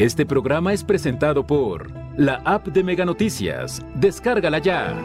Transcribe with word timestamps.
Este 0.00 0.24
programa 0.24 0.72
es 0.72 0.82
presentado 0.82 1.46
por 1.46 1.90
la 2.16 2.36
app 2.46 2.68
de 2.68 2.82
Mega 2.82 3.04
Noticias. 3.04 3.82
Descárgala 3.96 4.56
ya. 4.56 4.98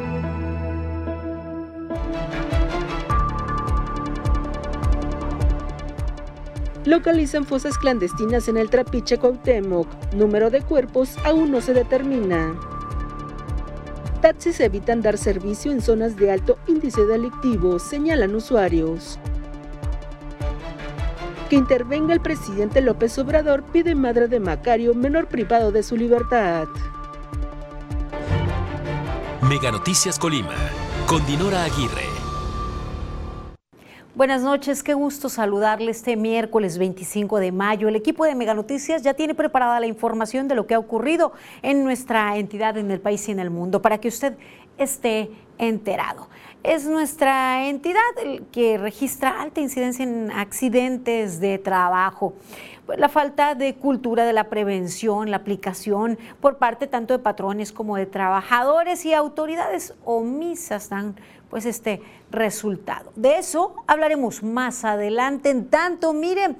Localizan 6.85 7.43
fosas 7.43 7.77
clandestinas 7.77 8.47
en 8.47 8.55
el 8.55 8.69
Trapiche 8.69 9.17
Cuauhtémoc. 9.17 9.89
Número 10.13 10.49
de 10.49 10.61
cuerpos 10.61 11.17
aún 11.25 11.51
no 11.51 11.59
se 11.59 11.73
determina. 11.73 12.55
Taxis 14.21 14.61
evitan 14.61 15.01
dar 15.01 15.17
servicio 15.17 15.73
en 15.73 15.81
zonas 15.81 16.15
de 16.15 16.31
alto 16.31 16.57
índice 16.67 17.05
delictivo, 17.05 17.79
señalan 17.79 18.33
usuarios. 18.33 19.19
Que 21.49 21.55
intervenga 21.55 22.11
el 22.11 22.21
presidente 22.21 22.81
López 22.81 23.19
Obrador 23.19 23.61
pide 23.63 23.93
madre 23.93 24.27
de 24.27 24.39
Macario 24.39 24.95
menor 24.95 25.27
privado 25.27 25.71
de 25.71 25.83
su 25.83 25.95
libertad. 25.95 26.67
Mega 29.47 29.71
Noticias 29.71 30.17
Colima, 30.17 30.55
con 31.05 31.23
Dinora 31.27 31.63
Aguirre. 31.63 32.05
Buenas 34.15 34.41
noches, 34.41 34.81
qué 34.81 34.95
gusto 34.95 35.29
saludarle 35.29 35.91
este 35.91 36.15
miércoles 36.15 36.79
25 36.79 37.37
de 37.39 37.51
mayo. 37.51 37.89
El 37.89 37.95
equipo 37.95 38.25
de 38.25 38.33
Mega 38.33 38.55
Noticias 38.55 39.03
ya 39.03 39.13
tiene 39.13 39.35
preparada 39.35 39.79
la 39.79 39.85
información 39.85 40.47
de 40.47 40.55
lo 40.55 40.65
que 40.65 40.73
ha 40.73 40.79
ocurrido 40.79 41.33
en 41.61 41.83
nuestra 41.83 42.37
entidad, 42.37 42.75
en 42.77 42.89
el 42.89 43.01
país 43.01 43.27
y 43.29 43.33
en 43.33 43.39
el 43.39 43.51
mundo, 43.51 43.83
para 43.83 43.99
que 43.99 44.07
usted 44.07 44.35
esté 44.79 45.29
enterado. 45.59 46.27
Es 46.67 46.85
nuestra 46.85 47.67
entidad 47.67 47.99
que 48.51 48.79
registra 48.79 49.39
alta 49.39 49.61
incidencia 49.61 50.01
en 50.01 50.31
accidentes 50.31 51.39
de 51.39 51.59
trabajo. 51.59 52.33
La 52.97 53.07
falta 53.07 53.53
de 53.53 53.75
cultura 53.75 54.25
de 54.25 54.33
la 54.33 54.45
prevención, 54.45 55.29
la 55.29 55.37
aplicación 55.37 56.17
por 56.41 56.57
parte 56.57 56.87
tanto 56.87 57.13
de 57.13 57.19
patrones 57.19 57.71
como 57.71 57.97
de 57.97 58.07
trabajadores 58.07 59.05
y 59.05 59.13
autoridades 59.13 59.93
omisas 60.05 60.89
dan 60.89 61.15
pues 61.51 61.67
este 61.67 62.01
resultado. 62.31 63.11
De 63.15 63.37
eso 63.37 63.75
hablaremos 63.85 64.41
más 64.41 64.85
adelante. 64.85 65.51
En 65.51 65.69
tanto, 65.69 66.13
miren, 66.13 66.57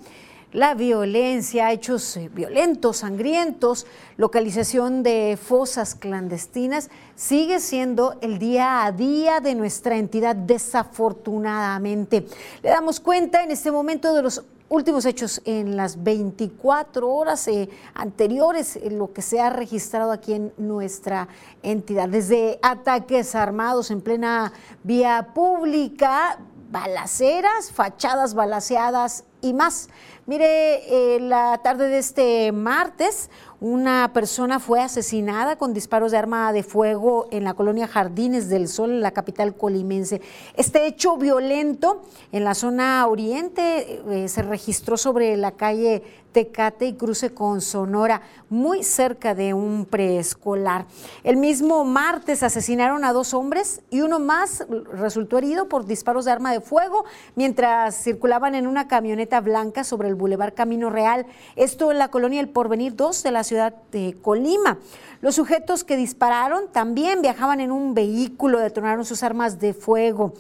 la 0.56 0.74
violencia, 0.74 1.74
hechos 1.74 2.16
eh, 2.16 2.30
violentos, 2.34 2.98
sangrientos, 2.98 3.86
localización 4.16 5.04
de 5.04 5.38
fosas 5.42 5.96
clandestinas, 5.96 6.90
sigue 7.14 7.60
siendo 7.60 8.18
el 8.22 8.40
día 8.40 8.86
a 8.86 8.94
día 8.94 9.42
de 9.42 9.54
nuestra 9.54 9.98
entidad, 9.98 10.34
desafortunadamente. 10.34 12.26
Le 12.64 12.70
damos 12.70 13.02
cuenta 13.02 13.44
en 13.44 13.52
este 13.52 13.70
momento 13.70 14.14
de 14.14 14.24
los 14.24 14.46
últimos 14.70 15.06
hechos 15.06 15.42
en 15.44 15.76
las 15.76 16.02
24 16.02 17.14
horas 17.14 17.50
eh, 17.50 17.70
anteriores, 17.94 18.78
en 18.78 18.98
lo 18.98 19.12
que 19.12 19.22
se 19.22 19.42
ha 19.42 19.50
registrado 19.50 20.14
aquí 20.14 20.36
en 20.36 20.54
nuestra 20.58 21.28
entidad, 21.64 22.08
desde 22.08 22.60
ataques 22.62 23.36
armados 23.36 23.92
en 23.92 24.00
plena 24.00 24.54
vía 24.84 25.32
pública, 25.34 26.40
balaceras, 26.72 27.72
fachadas 27.72 28.34
balaceadas 28.34 29.26
y 29.42 29.54
más. 29.54 29.90
Mire, 30.28 31.16
eh, 31.16 31.20
la 31.20 31.60
tarde 31.60 31.88
de 31.88 32.00
este 32.00 32.52
martes, 32.52 33.30
una 33.60 34.10
persona 34.12 34.60
fue 34.60 34.82
asesinada 34.82 35.56
con 35.56 35.72
disparos 35.72 36.12
de 36.12 36.18
arma 36.18 36.52
de 36.52 36.64
fuego 36.64 37.28
en 37.30 37.44
la 37.44 37.54
colonia 37.54 37.88
Jardines 37.88 38.50
del 38.50 38.68
Sol, 38.68 38.90
en 38.90 39.02
la 39.02 39.12
capital 39.12 39.56
colimense. 39.56 40.24
Este 40.56 40.88
hecho 40.88 41.18
violento 41.18 42.02
en 42.32 42.44
la 42.44 42.56
zona 42.56 43.06
oriente 43.06 44.02
eh, 44.10 44.28
se 44.28 44.42
registró 44.42 44.98
sobre 44.98 45.38
la 45.38 45.52
calle 45.52 46.02
Tecate 46.36 46.86
y 46.86 46.96
cruce 46.96 47.34
con 47.34 47.62
Sonora, 47.62 48.22
muy 48.50 48.84
cerca 48.84 49.34
de 49.34 49.54
un 49.54 49.86
preescolar. 49.86 50.86
El 51.24 51.38
mismo 51.38 51.86
martes 51.86 52.44
asesinaron 52.44 53.06
a 53.06 53.14
dos 53.14 53.34
hombres 53.34 53.82
y 53.90 54.02
uno 54.02 54.20
más 54.20 54.66
resultó 54.92 55.38
herido 55.38 55.70
por 55.70 55.86
disparos 55.86 56.26
de 56.26 56.32
arma 56.32 56.52
de 56.52 56.60
fuego 56.60 57.06
mientras 57.36 57.96
circulaban 58.04 58.54
en 58.54 58.68
una 58.68 58.90
camioneta 58.90 59.40
blanca 59.40 59.86
sobre 59.86 60.10
el 60.10 60.16
Boulevard 60.16 60.54
Camino 60.54 60.90
Real. 60.90 61.26
Esto 61.56 61.90
en 61.90 62.00
la 62.00 62.10
colonia 62.10 62.42
El 62.42 62.50
Porvenir 62.50 62.98
2 62.98 63.24
de 63.24 63.32
la 63.32 63.46
ciudad 63.46 63.74
de 63.94 64.18
Colima. 64.22 64.80
Los 65.22 65.36
sujetos 65.36 65.86
que 65.86 65.96
dispararon 65.96 66.68
también 66.70 67.22
viajaban 67.22 67.62
en 67.62 67.72
un 67.72 67.94
vehículo, 67.94 68.60
detonaron 68.60 69.06
sus 69.06 69.24
armas 69.24 69.58
de 69.62 69.74
fuego. 69.74 70.34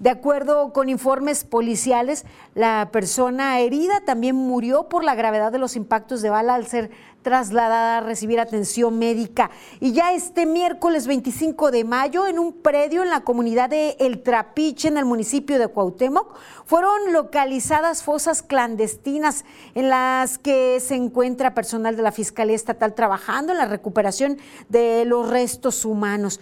De 0.00 0.08
acuerdo 0.08 0.72
con 0.72 0.88
informes 0.88 1.44
policiales, 1.44 2.24
la 2.54 2.88
persona 2.90 3.60
herida 3.60 4.00
también 4.00 4.34
murió 4.34 4.88
por 4.88 5.04
la 5.04 5.14
gravedad 5.14 5.52
de 5.52 5.58
los 5.58 5.76
impactos 5.76 6.22
de 6.22 6.30
bala 6.30 6.54
al 6.54 6.66
ser 6.66 6.90
trasladada 7.20 7.98
a 7.98 8.00
recibir 8.00 8.40
atención 8.40 8.98
médica. 8.98 9.50
Y 9.78 9.92
ya 9.92 10.14
este 10.14 10.46
miércoles 10.46 11.06
25 11.06 11.70
de 11.70 11.84
mayo, 11.84 12.26
en 12.26 12.38
un 12.38 12.54
predio 12.54 13.02
en 13.02 13.10
la 13.10 13.20
comunidad 13.20 13.68
de 13.68 13.98
El 14.00 14.22
Trapiche, 14.22 14.88
en 14.88 14.96
el 14.96 15.04
municipio 15.04 15.58
de 15.58 15.68
Cuauhtémoc, 15.68 16.34
fueron 16.64 17.12
localizadas 17.12 18.02
fosas 18.02 18.42
clandestinas 18.42 19.44
en 19.74 19.90
las 19.90 20.38
que 20.38 20.80
se 20.80 20.94
encuentra 20.94 21.52
personal 21.52 21.94
de 21.94 22.02
la 22.02 22.12
Fiscalía 22.12 22.56
Estatal 22.56 22.94
trabajando 22.94 23.52
en 23.52 23.58
la 23.58 23.66
recuperación 23.66 24.38
de 24.70 25.04
los 25.04 25.28
restos 25.28 25.84
humanos. 25.84 26.40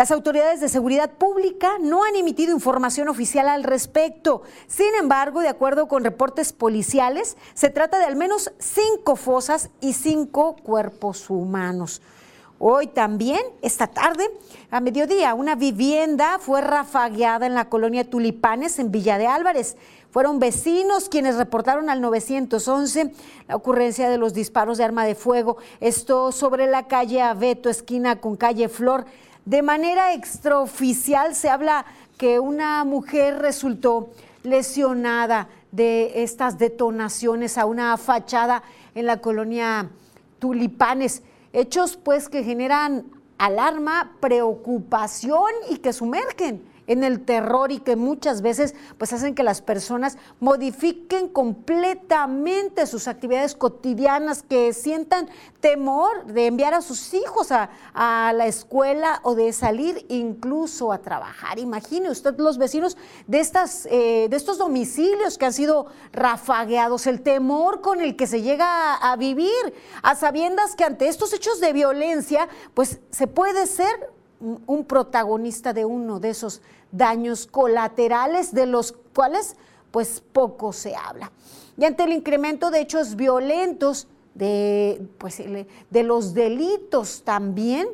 Las 0.00 0.12
autoridades 0.12 0.60
de 0.60 0.70
seguridad 0.70 1.10
pública 1.10 1.72
no 1.78 2.04
han 2.04 2.16
emitido 2.16 2.54
información 2.54 3.10
oficial 3.10 3.50
al 3.50 3.64
respecto. 3.64 4.40
Sin 4.66 4.94
embargo, 4.98 5.42
de 5.42 5.48
acuerdo 5.48 5.88
con 5.88 6.04
reportes 6.04 6.54
policiales, 6.54 7.36
se 7.52 7.68
trata 7.68 7.98
de 7.98 8.06
al 8.06 8.16
menos 8.16 8.50
cinco 8.58 9.14
fosas 9.14 9.68
y 9.82 9.92
cinco 9.92 10.56
cuerpos 10.56 11.28
humanos. 11.28 12.00
Hoy 12.58 12.86
también, 12.86 13.42
esta 13.60 13.88
tarde, 13.88 14.30
a 14.70 14.80
mediodía, 14.80 15.34
una 15.34 15.54
vivienda 15.54 16.38
fue 16.38 16.62
rafagueada 16.62 17.44
en 17.44 17.52
la 17.52 17.68
colonia 17.68 18.08
Tulipanes, 18.08 18.78
en 18.78 18.90
Villa 18.90 19.18
de 19.18 19.26
Álvarez. 19.26 19.76
Fueron 20.10 20.40
vecinos 20.40 21.10
quienes 21.10 21.36
reportaron 21.36 21.90
al 21.90 22.00
911 22.00 23.12
la 23.48 23.54
ocurrencia 23.56 24.08
de 24.08 24.16
los 24.16 24.32
disparos 24.32 24.78
de 24.78 24.84
arma 24.84 25.04
de 25.04 25.14
fuego. 25.14 25.58
Esto 25.80 26.32
sobre 26.32 26.66
la 26.66 26.88
calle 26.88 27.20
Abeto, 27.20 27.68
esquina 27.68 28.18
con 28.18 28.36
calle 28.36 28.70
Flor. 28.70 29.04
De 29.50 29.62
manera 29.62 30.14
extraoficial 30.14 31.34
se 31.34 31.50
habla 31.50 31.84
que 32.16 32.38
una 32.38 32.84
mujer 32.84 33.40
resultó 33.40 34.10
lesionada 34.44 35.48
de 35.72 36.22
estas 36.22 36.56
detonaciones 36.56 37.58
a 37.58 37.66
una 37.66 37.96
fachada 37.96 38.62
en 38.94 39.06
la 39.06 39.20
colonia 39.20 39.90
Tulipanes. 40.38 41.24
Hechos 41.52 41.96
pues 41.96 42.28
que 42.28 42.44
generan 42.44 43.06
alarma, 43.38 44.12
preocupación 44.20 45.50
y 45.68 45.78
que 45.78 45.92
sumergen 45.92 46.62
en 46.90 47.04
el 47.04 47.24
terror 47.24 47.70
y 47.70 47.78
que 47.78 47.94
muchas 47.94 48.42
veces 48.42 48.74
pues 48.98 49.12
hacen 49.12 49.36
que 49.36 49.44
las 49.44 49.62
personas 49.62 50.18
modifiquen 50.40 51.28
completamente 51.28 52.84
sus 52.84 53.06
actividades 53.06 53.54
cotidianas, 53.54 54.42
que 54.42 54.72
sientan 54.72 55.28
temor 55.60 56.26
de 56.26 56.46
enviar 56.46 56.74
a 56.74 56.82
sus 56.82 57.14
hijos 57.14 57.52
a, 57.52 57.70
la 57.94 58.46
escuela 58.46 59.20
o 59.22 59.36
de 59.36 59.52
salir 59.52 60.04
incluso 60.08 60.92
a 60.92 60.98
trabajar. 60.98 61.60
Imagine 61.60 62.10
usted 62.10 62.36
los 62.38 62.58
vecinos 62.58 62.96
de, 63.28 63.38
estas, 63.38 63.86
eh, 63.86 64.26
de 64.28 64.36
estos 64.36 64.58
domicilios 64.58 65.38
que 65.38 65.46
han 65.46 65.52
sido 65.52 65.86
rafagueados, 66.12 67.06
el 67.06 67.22
temor 67.22 67.82
con 67.82 68.00
el 68.00 68.16
que 68.16 68.26
se 68.26 68.42
llega 68.42 68.66
a, 68.66 69.12
a 69.12 69.16
vivir, 69.16 69.50
a 70.02 70.16
sabiendas 70.16 70.74
que 70.74 70.82
ante 70.82 71.06
estos 71.06 71.32
hechos 71.32 71.60
de 71.60 71.72
violencia, 71.72 72.48
pues 72.74 72.98
se 73.10 73.28
puede 73.28 73.68
ser 73.68 74.19
un 74.40 74.84
protagonista 74.84 75.72
de 75.72 75.84
uno 75.84 76.18
de 76.18 76.30
esos 76.30 76.62
daños 76.90 77.46
colaterales 77.46 78.52
de 78.52 78.66
los 78.66 78.92
cuales 79.14 79.56
pues 79.90 80.22
poco 80.32 80.72
se 80.72 80.96
habla. 80.96 81.30
Y 81.76 81.84
ante 81.84 82.04
el 82.04 82.12
incremento 82.12 82.70
de 82.70 82.80
hechos 82.80 83.16
violentos, 83.16 84.06
de, 84.34 85.06
pues, 85.18 85.38
de 85.38 86.02
los 86.02 86.34
delitos 86.34 87.22
también, 87.22 87.88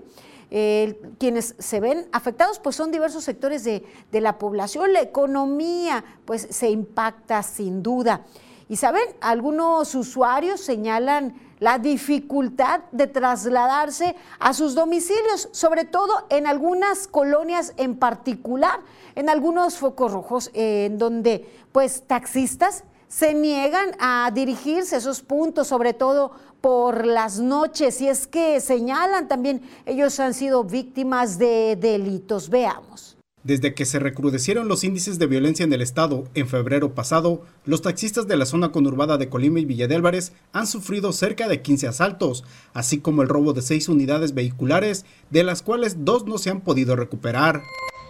quienes 1.18 1.56
se 1.58 1.80
ven 1.80 2.08
afectados 2.12 2.60
pues 2.60 2.76
son 2.76 2.92
diversos 2.92 3.24
sectores 3.24 3.64
de, 3.64 3.84
de, 4.12 4.20
la 4.20 4.38
población, 4.38 4.92
la 4.92 5.00
economía 5.00 6.04
pues 6.24 6.46
se 6.50 6.70
impacta 6.70 7.42
sin 7.42 7.82
duda. 7.82 8.24
Y 8.68 8.76
saben, 8.76 9.04
algunos 9.20 9.94
usuarios 9.94 10.60
señalan 10.60 11.34
la 11.58 11.78
dificultad 11.78 12.80
de 12.92 13.06
trasladarse 13.06 14.14
a 14.38 14.52
sus 14.52 14.74
domicilios, 14.74 15.48
sobre 15.52 15.84
todo 15.84 16.26
en 16.28 16.46
algunas 16.46 17.08
colonias 17.08 17.72
en 17.76 17.96
particular, 17.96 18.80
en 19.14 19.28
algunos 19.28 19.78
focos 19.78 20.12
rojos, 20.12 20.50
en 20.54 20.98
donde 20.98 21.50
pues 21.72 22.02
taxistas 22.06 22.84
se 23.08 23.34
niegan 23.34 23.92
a 24.00 24.30
dirigirse 24.34 24.96
a 24.96 24.98
esos 24.98 25.22
puntos, 25.22 25.68
sobre 25.68 25.94
todo 25.94 26.32
por 26.60 27.06
las 27.06 27.38
noches, 27.38 28.00
y 28.00 28.08
es 28.08 28.26
que 28.26 28.60
señalan 28.60 29.28
también, 29.28 29.62
ellos 29.84 30.18
han 30.18 30.34
sido 30.34 30.64
víctimas 30.64 31.38
de 31.38 31.76
delitos. 31.80 32.50
Veamos. 32.50 33.15
Desde 33.46 33.74
que 33.74 33.84
se 33.84 34.00
recrudecieron 34.00 34.66
los 34.66 34.82
índices 34.82 35.20
de 35.20 35.28
violencia 35.28 35.62
en 35.62 35.72
el 35.72 35.80
estado 35.80 36.24
en 36.34 36.48
febrero 36.48 36.96
pasado, 36.96 37.42
los 37.64 37.80
taxistas 37.80 38.26
de 38.26 38.36
la 38.36 38.44
zona 38.44 38.72
conurbada 38.72 39.18
de 39.18 39.28
Colima 39.28 39.60
y 39.60 39.64
Villa 39.64 39.86
de 39.86 39.94
Álvarez 39.94 40.32
han 40.52 40.66
sufrido 40.66 41.12
cerca 41.12 41.46
de 41.46 41.62
15 41.62 41.86
asaltos, 41.86 42.42
así 42.74 42.98
como 42.98 43.22
el 43.22 43.28
robo 43.28 43.52
de 43.52 43.62
seis 43.62 43.88
unidades 43.88 44.34
vehiculares, 44.34 45.04
de 45.30 45.44
las 45.44 45.62
cuales 45.62 46.04
dos 46.04 46.26
no 46.26 46.38
se 46.38 46.50
han 46.50 46.60
podido 46.60 46.96
recuperar 46.96 47.62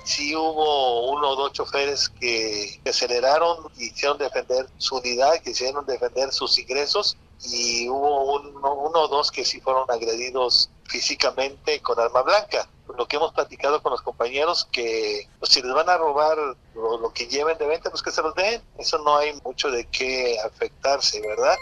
sí 0.04 0.36
hubo 0.36 1.10
uno 1.10 1.30
o 1.30 1.36
dos 1.36 1.52
choferes 1.52 2.08
que, 2.08 2.80
aceleraron 2.88 3.68
quisieron 3.76 4.16
defender 4.16 4.68
su 4.78 4.96
unidad, 4.96 5.42
quisieron 5.42 5.84
defender 5.84 6.32
sus 6.32 6.56
ingresos 6.60 7.16
y 7.42 7.88
hubo 7.88 8.36
uno, 8.36 8.74
uno 8.74 9.00
o 9.00 9.08
dos 9.08 9.32
que 9.32 9.44
sí 9.44 9.60
fueron 9.60 9.90
agredidos 9.90 10.70
físicamente 10.84 11.82
con 11.82 11.98
arma 11.98 12.22
blanca. 12.22 12.68
Lo 12.96 13.06
que 13.06 13.16
hemos 13.16 13.32
platicado 13.32 13.82
con 13.82 13.92
los 13.92 14.02
compañeros, 14.02 14.68
que 14.70 15.28
pues, 15.38 15.52
si 15.52 15.62
les 15.62 15.72
van 15.72 15.88
a 15.88 15.96
robar 15.96 16.36
lo, 16.74 16.98
lo, 16.98 17.12
que 17.12 17.26
lleven 17.26 17.58
de 17.58 17.66
venta, 17.66 17.90
pues 17.90 18.02
que 18.02 18.10
se 18.10 18.22
los 18.22 18.34
den. 18.34 18.62
Eso 18.78 18.98
no 18.98 19.16
hay 19.16 19.32
mucho 19.44 19.70
de 19.70 19.86
qué 19.86 20.38
afectarse, 20.40 21.20
¿verdad? 21.20 21.56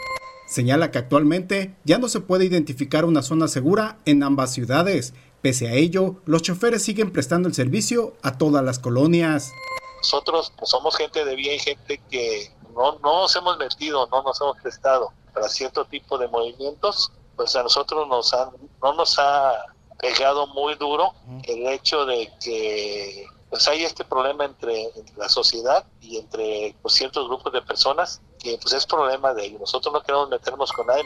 Señala 0.47 0.91
que 0.91 0.99
actualmente 0.99 1.75
ya 1.83 1.97
no 1.97 2.07
se 2.07 2.19
puede 2.19 2.45
identificar 2.45 3.05
una 3.05 3.23
zona 3.23 3.47
segura 3.47 3.97
en 4.05 4.21
ambas 4.21 4.53
ciudades 4.53 5.13
Pese 5.45 5.67
a 5.67 5.73
ello, 5.73 6.15
los 6.25 6.41
choferes 6.41 6.81
siguen 6.81 7.13
prestando 7.13 7.47
el 7.47 7.53
servicio 7.53 8.13
a 8.23 8.35
todas 8.35 8.63
las 8.63 8.79
colonias. 8.79 9.51
Nosotros 9.97 10.51
pues, 10.57 10.71
somos 10.71 10.97
gente 10.97 11.23
de 11.23 11.35
bien, 11.35 11.59
gente 11.59 12.01
que 12.09 12.51
no, 12.73 12.93
no 12.93 13.21
nos 13.21 13.35
hemos 13.35 13.55
metido, 13.59 14.07
no 14.07 14.23
nos 14.23 14.41
hemos 14.41 14.57
prestado 14.57 15.13
para 15.35 15.47
cierto 15.47 15.85
tipo 15.85 16.17
de 16.17 16.27
movimientos, 16.29 17.11
pues 17.35 17.55
a 17.55 17.61
nosotros 17.61 18.07
nos 18.07 18.33
han, 18.33 18.49
no 18.81 18.93
nos 18.95 19.19
ha 19.19 19.74
pegado 19.99 20.47
muy 20.47 20.75
duro 20.75 21.13
el 21.43 21.67
hecho 21.67 22.05
de 22.05 22.29
que 22.43 23.27
pues 23.49 23.67
hay 23.67 23.83
este 23.83 24.03
problema 24.03 24.45
entre, 24.45 24.89
la 25.17 25.29
sociedad 25.29 25.85
y 26.01 26.17
entre 26.17 26.75
pues, 26.81 26.95
ciertos 26.95 27.27
grupos 27.27 27.53
de 27.53 27.61
personas 27.61 28.21
que 28.37 28.57
pues 28.61 28.73
es 28.73 28.85
problema 28.85 29.33
de 29.33 29.45
ellos. 29.45 29.61
Nosotros 29.61 29.93
no 29.93 30.01
queremos 30.01 30.29
meternos 30.29 30.71
con 30.71 30.87
nadie. 30.87 31.03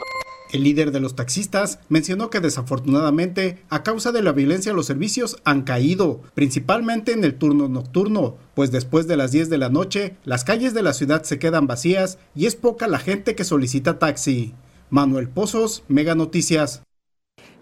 El 0.52 0.64
líder 0.64 0.90
de 0.90 0.98
los 0.98 1.14
taxistas 1.14 1.78
mencionó 1.88 2.28
que 2.28 2.40
desafortunadamente 2.40 3.64
a 3.70 3.84
causa 3.84 4.10
de 4.10 4.22
la 4.22 4.32
violencia 4.32 4.72
los 4.72 4.86
servicios 4.86 5.36
han 5.44 5.62
caído, 5.62 6.22
principalmente 6.34 7.12
en 7.12 7.22
el 7.22 7.38
turno 7.38 7.68
nocturno, 7.68 8.36
pues 8.54 8.72
después 8.72 9.06
de 9.06 9.16
las 9.16 9.30
10 9.30 9.48
de 9.48 9.58
la 9.58 9.68
noche 9.68 10.16
las 10.24 10.42
calles 10.42 10.74
de 10.74 10.82
la 10.82 10.92
ciudad 10.92 11.22
se 11.22 11.38
quedan 11.38 11.68
vacías 11.68 12.18
y 12.34 12.46
es 12.46 12.56
poca 12.56 12.88
la 12.88 12.98
gente 12.98 13.36
que 13.36 13.44
solicita 13.44 14.00
taxi. 14.00 14.54
Manuel 14.90 15.28
Pozos, 15.28 15.84
Mega 15.86 16.16
Noticias. 16.16 16.82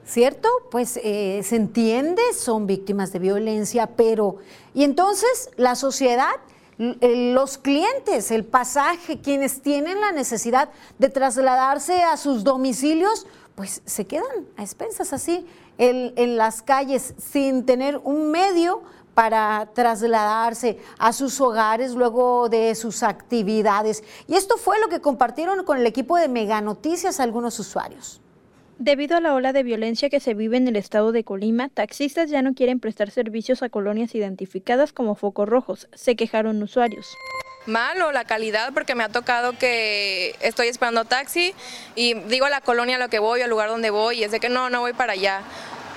¿Cierto? 0.08 0.48
Pues 0.70 0.98
eh, 1.02 1.42
se 1.44 1.56
entiende, 1.56 2.22
son 2.34 2.66
víctimas 2.66 3.12
de 3.12 3.18
violencia, 3.18 3.86
pero 3.86 4.36
¿y 4.74 4.84
entonces 4.84 5.50
la 5.56 5.74
sociedad? 5.76 6.34
los 6.78 7.58
clientes, 7.58 8.30
el 8.30 8.44
pasaje, 8.44 9.20
quienes 9.20 9.62
tienen 9.62 10.00
la 10.00 10.12
necesidad 10.12 10.68
de 11.00 11.08
trasladarse 11.08 12.04
a 12.04 12.16
sus 12.16 12.44
domicilios, 12.44 13.26
pues 13.56 13.82
se 13.84 14.06
quedan 14.06 14.46
a 14.56 14.62
expensas 14.62 15.12
así 15.12 15.44
en, 15.76 16.12
en 16.14 16.36
las 16.36 16.62
calles 16.62 17.14
sin 17.18 17.66
tener 17.66 18.00
un 18.04 18.30
medio 18.30 18.82
para 19.14 19.68
trasladarse 19.74 20.78
a 21.00 21.12
sus 21.12 21.40
hogares 21.40 21.96
luego 21.96 22.48
de 22.48 22.72
sus 22.76 23.02
actividades. 23.02 24.04
Y 24.28 24.36
esto 24.36 24.56
fue 24.56 24.78
lo 24.78 24.88
que 24.88 25.00
compartieron 25.00 25.64
con 25.64 25.78
el 25.78 25.86
equipo 25.88 26.16
de 26.16 26.28
Mega 26.28 26.60
Noticias 26.60 27.18
algunos 27.18 27.58
usuarios. 27.58 28.20
Debido 28.78 29.16
a 29.16 29.20
la 29.20 29.34
ola 29.34 29.52
de 29.52 29.64
violencia 29.64 30.08
que 30.08 30.20
se 30.20 30.34
vive 30.34 30.56
en 30.56 30.68
el 30.68 30.76
estado 30.76 31.10
de 31.10 31.24
Colima, 31.24 31.68
taxistas 31.68 32.30
ya 32.30 32.42
no 32.42 32.54
quieren 32.54 32.78
prestar 32.78 33.10
servicios 33.10 33.64
a 33.64 33.68
colonias 33.68 34.14
identificadas 34.14 34.92
como 34.92 35.16
focos 35.16 35.48
rojos, 35.48 35.88
se 35.94 36.14
quejaron 36.14 36.62
usuarios. 36.62 37.16
Malo 37.66 38.12
la 38.12 38.24
calidad 38.24 38.72
porque 38.72 38.94
me 38.94 39.02
ha 39.02 39.08
tocado 39.08 39.58
que 39.58 40.36
estoy 40.40 40.68
esperando 40.68 41.04
taxi 41.04 41.54
y 41.96 42.14
digo 42.14 42.46
a 42.46 42.50
la 42.50 42.60
colonia 42.60 42.96
a 42.96 42.98
lo 43.00 43.08
que 43.08 43.18
voy, 43.18 43.42
al 43.42 43.50
lugar 43.50 43.68
donde 43.68 43.90
voy 43.90 44.20
y 44.20 44.24
es 44.24 44.30
de 44.30 44.38
que 44.38 44.48
no, 44.48 44.70
no 44.70 44.78
voy 44.80 44.92
para 44.92 45.14
allá. 45.14 45.42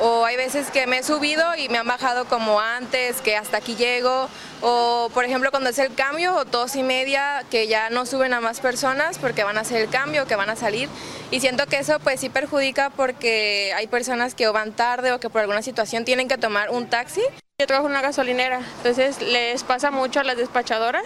O 0.03 0.25
hay 0.25 0.35
veces 0.35 0.71
que 0.71 0.87
me 0.87 0.97
he 0.97 1.03
subido 1.03 1.45
y 1.55 1.69
me 1.69 1.77
han 1.77 1.85
bajado 1.85 2.25
como 2.25 2.59
antes, 2.59 3.21
que 3.21 3.37
hasta 3.37 3.57
aquí 3.57 3.75
llego. 3.75 4.29
O 4.61 5.11
por 5.13 5.25
ejemplo 5.25 5.51
cuando 5.51 5.69
es 5.69 5.77
el 5.77 5.93
cambio 5.93 6.35
o 6.35 6.43
dos 6.43 6.75
y 6.75 6.81
media, 6.81 7.45
que 7.51 7.67
ya 7.67 7.91
no 7.91 8.07
suben 8.07 8.33
a 8.33 8.41
más 8.41 8.61
personas 8.61 9.19
porque 9.19 9.43
van 9.43 9.59
a 9.59 9.61
hacer 9.61 9.79
el 9.79 9.89
cambio, 9.89 10.25
que 10.25 10.35
van 10.35 10.49
a 10.49 10.55
salir. 10.55 10.89
Y 11.29 11.39
siento 11.39 11.67
que 11.67 11.77
eso 11.77 11.99
pues 11.99 12.19
sí 12.19 12.29
perjudica 12.29 12.89
porque 12.89 13.73
hay 13.75 13.85
personas 13.85 14.33
que 14.33 14.47
o 14.47 14.53
van 14.53 14.73
tarde 14.73 15.11
o 15.11 15.19
que 15.19 15.29
por 15.29 15.41
alguna 15.41 15.61
situación 15.61 16.03
tienen 16.03 16.27
que 16.27 16.39
tomar 16.39 16.71
un 16.71 16.89
taxi. 16.89 17.21
Yo 17.59 17.67
trabajo 17.67 17.85
en 17.85 17.91
una 17.91 18.01
gasolinera, 18.01 18.59
entonces 18.77 19.21
les 19.21 19.63
pasa 19.63 19.91
mucho 19.91 20.19
a 20.19 20.23
las 20.23 20.35
despachadoras 20.35 21.03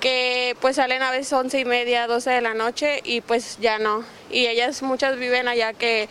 que 0.00 0.54
pues 0.60 0.76
salen 0.76 1.02
a 1.02 1.12
veces 1.12 1.32
once 1.32 1.58
y 1.58 1.64
media, 1.64 2.06
12 2.08 2.28
de 2.28 2.40
la 2.42 2.52
noche 2.52 3.00
y 3.04 3.22
pues 3.22 3.56
ya 3.58 3.78
no. 3.78 4.04
Y 4.30 4.48
ellas 4.48 4.82
muchas 4.82 5.16
viven 5.16 5.48
allá 5.48 5.72
que 5.72 6.10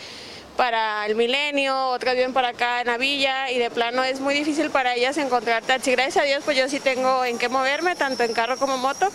para 0.57 1.05
el 1.05 1.15
milenio, 1.15 1.87
otras 1.87 2.15
viven 2.15 2.33
para 2.33 2.49
acá 2.49 2.81
en 2.81 2.87
la 2.87 2.97
villa 2.97 3.49
y 3.51 3.57
de 3.57 3.69
plano 3.69 4.03
es 4.03 4.19
muy 4.19 4.33
difícil 4.33 4.69
para 4.69 4.95
ellas 4.95 5.17
encontrar 5.17 5.63
taxi. 5.63 5.91
Gracias 5.91 6.17
a 6.17 6.27
Dios 6.27 6.43
pues 6.43 6.57
yo 6.57 6.67
sí 6.69 6.79
tengo 6.79 7.25
en 7.25 7.37
qué 7.37 7.49
moverme, 7.49 7.95
tanto 7.95 8.23
en 8.23 8.33
carro 8.33 8.57
como 8.57 8.77
moto, 8.77 9.09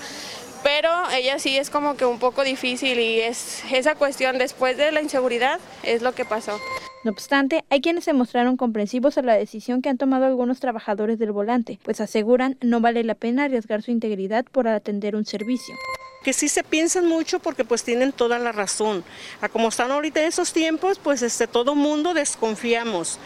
pero 0.67 0.91
ella 1.15 1.39
sí 1.39 1.57
es 1.57 1.71
como 1.71 1.97
que 1.97 2.05
un 2.07 2.19
poco 2.19 2.43
difícil 2.43 2.99
y 2.99 3.21
es 3.21 3.63
esa 3.71 3.95
cuestión 3.95 4.37
después 4.37 4.77
de 4.77 4.91
la 4.91 5.01
inseguridad 5.01 5.61
es 5.85 6.03
lo 6.03 6.13
que 6.13 6.25
pasó. 6.25 6.59
No 7.05 7.13
obstante, 7.13 7.65
hay 7.71 7.81
quienes 7.81 8.03
se 8.03 8.13
mostraron 8.13 8.57
comprensivos 8.57 9.17
a 9.17 9.23
la 9.23 9.35
decisión 9.35 9.81
que 9.81 9.91
han 9.91 9.97
tomado 9.97 10.25
algunos 10.25 10.59
trabajadores 10.59 11.21
del 11.21 11.31
volante, 11.31 11.79
pues 11.85 12.01
aseguran 12.01 12.57
no 12.63 12.81
vale 12.81 13.05
la 13.05 13.15
pena 13.15 13.45
arriesgar 13.45 13.83
su 13.83 13.93
integridad 13.93 14.45
por 14.45 14.67
atender 14.67 15.15
un 15.15 15.25
servicio 15.25 15.77
que 16.25 16.33
sí 16.33 16.49
se 16.49 16.65
piensan 16.65 17.07
mucho 17.07 17.39
porque 17.39 17.65
pues 17.65 17.85
tienen 17.85 18.11
toda 18.11 18.41
la 18.41 18.51
razón. 18.51 19.05
A 19.41 19.49
como 19.49 19.69
están 19.69 19.93
ahorita 19.93 20.21
esos 20.23 20.53
tiempos, 20.53 20.99
pues 20.99 21.23
este, 21.23 21.47
todo 21.47 21.77
mundo 21.77 22.15
desconfiamos. 22.15 23.21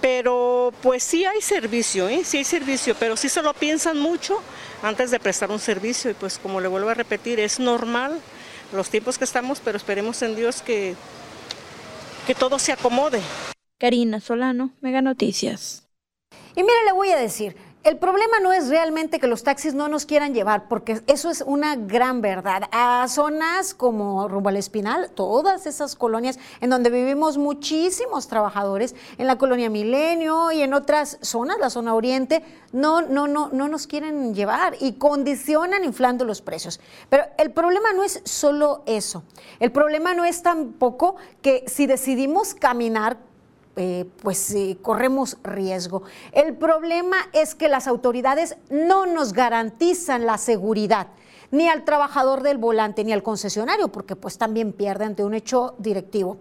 Pero 0.00 0.72
pues 0.80 1.02
sí 1.02 1.26
hay 1.26 1.42
servicio, 1.42 2.08
¿eh? 2.08 2.22
sí 2.24 2.38
hay 2.38 2.44
servicio, 2.44 2.96
pero 2.98 3.18
sí 3.18 3.28
se 3.28 3.42
lo 3.42 3.52
piensan 3.52 4.00
mucho 4.00 4.40
antes 4.82 5.10
de 5.10 5.20
prestar 5.20 5.50
un 5.50 5.58
servicio 5.58 6.10
y 6.10 6.14
pues 6.14 6.38
como 6.38 6.60
le 6.60 6.68
vuelvo 6.68 6.90
a 6.90 6.94
repetir, 6.94 7.40
es 7.40 7.58
normal 7.58 8.20
los 8.72 8.90
tiempos 8.90 9.18
que 9.18 9.24
estamos, 9.24 9.60
pero 9.64 9.76
esperemos 9.76 10.20
en 10.22 10.36
Dios 10.36 10.62
que, 10.62 10.94
que 12.26 12.34
todo 12.34 12.58
se 12.58 12.72
acomode. 12.72 13.20
Karina 13.78 14.20
Solano, 14.20 14.70
Mega 14.80 15.02
Noticias. 15.02 15.88
Y 16.54 16.62
mire, 16.62 16.84
le 16.84 16.92
voy 16.92 17.10
a 17.10 17.16
decir, 17.16 17.56
el 17.88 17.96
problema 17.96 18.38
no 18.40 18.52
es 18.52 18.68
realmente 18.68 19.18
que 19.18 19.26
los 19.26 19.44
taxis 19.44 19.72
no 19.72 19.88
nos 19.88 20.04
quieran 20.04 20.34
llevar, 20.34 20.68
porque 20.68 21.00
eso 21.06 21.30
es 21.30 21.40
una 21.40 21.74
gran 21.74 22.20
verdad. 22.20 22.64
A 22.70 23.08
zonas 23.08 23.72
como 23.72 24.28
Rumbo 24.28 24.50
al 24.50 24.58
Espinal, 24.58 25.10
todas 25.12 25.66
esas 25.66 25.96
colonias 25.96 26.38
en 26.60 26.68
donde 26.68 26.90
vivimos 26.90 27.38
muchísimos 27.38 28.28
trabajadores, 28.28 28.94
en 29.16 29.26
la 29.26 29.38
colonia 29.38 29.70
Milenio 29.70 30.52
y 30.52 30.60
en 30.60 30.74
otras 30.74 31.16
zonas, 31.22 31.56
la 31.58 31.70
zona 31.70 31.94
oriente, 31.94 32.42
no, 32.72 33.00
no, 33.00 33.26
no, 33.26 33.48
no 33.54 33.68
nos 33.68 33.86
quieren 33.86 34.34
llevar 34.34 34.76
y 34.80 34.92
condicionan 34.98 35.82
inflando 35.82 36.26
los 36.26 36.42
precios. 36.42 36.80
Pero 37.08 37.24
el 37.38 37.52
problema 37.52 37.94
no 37.94 38.04
es 38.04 38.20
solo 38.24 38.82
eso. 38.84 39.22
El 39.60 39.72
problema 39.72 40.12
no 40.12 40.26
es 40.26 40.42
tampoco 40.42 41.16
que 41.40 41.64
si 41.66 41.86
decidimos 41.86 42.52
caminar 42.52 43.16
eh, 43.78 44.10
pues 44.22 44.54
corremos 44.82 45.38
riesgo. 45.44 46.02
El 46.32 46.56
problema 46.56 47.16
es 47.32 47.54
que 47.54 47.68
las 47.68 47.86
autoridades 47.86 48.56
no 48.70 49.06
nos 49.06 49.32
garantizan 49.32 50.26
la 50.26 50.36
seguridad 50.36 51.06
ni 51.50 51.68
al 51.68 51.84
trabajador 51.84 52.42
del 52.42 52.58
volante 52.58 53.04
ni 53.04 53.12
al 53.12 53.22
concesionario, 53.22 53.88
porque 53.88 54.16
pues 54.16 54.36
también 54.36 54.72
pierde 54.72 55.04
ante 55.04 55.24
un 55.24 55.34
hecho 55.34 55.76
directivo, 55.78 56.38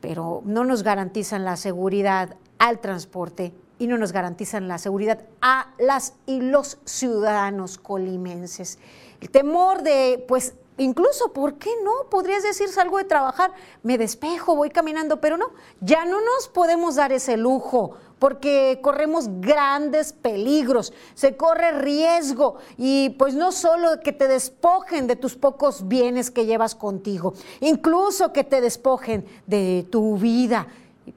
pero 0.00 0.42
no 0.44 0.64
nos 0.64 0.82
garantizan 0.82 1.44
la 1.44 1.56
seguridad 1.56 2.36
al 2.58 2.80
transporte 2.80 3.54
y 3.78 3.86
no 3.86 3.96
nos 3.96 4.12
garantizan 4.12 4.68
la 4.68 4.78
seguridad 4.78 5.20
a 5.40 5.68
las 5.78 6.14
y 6.26 6.40
los 6.40 6.78
ciudadanos 6.84 7.78
colimenses. 7.78 8.78
El 9.20 9.30
temor 9.30 9.82
de 9.82 10.24
pues 10.28 10.54
Incluso, 10.76 11.32
¿por 11.32 11.54
qué 11.54 11.70
no? 11.84 12.10
Podrías 12.10 12.42
decir, 12.42 12.68
salgo 12.68 12.98
de 12.98 13.04
trabajar, 13.04 13.52
me 13.82 13.96
despejo, 13.96 14.56
voy 14.56 14.70
caminando, 14.70 15.20
pero 15.20 15.36
no, 15.36 15.52
ya 15.80 16.04
no 16.04 16.20
nos 16.20 16.48
podemos 16.48 16.96
dar 16.96 17.12
ese 17.12 17.36
lujo 17.36 17.96
porque 18.18 18.80
corremos 18.82 19.26
grandes 19.40 20.12
peligros, 20.12 20.92
se 21.14 21.36
corre 21.36 21.72
riesgo 21.72 22.56
y 22.78 23.10
pues 23.18 23.34
no 23.34 23.52
solo 23.52 24.00
que 24.00 24.12
te 24.12 24.28
despojen 24.28 25.06
de 25.06 25.14
tus 25.14 25.36
pocos 25.36 25.88
bienes 25.88 26.30
que 26.30 26.46
llevas 26.46 26.74
contigo, 26.74 27.34
incluso 27.60 28.32
que 28.32 28.42
te 28.42 28.60
despojen 28.60 29.26
de 29.46 29.86
tu 29.90 30.16
vida. 30.16 30.66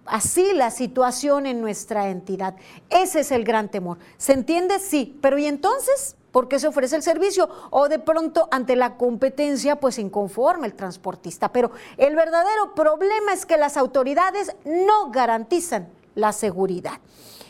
Así 0.05 0.51
la 0.53 0.69
situación 0.69 1.45
en 1.45 1.61
nuestra 1.61 2.09
entidad. 2.09 2.55
Ese 2.89 3.21
es 3.21 3.31
el 3.31 3.45
gran 3.45 3.69
temor. 3.69 3.97
¿Se 4.17 4.33
entiende? 4.33 4.79
Sí, 4.79 5.17
pero 5.21 5.37
¿y 5.37 5.45
entonces? 5.45 6.17
Porque 6.37 6.59
se 6.59 6.67
ofrece 6.67 6.95
el 6.95 7.01
servicio 7.01 7.49
o 7.71 7.89
de 7.89 7.97
pronto 7.97 8.47
ante 8.51 8.75
la 8.75 8.95
competencia 8.95 9.77
pues 9.77 9.97
inconforme 9.97 10.67
el 10.67 10.75
transportista. 10.75 11.51
Pero 11.51 11.71
el 11.97 12.15
verdadero 12.15 12.75
problema 12.75 13.33
es 13.33 13.47
que 13.47 13.57
las 13.57 13.75
autoridades 13.75 14.55
no 14.63 15.09
garantizan 15.09 15.89
la 16.13 16.31
seguridad. 16.33 16.99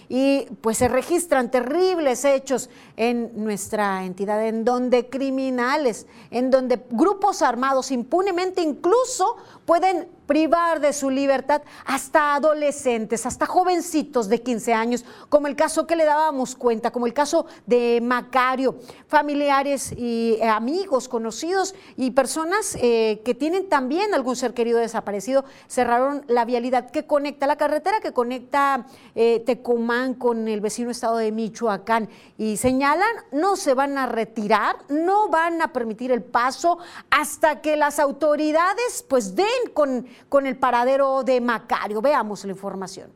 y 0.08 0.46
pues 0.62 0.78
se 0.78 0.88
registran 0.88 1.52
terribles 1.52 2.24
hechos 2.24 2.70
en 2.96 3.44
nuestra 3.44 4.06
entidad, 4.06 4.42
en 4.48 4.64
donde 4.64 5.10
criminales, 5.10 6.08
en 6.32 6.50
donde 6.50 6.82
grupos 6.90 7.42
armados 7.42 7.92
impunemente 7.92 8.62
incluso 8.62 9.36
pueden 9.66 10.08
privar 10.28 10.80
de 10.80 10.94
su 10.94 11.10
libertad 11.10 11.64
hasta 11.86 12.36
adolescentes, 12.36 13.26
hasta 13.26 13.46
jovencitos 13.46 14.28
de 14.30 14.42
15 14.44 14.74
años, 14.74 15.06
como 15.30 15.48
el 15.48 15.56
caso 15.56 15.88
que 15.88 15.96
le 15.96 16.06
dábamos 16.06 16.56
cuenta, 16.56 16.92
como 16.92 17.08
el 17.08 17.14
caso 17.14 17.48
de 17.66 18.00
Macario, 18.04 18.76
familiares 19.08 19.94
y 19.98 20.38
eh, 20.40 20.48
amigos, 20.48 21.08
conocidos 21.08 21.74
y 21.96 22.12
personas 22.12 22.78
eh, 22.80 23.22
que 23.24 23.34
tienen 23.34 23.70
también 23.70 24.14
algún 24.14 24.36
ser 24.36 24.54
querido 24.54 24.80
desaparecido, 24.80 25.46
cerraron 25.68 26.24
la 26.28 26.46
vialidad 26.46 26.92
que 26.92 27.06
conecta, 27.06 27.48
la 27.48 27.56
carretera 27.56 28.02
que 28.02 28.12
conecta 28.12 28.86
eh, 29.16 29.42
Tecomán 29.46 30.14
con 30.14 30.48
el 30.48 30.62
vecino 30.62 30.92
estado 30.92 31.18
de 31.18 31.32
Michoacán. 31.32 32.10
Y 32.38 32.58
señalan 32.58 33.08
no 33.32 33.56
se 33.56 33.74
van 33.74 33.98
a 33.98 34.06
retirar, 34.06 34.76
no 34.90 35.30
van 35.30 35.62
a 35.62 35.72
permitir 35.72 36.12
el 36.12 36.24
paso 36.24 36.78
hasta 37.10 37.62
que 37.62 37.78
las 37.78 38.00
autoridades 38.00 39.06
pues 39.08 39.36
den 39.36 39.48
con 39.74 40.08
con 40.30 40.48
el 40.48 40.58
paradero 40.58 41.24
de 41.24 41.42
Macario. 41.42 42.02
Veamos 42.02 42.44
la 42.46 42.52
información. 42.52 43.14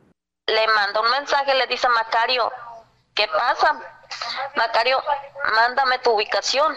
Le 0.48 0.68
mandó 0.68 1.02
un 1.02 1.12
mensaje, 1.12 1.54
le 1.56 1.68
dice 1.68 1.88
a 1.88 1.92
Macario, 1.92 2.52
¿qué 3.14 3.28
pasa? 3.28 3.80
Macario, 4.56 5.02
mándame 5.56 6.00
tu 6.00 6.12
ubicación. 6.12 6.76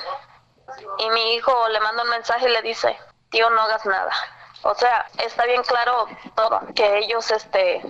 Y 0.98 1.10
mi 1.10 1.34
hijo 1.34 1.52
le 1.68 1.80
manda 1.80 2.02
un 2.02 2.10
mensaje 2.10 2.48
y 2.48 2.52
le 2.52 2.62
dice, 2.62 2.98
tío, 3.30 3.50
no 3.50 3.62
hagas 3.62 3.84
nada. 3.86 4.12
O 4.62 4.74
sea, 4.74 5.06
está 5.18 5.44
bien 5.44 5.62
claro 5.62 6.06
todo, 6.34 6.60
que 6.74 6.98
ellos, 6.98 7.30
este, 7.30 7.82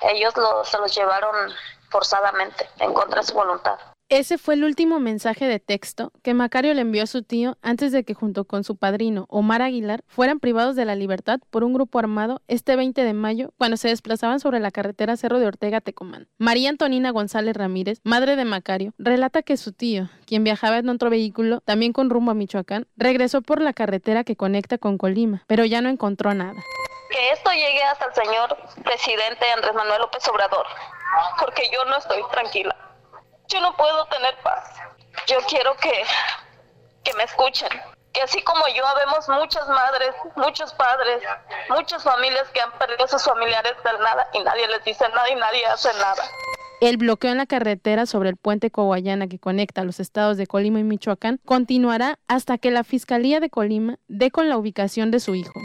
ellos 0.00 0.34
se 0.64 0.78
los 0.78 0.94
llevaron 0.94 1.54
forzadamente, 1.90 2.68
en 2.78 2.92
contra 2.92 3.20
de 3.20 3.26
su 3.26 3.34
voluntad. 3.34 3.78
Ese 4.08 4.38
fue 4.38 4.54
el 4.54 4.62
último 4.62 5.00
mensaje 5.00 5.46
de 5.46 5.58
texto 5.58 6.12
que 6.22 6.32
Macario 6.32 6.72
le 6.74 6.82
envió 6.82 7.02
a 7.02 7.08
su 7.08 7.24
tío 7.24 7.58
antes 7.60 7.90
de 7.90 8.04
que 8.04 8.14
junto 8.14 8.44
con 8.44 8.62
su 8.62 8.76
padrino 8.76 9.26
Omar 9.28 9.62
Aguilar 9.62 10.04
fueran 10.06 10.38
privados 10.38 10.76
de 10.76 10.84
la 10.84 10.94
libertad 10.94 11.40
por 11.50 11.64
un 11.64 11.74
grupo 11.74 11.98
armado 11.98 12.40
este 12.46 12.76
20 12.76 13.02
de 13.02 13.12
mayo 13.14 13.50
cuando 13.58 13.76
se 13.76 13.88
desplazaban 13.88 14.38
sobre 14.38 14.60
la 14.60 14.70
carretera 14.70 15.16
Cerro 15.16 15.40
de 15.40 15.48
Ortega 15.48 15.80
Tecomán. 15.80 16.28
María 16.38 16.70
Antonina 16.70 17.10
González 17.10 17.56
Ramírez, 17.56 17.98
madre 18.04 18.36
de 18.36 18.44
Macario, 18.44 18.92
relata 18.96 19.42
que 19.42 19.56
su 19.56 19.72
tío, 19.72 20.08
quien 20.24 20.44
viajaba 20.44 20.78
en 20.78 20.88
otro 20.88 21.10
vehículo, 21.10 21.60
también 21.62 21.92
con 21.92 22.08
rumbo 22.08 22.30
a 22.30 22.34
Michoacán, 22.34 22.86
regresó 22.96 23.42
por 23.42 23.60
la 23.60 23.72
carretera 23.72 24.22
que 24.22 24.36
conecta 24.36 24.78
con 24.78 24.98
Colima, 24.98 25.42
pero 25.48 25.64
ya 25.64 25.80
no 25.80 25.88
encontró 25.88 26.32
nada. 26.32 26.62
Que 27.10 27.32
esto 27.32 27.50
llegue 27.50 27.82
hasta 27.82 28.04
el 28.04 28.14
señor 28.14 28.56
presidente 28.84 29.46
Andrés 29.52 29.74
Manuel 29.74 30.02
López 30.02 30.28
Obrador, 30.28 30.66
porque 31.40 31.62
yo 31.72 31.84
no 31.90 31.96
estoy 31.98 32.22
tranquila 32.30 32.76
yo 33.48 33.60
no 33.60 33.76
puedo 33.76 34.06
tener 34.06 34.36
paz. 34.42 34.64
Yo 35.26 35.38
quiero 35.48 35.76
que, 35.76 36.04
que 37.04 37.14
me 37.14 37.24
escuchen. 37.24 37.68
Que 38.12 38.22
así 38.22 38.42
como 38.42 38.62
yo, 38.74 38.86
habemos 38.86 39.28
muchas 39.28 39.68
madres, 39.68 40.14
muchos 40.36 40.72
padres, 40.74 41.22
muchas 41.68 42.02
familias 42.02 42.48
que 42.54 42.60
han 42.60 42.72
perdido 42.72 43.04
a 43.04 43.08
sus 43.08 43.22
familiares 43.22 43.74
del 43.84 43.98
nada 44.00 44.26
y 44.32 44.40
nadie 44.40 44.66
les 44.68 44.82
dice 44.84 45.06
nada 45.10 45.28
y 45.28 45.34
nadie 45.34 45.66
hace 45.66 45.92
nada. 45.94 46.22
El 46.80 46.98
bloqueo 46.98 47.30
en 47.30 47.38
la 47.38 47.46
carretera 47.46 48.04
sobre 48.04 48.28
el 48.30 48.36
puente 48.36 48.70
Coguayana 48.70 49.28
que 49.28 49.38
conecta 49.38 49.84
los 49.84 50.00
estados 50.00 50.36
de 50.36 50.46
Colima 50.46 50.78
y 50.78 50.84
Michoacán 50.84 51.40
continuará 51.44 52.18
hasta 52.28 52.58
que 52.58 52.70
la 52.70 52.84
Fiscalía 52.84 53.40
de 53.40 53.50
Colima 53.50 53.96
dé 54.08 54.30
con 54.30 54.48
la 54.48 54.58
ubicación 54.58 55.10
de 55.10 55.20
su 55.20 55.34
hijo. 55.34 55.58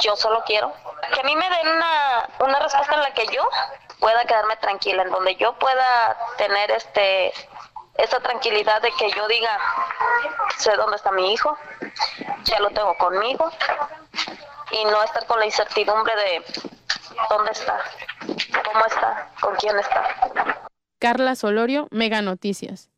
Yo 0.00 0.16
solo 0.16 0.42
quiero 0.46 0.72
que 1.12 1.20
a 1.20 1.24
mí 1.24 1.34
me 1.34 1.48
den 1.50 1.68
una, 1.68 2.28
una 2.40 2.60
respuesta 2.60 2.94
en 2.94 3.00
la 3.02 3.12
que 3.12 3.26
yo 3.26 3.42
pueda 4.00 4.24
quedarme 4.24 4.56
tranquila, 4.56 5.02
en 5.02 5.10
donde 5.10 5.36
yo 5.36 5.56
pueda 5.58 6.16
tener 6.36 6.70
este 6.70 7.32
esa 7.98 8.20
tranquilidad 8.20 8.80
de 8.80 8.90
que 8.92 9.10
yo 9.10 9.28
diga, 9.28 9.58
sé 10.56 10.74
dónde 10.76 10.96
está 10.96 11.12
mi 11.12 11.32
hijo, 11.32 11.56
ya 12.44 12.58
lo 12.60 12.70
tengo 12.70 12.96
conmigo, 12.96 13.50
y 14.70 14.84
no 14.84 15.02
estar 15.02 15.26
con 15.26 15.38
la 15.38 15.46
incertidumbre 15.46 16.14
de 16.16 16.44
dónde 17.28 17.50
está, 17.52 17.78
cómo 18.64 18.86
está, 18.86 19.30
con 19.40 19.54
quién 19.56 19.78
está. 19.78 20.70
Carla 20.98 21.34
Solorio, 21.34 21.88
Mega 21.90 22.22
Noticias. 22.22 22.88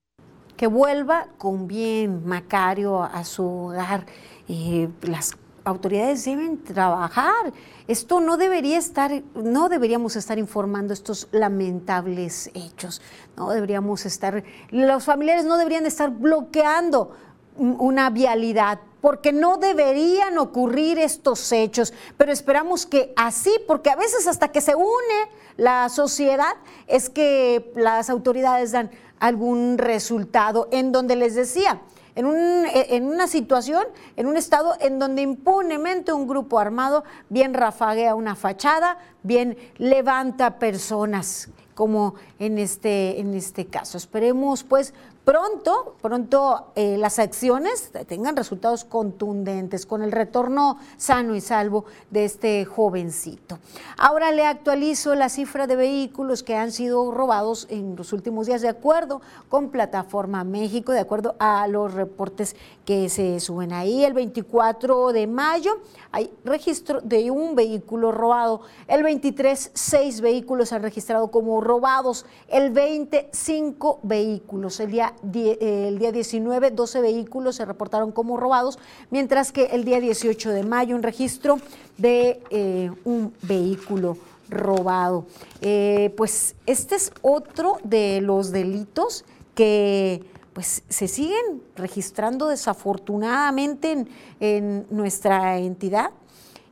Que 0.56 0.66
vuelva 0.66 1.26
con 1.38 1.66
bien 1.66 2.26
Macario 2.26 3.02
a 3.02 3.24
su 3.24 3.68
hogar. 3.68 4.06
y 4.46 4.88
las 5.02 5.36
autoridades 5.64 6.24
deben 6.24 6.62
trabajar. 6.62 7.52
Esto 7.92 8.22
no 8.22 8.38
debería 8.38 8.78
estar, 8.78 9.22
no 9.34 9.68
deberíamos 9.68 10.16
estar 10.16 10.38
informando 10.38 10.94
estos 10.94 11.28
lamentables 11.30 12.50
hechos. 12.54 13.02
No 13.36 13.50
deberíamos 13.50 14.06
estar, 14.06 14.44
los 14.70 15.04
familiares 15.04 15.44
no 15.44 15.58
deberían 15.58 15.84
estar 15.84 16.08
bloqueando 16.08 17.14
una 17.58 18.08
vialidad 18.08 18.80
porque 19.02 19.30
no 19.30 19.58
deberían 19.58 20.38
ocurrir 20.38 20.98
estos 20.98 21.52
hechos, 21.52 21.92
pero 22.16 22.32
esperamos 22.32 22.86
que 22.86 23.12
así, 23.14 23.52
porque 23.66 23.90
a 23.90 23.96
veces 23.96 24.26
hasta 24.26 24.48
que 24.48 24.62
se 24.62 24.74
une 24.74 25.28
la 25.58 25.90
sociedad 25.90 26.54
es 26.86 27.10
que 27.10 27.72
las 27.76 28.08
autoridades 28.08 28.72
dan 28.72 28.90
algún 29.20 29.76
resultado 29.76 30.66
en 30.72 30.92
donde 30.92 31.14
les 31.14 31.34
decía, 31.34 31.82
en, 32.14 32.26
un, 32.26 32.66
e, 32.66 32.96
en, 32.96 33.04
una 33.04 33.26
situación, 33.26 33.84
en 34.16 34.26
un 34.26 34.36
estado 34.36 34.74
en 34.80 34.98
donde 34.98 35.22
impunemente 35.22 36.12
un 36.12 36.26
grupo 36.26 36.58
armado 36.58 37.04
bien 37.28 37.54
rafaguea 37.54 38.14
una 38.14 38.34
fachada, 38.34 38.98
bien 39.22 39.56
levanta 39.78 40.58
personas, 40.58 41.50
como 41.74 42.14
en 42.38 42.58
este, 42.58 43.20
en 43.20 43.34
este 43.34 43.66
caso. 43.66 43.96
Esperemos 43.96 44.62
pues 44.64 44.94
pronto, 45.24 45.96
pronto 46.00 46.72
eh, 46.74 46.96
las 46.98 47.18
acciones 47.18 47.90
tengan 48.06 48.36
resultados 48.36 48.84
contundentes 48.84 49.86
con 49.86 50.02
el 50.02 50.12
retorno 50.12 50.78
sano 50.96 51.34
y 51.34 51.40
salvo 51.40 51.84
de 52.10 52.24
este 52.24 52.64
jovencito. 52.64 53.58
Ahora 53.96 54.32
le 54.32 54.46
actualizo 54.46 55.14
la 55.14 55.28
cifra 55.28 55.66
de 55.66 55.76
vehículos 55.76 56.42
que 56.42 56.56
han 56.56 56.72
sido 56.72 57.10
robados 57.12 57.66
en 57.70 57.96
los 57.96 58.12
últimos 58.12 58.46
días 58.46 58.62
de 58.62 58.68
acuerdo 58.68 59.20
con 59.48 59.70
Plataforma 59.70 60.44
México, 60.44 60.92
de 60.92 61.00
acuerdo 61.00 61.36
a 61.38 61.66
los 61.68 61.94
reportes 61.94 62.56
que 62.84 63.08
se 63.08 63.38
suben 63.40 63.72
ahí. 63.72 64.04
El 64.04 64.12
24 64.12 65.12
de 65.12 65.26
mayo 65.26 65.80
hay 66.10 66.32
registro 66.44 67.00
de 67.00 67.30
un 67.30 67.54
vehículo 67.54 68.12
robado. 68.12 68.62
El 68.88 69.02
23, 69.02 69.70
seis 69.74 70.20
vehículos 70.20 70.72
han 70.72 70.82
registrado 70.82 71.30
como 71.30 71.60
robados. 71.60 72.26
El 72.48 72.70
25 72.70 74.00
vehículos. 74.02 74.80
El 74.80 74.90
día, 74.90 75.11
el 75.22 75.98
día 75.98 76.12
19, 76.12 76.70
12 76.70 77.00
vehículos 77.00 77.56
se 77.56 77.64
reportaron 77.64 78.12
como 78.12 78.36
robados, 78.36 78.78
mientras 79.10 79.52
que 79.52 79.66
el 79.66 79.84
día 79.84 80.00
18 80.00 80.50
de 80.50 80.62
mayo 80.62 80.96
un 80.96 81.02
registro 81.02 81.58
de 81.98 82.40
eh, 82.50 82.90
un 83.04 83.32
vehículo 83.42 84.16
robado. 84.48 85.26
Eh, 85.60 86.12
pues 86.16 86.54
este 86.66 86.94
es 86.94 87.12
otro 87.22 87.78
de 87.84 88.20
los 88.20 88.50
delitos 88.50 89.24
que 89.54 90.24
pues 90.52 90.82
se 90.88 91.08
siguen 91.08 91.62
registrando 91.76 92.48
desafortunadamente 92.48 94.06
en, 94.40 94.86
nuestra 94.90 95.58
entidad 95.58 96.10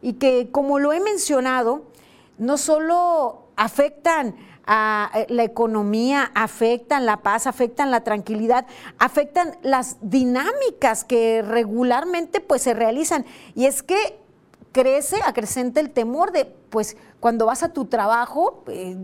y 0.02 0.14
que, 0.14 0.50
como 0.50 0.78
lo 0.78 0.92
he 0.92 1.00
mencionado, 1.00 1.84
no 2.38 2.58
solo 2.58 3.46
afectan 3.56 4.34
eh, 4.70 5.26
la 5.28 5.42
economía, 5.42 6.30
afectan 6.34 7.04
la 7.04 7.18
paz, 7.18 7.46
afectan 7.46 7.90
la 7.90 8.02
tranquilidad, 8.02 8.66
afectan 8.98 9.56
las 9.62 9.96
dinámicas 10.00 11.04
que 11.04 11.42
regularmente 11.42 12.40
pues 12.40 12.62
se 12.62 12.74
realizan. 12.74 13.24
Y 13.54 13.66
es 13.66 13.82
que 13.82 14.20
crece, 14.72 15.20
acrecenta 15.24 15.80
el 15.80 15.90
temor 15.90 16.32
de, 16.32 16.44
pues, 16.44 16.96
cuando 17.18 17.46
vas 17.46 17.62
a 17.62 17.70
tu 17.70 17.86
trabajo, 17.86 18.62
eh, 18.68 18.96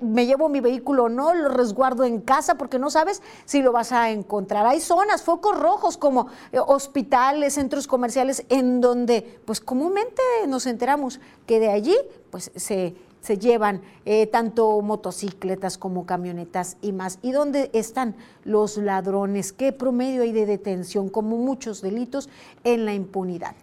me 0.00 0.26
llevo 0.26 0.48
mi 0.48 0.60
vehículo 0.60 1.04
o 1.04 1.08
no, 1.08 1.34
lo 1.34 1.48
resguardo 1.48 2.04
en 2.04 2.20
casa 2.20 2.54
porque 2.54 2.78
no 2.78 2.88
sabes 2.88 3.20
si 3.44 3.60
lo 3.60 3.72
vas 3.72 3.92
a 3.92 4.10
encontrar. 4.10 4.66
Hay 4.66 4.80
zonas, 4.80 5.22
focos 5.22 5.58
rojos 5.58 5.96
como 5.96 6.28
eh, 6.52 6.58
hospitales, 6.64 7.54
centros 7.54 7.86
comerciales, 7.86 8.44
en 8.48 8.80
donde, 8.80 9.40
pues, 9.44 9.60
comúnmente 9.60 10.22
nos 10.46 10.66
enteramos 10.66 11.20
que 11.46 11.58
de 11.58 11.70
allí, 11.70 11.96
pues, 12.30 12.50
se 12.54 12.94
se 13.28 13.36
llevan 13.36 13.82
eh, 14.06 14.26
tanto 14.26 14.80
motocicletas 14.80 15.76
como 15.76 16.06
camionetas 16.06 16.78
y 16.80 16.92
más. 16.92 17.18
¿Y 17.20 17.32
dónde 17.32 17.68
están 17.74 18.16
los 18.44 18.78
ladrones? 18.78 19.52
¿Qué 19.52 19.70
promedio 19.70 20.22
hay 20.22 20.32
de 20.32 20.46
detención? 20.46 21.10
Como 21.10 21.36
muchos 21.36 21.82
delitos 21.82 22.30
en 22.64 22.86
la 22.86 22.94
impunidad. 22.94 23.54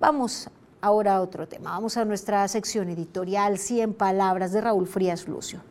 Vamos 0.00 0.50
Ahora 0.80 1.22
otro 1.22 1.48
tema. 1.48 1.70
Vamos 1.70 1.96
a 1.96 2.04
nuestra 2.04 2.46
sección 2.46 2.90
editorial 2.90 3.56
100 3.56 3.94
palabras 3.94 4.52
de 4.52 4.60
Raúl 4.60 4.86
Frías 4.86 5.26
Lucio. 5.26 5.62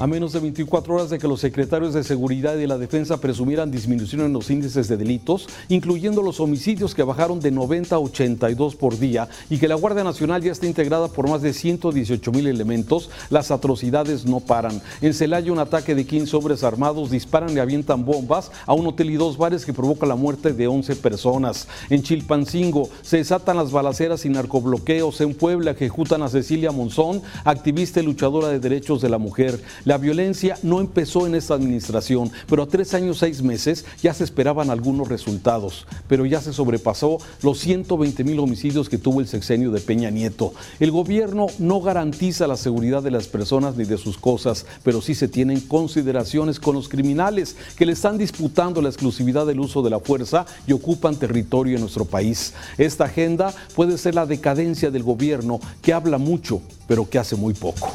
A 0.00 0.08
menos 0.08 0.32
de 0.32 0.40
24 0.40 0.92
horas 0.92 1.10
de 1.10 1.20
que 1.20 1.28
los 1.28 1.38
secretarios 1.38 1.94
de 1.94 2.02
Seguridad 2.02 2.56
y 2.56 2.62
de 2.62 2.66
la 2.66 2.78
Defensa 2.78 3.20
presumieran 3.20 3.70
disminución 3.70 4.22
en 4.22 4.32
los 4.32 4.50
índices 4.50 4.88
de 4.88 4.96
delitos, 4.96 5.46
incluyendo 5.68 6.20
los 6.20 6.40
homicidios 6.40 6.96
que 6.96 7.04
bajaron 7.04 7.38
de 7.38 7.52
90 7.52 7.94
a 7.94 8.00
82 8.00 8.74
por 8.74 8.98
día 8.98 9.28
y 9.48 9.58
que 9.58 9.68
la 9.68 9.76
Guardia 9.76 10.02
Nacional 10.02 10.42
ya 10.42 10.50
está 10.50 10.66
integrada 10.66 11.06
por 11.06 11.30
más 11.30 11.42
de 11.42 11.52
118 11.52 12.32
mil 12.32 12.48
elementos, 12.48 13.08
las 13.30 13.52
atrocidades 13.52 14.26
no 14.26 14.40
paran. 14.40 14.82
En 15.00 15.14
Celaya 15.14 15.52
un 15.52 15.60
ataque 15.60 15.94
de 15.94 16.04
15 16.04 16.36
hombres 16.36 16.64
armados 16.64 17.12
disparan 17.12 17.56
y 17.56 17.60
avientan 17.60 18.04
bombas 18.04 18.50
a 18.66 18.74
un 18.74 18.88
hotel 18.88 19.10
y 19.10 19.14
dos 19.14 19.36
bares 19.38 19.64
que 19.64 19.72
provoca 19.72 20.06
la 20.06 20.16
muerte 20.16 20.52
de 20.52 20.66
11 20.66 20.96
personas. 20.96 21.68
En 21.88 22.02
Chilpancingo 22.02 22.88
se 23.02 23.18
desatan 23.18 23.58
las 23.58 23.70
balaceras 23.70 24.24
y 24.24 24.28
narcobloqueos. 24.28 25.20
En 25.20 25.34
Puebla 25.34 25.70
ejecutan 25.70 26.22
a 26.22 26.28
Cecilia 26.28 26.72
Monzón, 26.72 27.22
activista 27.44 28.00
y 28.00 28.02
luchadora 28.02 28.48
de 28.48 28.58
derechos 28.58 29.00
de 29.00 29.08
la 29.08 29.18
mujer. 29.18 29.60
La 29.84 29.98
violencia 29.98 30.58
no 30.62 30.80
empezó 30.80 31.26
en 31.26 31.34
esta 31.34 31.52
administración, 31.52 32.30
pero 32.48 32.62
a 32.62 32.66
tres 32.66 32.94
años, 32.94 33.18
seis 33.18 33.42
meses 33.42 33.84
ya 34.02 34.14
se 34.14 34.24
esperaban 34.24 34.70
algunos 34.70 35.08
resultados, 35.08 35.86
pero 36.08 36.24
ya 36.24 36.40
se 36.40 36.54
sobrepasó 36.54 37.18
los 37.42 37.58
120 37.58 38.24
mil 38.24 38.38
homicidios 38.38 38.88
que 38.88 38.96
tuvo 38.96 39.20
el 39.20 39.28
sexenio 39.28 39.70
de 39.70 39.82
Peña 39.82 40.08
Nieto. 40.08 40.54
El 40.80 40.90
gobierno 40.90 41.48
no 41.58 41.82
garantiza 41.82 42.46
la 42.46 42.56
seguridad 42.56 43.02
de 43.02 43.10
las 43.10 43.26
personas 43.26 43.76
ni 43.76 43.84
de 43.84 43.98
sus 43.98 44.16
cosas, 44.16 44.64
pero 44.82 45.02
sí 45.02 45.14
se 45.14 45.28
tienen 45.28 45.60
consideraciones 45.60 46.58
con 46.58 46.74
los 46.74 46.88
criminales 46.88 47.54
que 47.76 47.84
le 47.84 47.92
están 47.92 48.16
disputando 48.16 48.80
la 48.80 48.88
exclusividad 48.88 49.44
del 49.44 49.60
uso 49.60 49.82
de 49.82 49.90
la 49.90 50.00
fuerza 50.00 50.46
y 50.66 50.72
ocupan 50.72 51.16
territorio 51.16 51.74
en 51.74 51.82
nuestro 51.82 52.06
país. 52.06 52.54
Esta 52.78 53.04
agenda 53.04 53.52
puede 53.74 53.98
ser 53.98 54.14
la 54.14 54.24
decadencia 54.24 54.90
del 54.90 55.02
gobierno 55.02 55.60
que 55.82 55.92
habla 55.92 56.16
mucho, 56.16 56.62
pero 56.86 57.08
que 57.08 57.18
hace 57.18 57.36
muy 57.36 57.52
poco. 57.52 57.92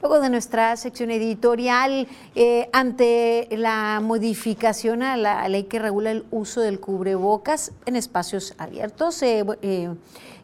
Luego 0.00 0.20
de 0.20 0.30
nuestra 0.30 0.76
sección 0.76 1.10
editorial, 1.10 2.06
eh, 2.36 2.68
ante 2.72 3.48
la 3.50 4.00
modificación 4.00 5.02
a 5.02 5.16
la 5.16 5.48
ley 5.48 5.64
que 5.64 5.80
regula 5.80 6.12
el 6.12 6.24
uso 6.30 6.60
del 6.60 6.78
cubrebocas 6.78 7.72
en 7.84 7.96
espacios 7.96 8.54
abiertos, 8.58 9.20
eh, 9.22 9.44
eh, 9.62 9.90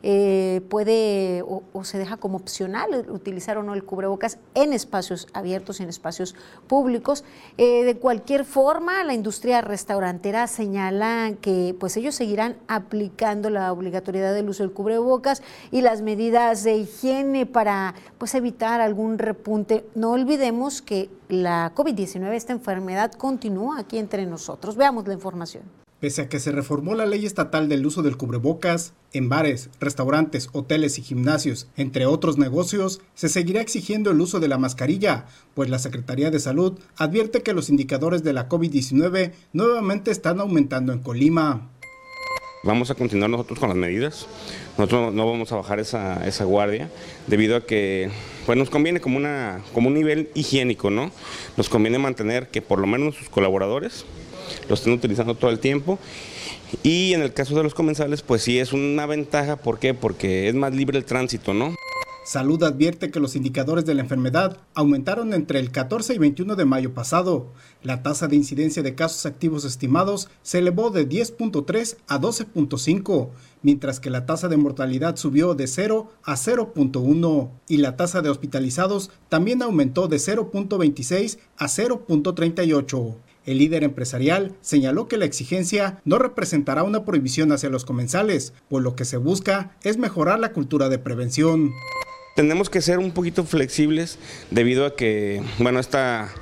eh, 0.06 0.60
puede 0.68 1.42
o, 1.46 1.62
se 1.82 1.96
deja 1.96 2.18
como 2.18 2.36
opcional 2.36 3.06
utilizar 3.08 3.56
o 3.56 3.62
no 3.62 3.72
el 3.72 3.84
cubrebocas 3.84 4.36
en 4.52 4.74
espacios 4.74 5.28
abiertos, 5.32 5.80
en 5.80 5.88
espacios 5.88 6.34
públicos. 6.66 7.24
Eh, 7.56 7.84
de 7.84 7.96
cualquier 7.96 8.44
forma, 8.44 9.02
la 9.02 9.14
industria 9.14 9.62
restaurantera 9.62 10.46
señala 10.46 11.32
que 11.40 11.74
pues 11.80 11.96
ellos 11.96 12.14
seguirán 12.14 12.56
aplicando 12.68 13.48
la 13.48 13.72
obligatoriedad 13.72 14.34
del 14.34 14.50
uso 14.50 14.62
del 14.62 14.72
cubrebocas 14.72 15.42
y 15.70 15.80
las 15.80 16.02
medidas 16.02 16.64
de 16.64 16.76
higiene 16.76 17.46
para 17.46 17.94
pues 18.18 18.34
evitar 18.34 18.82
algún 18.82 19.16
repunte. 19.16 19.86
No 19.94 20.10
olvidemos 20.10 20.82
que 20.82 21.08
la 21.30 21.72
COVID-19, 21.74 22.30
esta 22.34 22.52
enfermedad, 22.52 23.12
continúa 23.12 23.78
aquí 23.78 23.96
entre 23.96 24.26
nosotros. 24.26 24.76
Veamos 24.76 25.06
la 25.06 25.14
información. 25.14 25.83
Pese 26.04 26.20
a 26.20 26.28
que 26.28 26.38
se 26.38 26.52
reformó 26.52 26.94
la 26.94 27.06
ley 27.06 27.24
estatal 27.24 27.66
del 27.66 27.86
uso 27.86 28.02
del 28.02 28.18
cubrebocas, 28.18 28.92
en 29.14 29.30
bares, 29.30 29.70
restaurantes, 29.80 30.50
hoteles 30.52 30.98
y 30.98 31.02
gimnasios, 31.02 31.66
entre 31.78 32.04
otros 32.04 32.36
negocios, 32.36 33.00
se 33.14 33.30
seguirá 33.30 33.62
exigiendo 33.62 34.10
el 34.10 34.20
uso 34.20 34.38
de 34.38 34.48
la 34.48 34.58
mascarilla, 34.58 35.24
pues 35.54 35.70
la 35.70 35.78
Secretaría 35.78 36.30
de 36.30 36.40
Salud 36.40 36.78
advierte 36.98 37.42
que 37.42 37.54
los 37.54 37.70
indicadores 37.70 38.22
de 38.22 38.34
la 38.34 38.50
COVID-19 38.50 39.32
nuevamente 39.54 40.10
están 40.10 40.40
aumentando 40.40 40.92
en 40.92 40.98
Colima. 40.98 41.70
Vamos 42.64 42.90
a 42.90 42.94
continuar 42.94 43.30
nosotros 43.30 43.58
con 43.58 43.70
las 43.70 43.78
medidas. 43.78 44.26
Nosotros 44.76 45.14
no 45.14 45.26
vamos 45.26 45.52
a 45.52 45.56
bajar 45.56 45.80
esa, 45.80 46.44
guardia 46.44 46.90
debido 47.28 47.56
a 47.56 47.64
que 47.64 48.10
pues 48.44 48.58
nos 48.58 48.68
conviene 48.68 49.00
como, 49.00 49.16
una, 49.16 49.62
como 49.72 49.88
un 49.88 49.94
nivel 49.94 50.28
higiénico, 50.34 50.90
¿no? 50.90 51.10
Nos 51.56 51.70
conviene 51.70 51.98
mantener 51.98 52.48
que 52.48 52.60
por 52.60 52.78
lo 52.78 52.86
menos 52.86 53.14
sus 53.14 53.30
colaboradores 53.30 54.04
lo 54.68 54.74
estén 54.74 54.92
utilizando 54.92 55.34
todo 55.34 55.50
el 55.50 55.58
tiempo. 55.58 55.98
Y 56.82 57.12
en 57.14 57.22
el 57.22 57.32
caso 57.32 57.54
de 57.54 57.62
los 57.62 57.74
comensales, 57.74 58.22
pues 58.22 58.42
sí 58.42 58.58
es 58.58 58.72
una 58.72 59.06
ventaja, 59.06 59.56
¿por 59.56 59.78
qué? 59.78 59.94
Porque 59.94 60.48
es 60.48 60.54
más 60.54 60.74
libre 60.74 60.98
el 60.98 61.04
tránsito, 61.04 61.54
¿no? 61.54 61.74
Salud 62.24 62.62
advierte 62.62 63.10
que 63.10 63.20
los 63.20 63.36
indicadores 63.36 63.84
de 63.84 63.92
la 63.92 64.00
enfermedad 64.00 64.56
aumentaron 64.72 65.34
entre 65.34 65.58
el 65.58 65.70
14 65.70 66.14
y 66.14 66.18
21 66.18 66.56
de 66.56 66.64
mayo 66.64 66.94
pasado. 66.94 67.52
La 67.82 68.02
tasa 68.02 68.28
de 68.28 68.36
incidencia 68.36 68.82
de 68.82 68.94
casos 68.94 69.26
activos 69.26 69.66
estimados 69.66 70.30
se 70.42 70.60
elevó 70.60 70.88
de 70.88 71.06
10.3 71.06 71.98
a 72.08 72.18
12.5, 72.18 73.28
mientras 73.60 74.00
que 74.00 74.08
la 74.08 74.24
tasa 74.24 74.48
de 74.48 74.56
mortalidad 74.56 75.16
subió 75.16 75.54
de 75.54 75.66
0 75.66 76.10
a 76.22 76.34
0.1 76.36 77.50
y 77.68 77.76
la 77.76 77.96
tasa 77.98 78.22
de 78.22 78.30
hospitalizados 78.30 79.10
también 79.28 79.60
aumentó 79.60 80.08
de 80.08 80.16
0.26 80.16 81.36
a 81.58 81.66
0.38. 81.66 83.16
El 83.46 83.58
líder 83.58 83.84
empresarial 83.84 84.54
señaló 84.62 85.06
que 85.06 85.18
la 85.18 85.26
exigencia 85.26 86.00
no 86.04 86.18
representará 86.18 86.82
una 86.82 87.04
prohibición 87.04 87.52
hacia 87.52 87.68
los 87.68 87.84
comensales, 87.84 88.54
pues 88.68 88.82
lo 88.82 88.96
que 88.96 89.04
se 89.04 89.18
busca 89.18 89.76
es 89.82 89.98
mejorar 89.98 90.38
la 90.38 90.52
cultura 90.52 90.88
de 90.88 90.98
prevención. 90.98 91.72
Tenemos 92.36 92.70
que 92.70 92.80
ser 92.80 92.98
un 92.98 93.12
poquito 93.12 93.44
flexibles 93.44 94.18
debido 94.50 94.86
a 94.86 94.96
que, 94.96 95.42
bueno, 95.58 95.78
esta, 95.78 96.32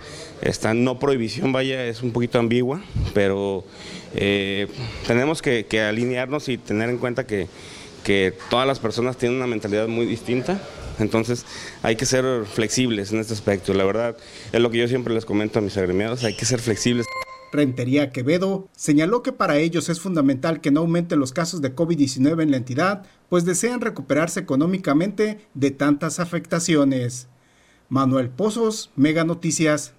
esta 0.42 0.74
no 0.74 1.00
prohibición, 1.00 1.52
vaya, 1.52 1.84
es 1.86 2.02
un 2.02 2.12
poquito 2.12 2.38
ambigua, 2.38 2.82
pero 3.14 3.64
eh, 4.14 4.68
tenemos 5.06 5.42
que, 5.42 5.66
alinearnos 5.80 6.48
y 6.48 6.56
tener 6.56 6.88
en 6.88 6.98
cuenta 6.98 7.26
que, 7.26 7.48
que 8.04 8.32
todas 8.48 8.66
las 8.66 8.78
personas 8.78 9.16
tienen 9.16 9.38
una 9.38 9.48
mentalidad 9.48 9.88
muy 9.88 10.06
distinta 10.06 10.62
entonces 10.98 11.44
hay 11.82 11.96
que 11.96 12.06
ser 12.06 12.44
flexibles 12.46 13.12
en 13.12 13.20
este 13.20 13.34
aspecto. 13.34 13.74
La 13.74 13.84
verdad 13.84 14.16
es 14.52 14.60
lo 14.60 14.70
que 14.70 14.78
yo 14.78 14.88
siempre 14.88 15.14
les 15.14 15.24
comento 15.24 15.58
a 15.58 15.62
mis 15.62 15.76
agremiados, 15.76 16.24
hay 16.24 16.36
que 16.36 16.44
ser 16.44 16.60
flexibles. 16.60 17.06
Rentería 17.52 18.10
Quevedo 18.12 18.68
señaló 18.74 19.22
que 19.22 19.32
para 19.32 19.58
ellos 19.58 19.90
es 19.90 20.00
fundamental 20.00 20.62
que 20.62 20.70
no 20.70 20.80
aumenten 20.80 21.20
los 21.20 21.32
casos 21.32 21.60
de 21.60 21.74
COVID-19 21.76 22.42
en 22.42 22.50
la 22.50 22.56
entidad, 22.56 23.04
pues 23.28 23.44
desean 23.44 23.82
recuperarse 23.82 24.40
económicamente 24.40 25.46
de 25.52 25.70
tantas 25.70 26.18
afectaciones. 26.18 27.28
Manuel 27.90 28.30
Pozos, 28.30 28.90
Mega 28.96 29.24
Noticias. 29.24 29.92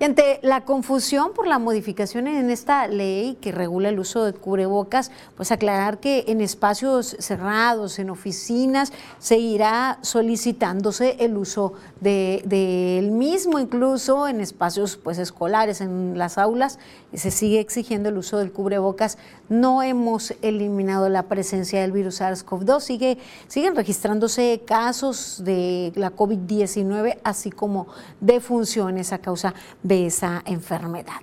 Y 0.00 0.04
ante 0.04 0.40
la 0.42 0.64
confusión 0.64 1.34
por 1.34 1.46
la 1.46 1.58
modificación 1.58 2.26
en 2.26 2.48
esta 2.48 2.88
ley 2.88 3.36
que 3.38 3.52
regula 3.52 3.90
el 3.90 3.98
uso 3.98 4.24
de 4.24 4.32
cubrebocas, 4.32 5.10
pues 5.36 5.52
aclarar 5.52 6.00
que 6.00 6.24
en 6.28 6.40
espacios 6.40 7.16
cerrados, 7.18 7.98
en 7.98 8.08
oficinas, 8.08 8.94
se 9.18 9.36
irá 9.36 9.98
solicitándose 10.00 11.16
el 11.20 11.36
uso 11.36 11.74
del 12.00 12.48
de, 12.48 13.10
mismo, 13.12 13.58
incluso 13.58 14.26
en 14.26 14.40
espacios 14.40 14.96
pues, 14.96 15.18
escolares, 15.18 15.82
en 15.82 16.16
las 16.16 16.38
aulas, 16.38 16.78
se 17.12 17.30
sigue 17.30 17.60
exigiendo 17.60 18.08
el 18.08 18.16
uso 18.16 18.38
del 18.38 18.52
cubrebocas. 18.52 19.18
No 19.50 19.82
hemos 19.82 20.32
eliminado 20.40 21.10
la 21.10 21.24
presencia 21.24 21.82
del 21.82 21.92
virus 21.92 22.22
SARS-CoV-2, 22.22 22.80
sigue, 22.80 23.18
siguen 23.48 23.76
registrándose 23.76 24.62
casos 24.64 25.42
de 25.44 25.92
la 25.94 26.16
COVID-19, 26.16 27.18
así 27.22 27.50
como 27.50 27.86
defunciones 28.22 29.12
a 29.12 29.18
causa 29.18 29.52
de 29.82 30.06
esa 30.06 30.42
enfermedad. 30.46 31.20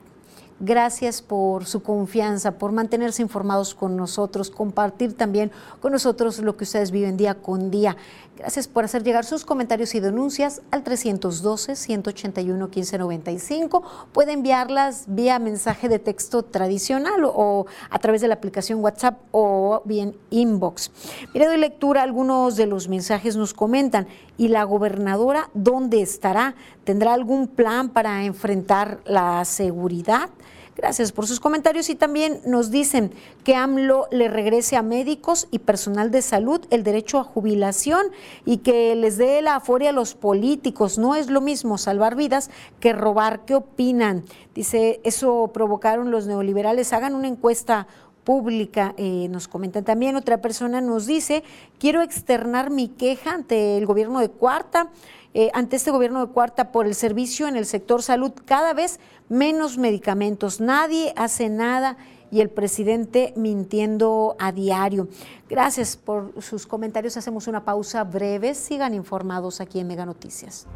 Gracias 0.60 1.22
por 1.22 1.66
su 1.66 1.84
confianza, 1.84 2.58
por 2.58 2.72
mantenerse 2.72 3.22
informados 3.22 3.76
con 3.76 3.96
nosotros, 3.96 4.50
compartir 4.50 5.14
también 5.14 5.52
con 5.82 5.92
nosotros 5.92 6.40
lo 6.40 6.58
que 6.58 6.64
ustedes 6.64 6.90
viven 6.90 7.16
día 7.16 7.36
con 7.36 7.70
día. 7.70 7.96
Gracias 8.38 8.68
por 8.68 8.84
hacer 8.86 9.04
llegar 9.04 9.26
sus 9.26 9.44
comentarios 9.46 9.96
y 9.96 10.00
denuncias 10.00 10.62
al 10.70 10.84
312-181-1595. 10.84 13.82
Puede 14.14 14.34
enviarlas 14.34 15.06
vía 15.08 15.40
mensaje 15.40 15.90
de 15.90 15.98
texto 15.98 16.44
tradicional 16.44 17.24
o 17.26 17.66
a 17.90 17.98
través 17.98 18.22
de 18.22 18.28
la 18.28 18.36
aplicación 18.36 18.84
WhatsApp 18.84 19.18
o 19.32 19.82
bien 19.86 20.16
inbox. 20.30 20.92
Mire, 21.34 21.48
doy 21.48 21.58
lectura, 21.58 22.04
algunos 22.04 22.58
de 22.58 22.68
los 22.68 22.90
mensajes 22.90 23.36
nos 23.36 23.56
comentan, 23.56 24.08
¿y 24.38 24.50
la 24.50 24.66
gobernadora 24.66 25.50
dónde 25.56 26.04
estará? 26.04 26.54
¿Tendrá 26.84 27.16
algún 27.16 27.48
plan 27.48 27.90
para 27.90 28.24
enfrentar 28.24 29.00
la 29.06 29.44
seguridad? 29.46 30.30
Gracias 30.78 31.12
por 31.12 31.26
sus 31.26 31.40
comentarios 31.40 31.90
y 31.90 31.96
también 31.96 32.40
nos 32.46 32.70
dicen 32.70 33.12
que 33.44 33.56
AMLO 33.56 34.08
le 34.12 34.28
regrese 34.28 34.76
a 34.76 34.84
médicos 34.84 35.48
y 35.50 35.58
personal 35.58 36.12
de 36.12 36.22
salud 36.22 36.62
el 36.70 36.84
derecho 36.84 37.18
a 37.18 37.24
jubilación 37.24 38.06
y 38.46 38.58
que 38.58 38.96
les 38.96 39.18
dé 39.18 39.42
la 39.42 39.56
aforia 39.56 39.90
a 39.90 39.94
los 39.94 40.14
políticos. 40.14 41.00
No 41.00 41.16
es 41.16 41.32
lo 41.32 41.42
mismo 41.42 41.80
salvar 41.80 42.16
vidas 42.16 42.52
que 42.80 42.94
robar. 42.94 43.44
¿Qué 43.46 43.56
opinan? 43.56 44.24
Dice, 44.54 45.02
eso 45.04 45.50
provocaron 45.52 46.12
los 46.12 46.28
neoliberales. 46.28 46.94
Hagan 46.94 47.16
una 47.16 47.28
encuesta 47.28 47.88
pública. 48.24 48.94
Eh, 48.98 49.30
nos 49.30 49.48
comentan 49.48 49.84
también, 49.84 50.16
otra 50.16 50.42
persona 50.42 50.82
nos 50.82 51.08
dice, 51.08 51.44
quiero 51.80 52.02
externar 52.02 52.70
mi 52.70 52.90
queja 52.90 53.32
ante 53.34 53.78
el 53.78 53.88
gobierno 53.88 54.20
de 54.20 54.30
Cuarta. 54.30 54.90
Eh, 55.34 55.50
ante 55.54 55.76
este 55.76 55.92
gobierno 55.92 56.26
de 56.26 56.34
Cuarta 56.34 56.72
por 56.72 56.88
el 56.88 56.96
servicio 56.96 57.48
en 57.48 57.56
el 57.56 57.66
sector 57.66 58.02
salud, 58.02 58.32
cada 58.46 58.74
vez 58.74 59.00
menos 59.30 59.78
medicamentos, 59.78 60.60
nadie 60.60 61.14
hace 61.16 61.50
nada 61.50 61.98
y 62.32 62.42
el 62.42 62.50
presidente 62.50 63.34
mintiendo 63.36 64.36
a 64.40 64.52
diario. 64.52 65.08
Gracias 65.50 65.96
por 65.96 66.42
sus 66.42 66.68
comentarios, 66.68 67.18
hacemos 67.18 67.48
una 67.48 67.64
pausa 67.64 68.04
breve, 68.04 68.54
sigan 68.54 68.94
informados 68.94 69.62
aquí 69.62 69.80
en 69.80 69.88
Mega 69.88 70.06
Noticias. 70.06 70.68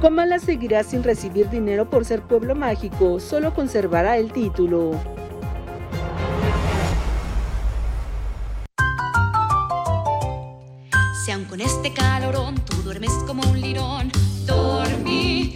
Comala 0.00 0.38
seguirá 0.38 0.84
sin 0.84 1.02
recibir 1.02 1.50
dinero 1.50 1.90
por 1.90 2.04
ser 2.04 2.22
pueblo 2.22 2.54
mágico, 2.54 3.18
solo 3.18 3.52
conservará 3.52 4.16
el 4.16 4.32
título. 4.32 4.92
Si 11.28 11.44
con 11.44 11.60
este 11.60 11.92
calorón 11.92 12.54
tú 12.54 12.74
duermes 12.82 13.10
como 13.26 13.42
un 13.50 13.60
lirón, 13.60 14.10
dormí 14.46 15.54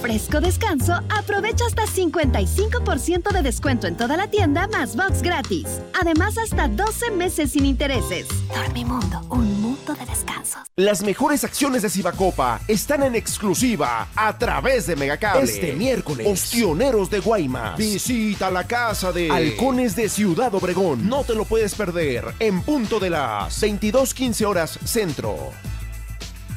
fresco 0.00 0.40
descanso, 0.40 0.94
aprovecha 1.10 1.64
hasta 1.66 1.84
55% 1.84 3.32
de 3.32 3.42
descuento 3.42 3.86
en 3.86 3.96
toda 3.96 4.16
la 4.16 4.28
tienda 4.28 4.66
más 4.68 4.96
box 4.96 5.22
gratis. 5.22 5.66
Además, 6.00 6.38
hasta 6.38 6.68
12 6.68 7.10
meses 7.10 7.52
sin 7.52 7.66
intereses. 7.66 8.26
Dormimundo, 8.54 9.20
un 9.28 9.60
mundo 9.60 9.94
de 9.94 10.06
descansos. 10.06 10.62
Las 10.76 11.02
mejores 11.02 11.44
acciones 11.44 11.82
de 11.82 11.90
Cibacopa 11.90 12.60
están 12.66 13.02
en 13.02 13.14
exclusiva 13.14 14.08
a 14.16 14.38
través 14.38 14.86
de 14.86 14.96
Megacable. 14.96 15.44
Este 15.44 15.72
miércoles, 15.74 16.26
Ostioneros 16.26 17.10
de 17.10 17.20
Guaymas. 17.20 17.76
Visita 17.76 18.50
la 18.50 18.64
casa 18.64 19.12
de 19.12 19.30
Halcones 19.30 19.94
de 19.94 20.08
Ciudad 20.08 20.54
Obregón. 20.54 21.08
No 21.08 21.24
te 21.24 21.34
lo 21.34 21.44
puedes 21.44 21.74
perder 21.74 22.24
en 22.38 22.62
punto 22.62 22.98
de 22.98 23.10
las 23.10 23.60
22:15 23.62 24.46
horas 24.46 24.78
centro. 24.84 25.36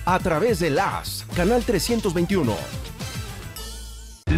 A 0.06 0.20
través 0.20 0.60
de 0.60 0.70
las 0.70 1.26
Canal 1.36 1.64
321. 1.64 2.56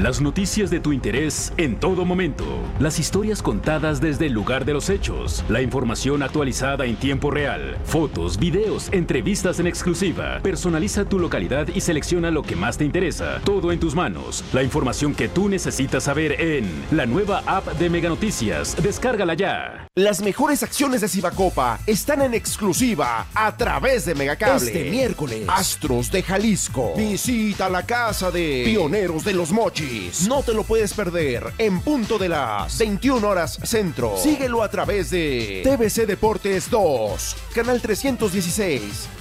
Las 0.02 0.20
noticias 0.20 0.70
de 0.70 0.82
tu 0.82 0.92
interés 0.92 1.54
en 1.56 1.80
todo 1.80 2.04
momento. 2.04 2.44
Las 2.80 3.00
historias 3.00 3.42
contadas 3.42 4.02
desde 4.02 4.26
el 4.26 4.34
lugar 4.34 4.66
de 4.66 4.74
los 4.74 4.90
hechos. 4.90 5.46
La 5.48 5.62
información 5.62 6.22
actualizada 6.22 6.86
en 6.86 6.98
tiempo 6.98 7.32
real. 7.32 7.78
Fotos, 7.86 8.38
videos, 8.38 8.90
entrevistas 8.92 9.62
en 9.62 9.68
exclusiva. 9.68 10.42
Personaliza 10.44 11.06
tu 11.06 11.18
localidad 11.18 11.70
y 11.74 11.80
selecciona 11.80 12.30
lo 12.30 12.44
que 12.44 12.58
más 12.58 12.78
te 12.78 12.84
interesa. 12.84 13.40
Todo 13.46 13.72
en 13.72 13.80
tus 13.80 13.96
manos. 13.96 14.44
La 14.52 14.64
información 14.64 15.16
que 15.16 15.30
tú 15.30 15.48
necesitas 15.48 16.04
saber 16.04 16.42
en 16.42 16.70
la 16.92 17.06
nueva 17.06 17.42
app 17.46 17.66
de 17.80 17.90
Mega 17.90 18.10
Noticias. 18.10 18.76
Descárgala 18.84 19.34
ya. 19.34 19.88
Las 19.96 20.22
mejores 20.22 20.62
acciones 20.62 21.00
de 21.00 21.08
Cibacopa 21.08 21.80
están 21.88 22.22
en 22.22 22.34
exclusiva 22.34 23.28
a 23.34 23.56
través 23.56 24.04
de 24.04 24.14
Megacable. 24.14 24.66
Este 24.66 24.92
miércoles, 24.92 25.46
Astros 25.48 26.12
de 26.12 26.22
Jalisco. 26.22 26.94
Visita 26.98 27.70
la 27.70 27.86
casa 27.86 28.30
de 28.30 28.64
Pioneros 28.66 29.24
de 29.24 29.34
los 29.34 29.54
Mochis. 29.54 29.85
No 30.28 30.44
te 30.44 30.54
lo 30.54 30.64
puedes 30.64 30.94
perder 30.94 31.54
en 31.58 31.82
punto 31.82 32.18
de 32.18 32.30
las 32.30 32.78
21 32.78 33.28
horas 33.28 33.60
centro. 33.64 34.18
Síguelo 34.18 34.64
a 34.64 34.70
través 34.70 35.10
de 35.10 35.62
TVC 35.64 36.08
Deportes 36.08 36.70
2, 36.70 37.36
canal 37.54 37.82
316. 37.82 39.15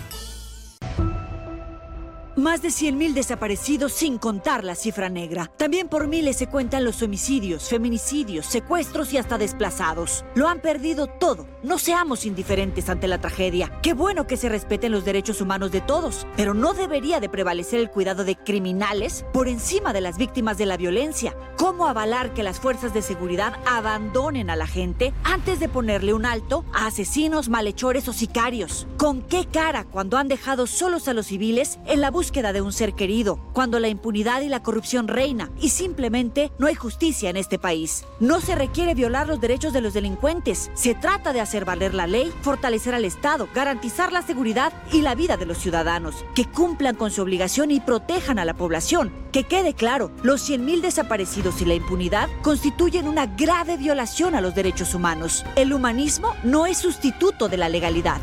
Más 2.37 2.63
de 2.63 2.71
100.000 2.71 3.13
desaparecidos 3.13 3.93
sin 3.93 4.19
contar 4.19 4.65
la 4.65 4.75
cifra 4.75 5.09
negra. 5.09 5.53
También 5.57 5.87
por 5.87 6.09
miles 6.09 6.37
se 6.37 6.49
cuentan 6.49 6.85
los 6.85 7.01
homicidios, 7.01 7.69
feminicidios, 7.69 8.47
secuestros 8.47 9.13
y 9.13 9.19
hasta 9.19 9.39
desplazados. 9.39 10.25
Lo 10.35 10.49
han 10.49 10.61
perdido 10.61 11.07
todo. 11.07 11.47
No 11.63 11.79
seamos 11.79 12.27
indiferentes 12.27 12.89
ante 12.89 13.07
la 13.07 13.21
tragedia. 13.21 13.79
Qué 13.83 13.95
bueno 13.95 14.27
que 14.27 14.37
se 14.37 14.49
respeten 14.49 14.91
los 14.91 15.05
derechos 15.05 15.41
humanos 15.41 15.71
de 15.71 15.81
todos, 15.81 16.27
pero 16.37 16.55
no 16.55 16.75
debería 16.75 17.21
de 17.21 17.29
prevalecer 17.29 17.79
el 17.79 17.91
cuidado 17.91 18.25
de 18.25 18.35
criminales 18.35 19.25
por 19.33 19.47
encima 19.47 19.93
de 19.93 20.01
las 20.01 20.19
víctimas 20.19 20.59
de 20.59 20.67
la 20.67 20.77
violencia. 20.77 21.37
¿Cómo 21.57 21.87
avalar 21.87 22.35
que 22.35 22.43
las 22.43 22.59
fuerzas 22.59 22.93
de 22.93 23.03
seguridad 23.03 23.61
abandonen 23.65 24.51
a 24.51 24.57
la 24.57 24.67
gente 24.67 25.15
antes 25.23 25.61
de 25.61 25.69
ponerle 25.69 26.13
un 26.15 26.27
alto 26.27 26.65
a 26.75 26.89
asesinos, 26.89 27.49
malhechores 27.49 28.09
o 28.09 28.13
sicarios? 28.13 28.89
¿Con 28.97 29.23
qué 29.23 29.47
cara 29.47 29.85
cuando 29.85 30.19
han 30.19 30.27
dejado 30.27 30.67
solos 30.67 31.07
a 31.07 31.15
los 31.15 31.27
civiles 31.27 31.79
en 31.87 32.01
la 32.01 32.11
búsqueda 32.11 32.24
de 32.33 32.63
un 32.63 32.73
ser 32.73 32.95
querido, 32.95 33.39
cuando 33.53 33.79
la 33.79 33.89
impunidad 33.89 34.41
y 34.41 34.49
la 34.49 34.63
corrupción 34.63 35.09
reina 35.09 35.51
y 35.61 35.69
simplemente 35.69 36.51
no 36.59 36.67
hay 36.67 36.75
justicia 36.75 37.29
en 37.29 37.37
este 37.37 37.59
país. 37.59 38.05
No 38.19 38.41
se 38.41 38.55
requiere 38.55 38.95
violar 38.95 39.29
los 39.29 39.41
derechos 39.41 39.73
de 39.75 39.83
los 39.83 39.93
delincuentes, 39.93 40.71
se 40.75 40.95
trata 40.95 41.33
de 41.33 41.41
hacer 41.41 41.65
valer 41.65 41.93
la 41.93 42.07
ley, 42.07 42.33
fortalecer 42.41 42.95
al 42.95 43.05
Estado, 43.05 43.47
garantizar 43.55 44.11
la 44.11 44.23
seguridad 44.23 44.73
y 44.91 45.03
la 45.03 45.15
vida 45.15 45.37
de 45.37 45.45
los 45.45 45.59
ciudadanos, 45.59 46.25
que 46.35 46.47
cumplan 46.47 46.97
con 46.97 47.11
su 47.11 47.21
obligación 47.21 47.71
y 47.71 47.81
protejan 47.81 48.39
a 48.39 48.45
la 48.45 48.55
población. 48.55 49.13
Que 49.31 49.45
quede 49.45 49.75
claro, 49.75 50.11
los 50.23 50.49
100.000 50.49 50.81
desaparecidos 50.81 51.61
y 51.61 51.67
la 51.67 51.75
impunidad 51.75 52.29
constituyen 52.43 53.07
una 53.07 53.27
grave 53.27 53.77
violación 53.77 54.35
a 54.35 54.41
los 54.41 54.55
derechos 54.55 54.95
humanos. 54.95 55.45
El 55.57 55.75
humanismo 55.75 56.35
no 56.43 56.67
es 56.67 56.79
sustituto 56.79 57.49
de 57.49 57.59
la 57.59 57.69
legalidad. 57.69 58.21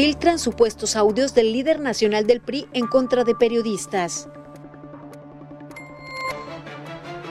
Filtran 0.00 0.38
supuestos 0.38 0.94
audios 0.94 1.34
del 1.34 1.52
líder 1.52 1.80
nacional 1.80 2.24
del 2.24 2.40
PRI 2.40 2.68
en 2.72 2.86
contra 2.86 3.24
de 3.24 3.34
periodistas. 3.34 4.28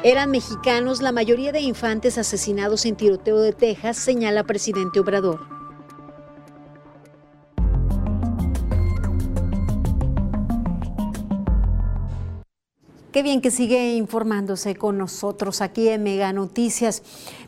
Eran 0.04 0.32
mexicanos 0.32 1.02
la 1.02 1.14
mayoría 1.14 1.54
de 1.54 1.62
infantes 1.62 2.18
asesinados 2.18 2.86
en 2.86 2.98
tiroteo 2.98 3.40
de 3.40 3.54
Texas, 3.54 3.96
señala 3.96 4.44
presidente 4.44 5.00
Obrador. 5.00 5.48
Qué 13.18 13.24
bien 13.24 13.42
que 13.42 13.50
sigue 13.50 13.96
informándose 13.96 14.76
con 14.76 14.98
nosotros 14.98 15.62
aquí 15.62 15.88
en 15.88 16.04
Mega 16.04 16.34
Noticias. 16.34 17.02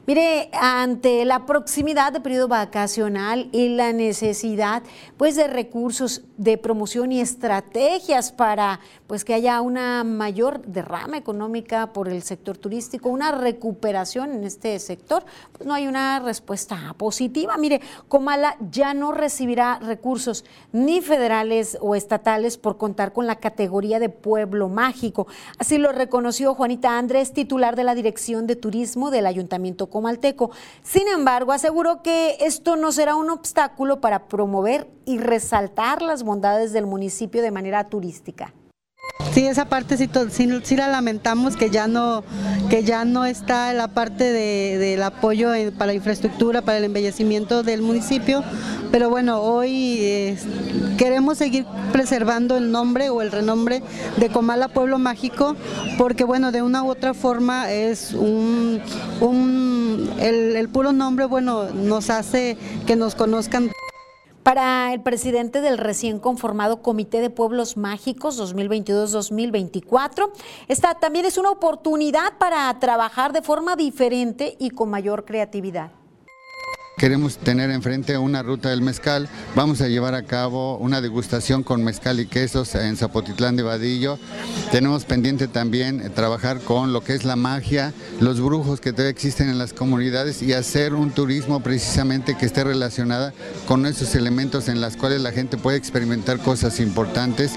Mire, 0.10 0.50
ante 0.54 1.24
la 1.24 1.46
proximidad 1.46 2.12
del 2.12 2.24
periodo 2.24 2.48
vacacional 2.48 3.48
y 3.52 3.70
la 3.70 3.94
necesidad 3.94 4.82
pues 5.18 5.36
de 5.36 5.46
recursos 5.46 6.24
de 6.36 6.58
promoción 6.58 7.12
y 7.12 7.22
estrategias 7.22 8.32
para 8.32 8.80
pues 9.06 9.24
que 9.24 9.36
haya 9.36 9.62
una 9.62 10.04
mayor 10.04 10.66
derrama 10.66 11.18
económica 11.18 11.94
por 11.94 12.08
el 12.10 12.24
sector 12.24 12.58
turístico, 12.58 13.10
una 13.10 13.32
recuperación 13.32 14.32
en 14.32 14.46
este 14.46 14.80
sector, 14.80 15.24
pues 15.52 15.68
no 15.68 15.76
hay 15.76 15.86
una 15.86 16.20
respuesta 16.20 16.96
positiva. 16.98 17.56
Mire, 17.58 17.80
Comala 18.08 18.56
ya 18.72 18.96
no 18.96 19.12
recibirá 19.12 19.78
recursos 19.78 20.44
ni 20.72 21.02
federales 21.02 21.78
o 21.82 21.94
estatales 21.94 22.58
por 22.58 22.78
contar 22.78 23.14
con 23.14 23.28
la 23.28 23.36
categoría 23.36 24.00
de 24.00 24.10
pueblo 24.10 24.70
mágico. 24.70 25.28
Así 25.60 25.78
lo 25.78 25.92
reconoció 25.92 26.56
Juanita 26.56 26.98
Andrés, 26.98 27.32
titular 27.32 27.76
de 27.76 27.84
la 27.84 27.94
Dirección 27.94 28.48
de 28.48 28.56
Turismo 28.56 29.12
del 29.12 29.28
Ayuntamiento 29.28 29.88
Comalteco. 30.00 30.52
Sin 30.82 31.10
embargo, 31.10 31.52
aseguró 31.52 32.02
que 32.02 32.38
esto 32.40 32.78
no 32.78 32.94
será 32.94 33.16
un 33.16 33.30
obstáculo 33.30 34.00
para 34.00 34.28
promover 34.30 34.90
y 35.06 35.18
resaltar 35.18 36.02
las 36.02 36.24
bondades 36.24 36.72
del 36.72 36.86
municipio 36.86 37.42
de 37.42 37.52
manera 37.52 37.90
turística. 37.90 38.54
Sí, 39.34 39.46
esa 39.46 39.66
parte 39.66 39.96
sí, 39.96 40.76
la 40.76 40.88
lamentamos 40.88 41.56
que 41.56 41.70
ya 41.70 41.88
no 41.88 42.24
que 42.70 42.84
ya 42.84 43.06
no 43.06 43.26
está 43.26 43.72
la 43.74 43.88
parte 43.88 44.24
del 44.34 45.02
apoyo 45.04 45.52
para 45.78 45.94
infraestructura, 45.94 46.62
para 46.62 46.80
el 46.80 46.84
embellecimiento 46.84 47.64
del 47.64 47.82
municipio, 47.82 48.44
pero 48.92 49.10
bueno, 49.10 49.42
hoy 49.42 50.36
queremos 50.98 51.38
seguir 51.38 51.66
preservando 51.92 52.58
el 52.58 52.72
nombre 52.72 53.10
o 53.10 53.22
el 53.22 53.32
renombre 53.32 53.84
de 54.18 54.30
Comala 54.30 54.68
Pueblo 54.68 55.00
Mágico, 55.00 55.56
porque 55.98 56.24
bueno, 56.24 56.52
de 56.52 56.62
una 56.62 56.84
u 56.84 56.90
otra 56.90 57.14
forma 57.14 57.72
es 57.72 58.14
un, 58.14 58.82
el, 60.20 60.56
el 60.56 60.70
puro 60.70 60.92
nombre, 60.92 61.26
bueno, 61.26 61.70
nos 61.70 62.10
hace 62.10 62.58
que 62.86 62.96
nos 62.96 63.16
conozcan. 63.16 63.72
Para 64.50 64.96
el 64.96 65.02
presidente 65.02 65.62
del 65.62 65.78
recién 65.78 66.18
conformado 66.18 66.82
Comité 66.82 67.22
de 67.22 67.30
Pueblos 67.30 67.78
Mágicos 67.78 68.40
2022-2024, 68.40 70.32
esta 70.68 70.96
también 70.96 71.26
es 71.26 71.38
una 71.38 71.52
oportunidad 71.52 72.36
para 72.40 72.80
trabajar 72.80 73.32
de 73.32 73.44
forma 73.44 73.76
diferente 73.76 74.56
y 74.58 74.72
con 74.72 74.90
mayor 74.90 75.24
creatividad. 75.24 75.92
Queremos 76.98 77.38
tener 77.38 77.70
enfrente 77.70 78.18
una 78.18 78.42
ruta 78.42 78.72
del 78.72 78.82
mezcal. 78.82 79.30
Vamos 79.56 79.82
a 79.82 79.88
llevar 79.88 80.16
a 80.16 80.24
cabo 80.24 80.78
una 80.80 81.00
degustación 81.00 81.62
con 81.64 81.84
mezcal 81.84 82.20
y 82.20 82.26
quesos 82.26 82.74
en 82.74 82.98
Zapotitlán 82.98 83.56
de 83.56 83.64
Vadillo. 83.64 84.18
Tenemos 84.72 85.04
pendiente 85.04 85.48
también 85.48 86.00
eh, 86.00 86.12
trabajar 86.12 86.60
con 86.60 86.94
lo 86.94 87.02
que 87.02 87.16
es 87.16 87.26
la 87.26 87.36
magia, 87.36 87.92
los 88.20 88.40
brujos 88.40 88.80
que 88.80 88.92
todavía 88.92 89.10
existen 89.10 89.50
en 89.50 89.58
las 89.58 89.74
comunidades 89.74 90.44
y 90.44 90.54
hacer 90.54 90.94
un 90.94 91.10
turismo 91.10 91.62
precisamente 91.62 92.38
que 92.38 92.46
esté 92.46 92.64
relacionada 92.64 93.34
con 93.68 93.88
esos 93.88 94.14
elementos 94.14 94.68
en 94.68 94.80
los 94.80 94.96
cuales 94.96 95.22
la 95.22 95.32
gente 95.32 95.58
puede 95.58 95.78
experimentar 95.78 96.38
cosas 96.38 96.80
importantes. 96.80 97.54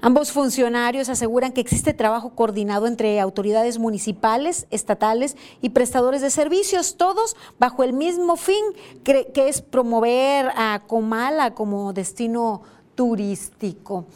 Ambos 0.00 0.32
funcionarios 0.32 1.10
aseguran 1.10 1.52
que 1.52 1.60
existe 1.60 1.92
trabajo 1.92 2.30
coordinado 2.30 2.86
entre 2.86 3.20
autoridades 3.20 3.78
municipales, 3.78 4.66
estatales 4.70 5.36
y 5.60 5.70
prestadores 5.70 6.22
de 6.22 6.30
servicios, 6.30 6.96
todos 6.96 7.36
bajo 7.58 7.84
el 7.84 7.92
mismo 7.92 8.36
fin, 8.36 8.64
que 9.04 9.28
es 9.34 9.60
promover 9.60 10.52
a 10.56 10.84
Comala 10.86 11.52
como 11.52 11.92
destino 11.92 12.62
turístico. 12.94 14.06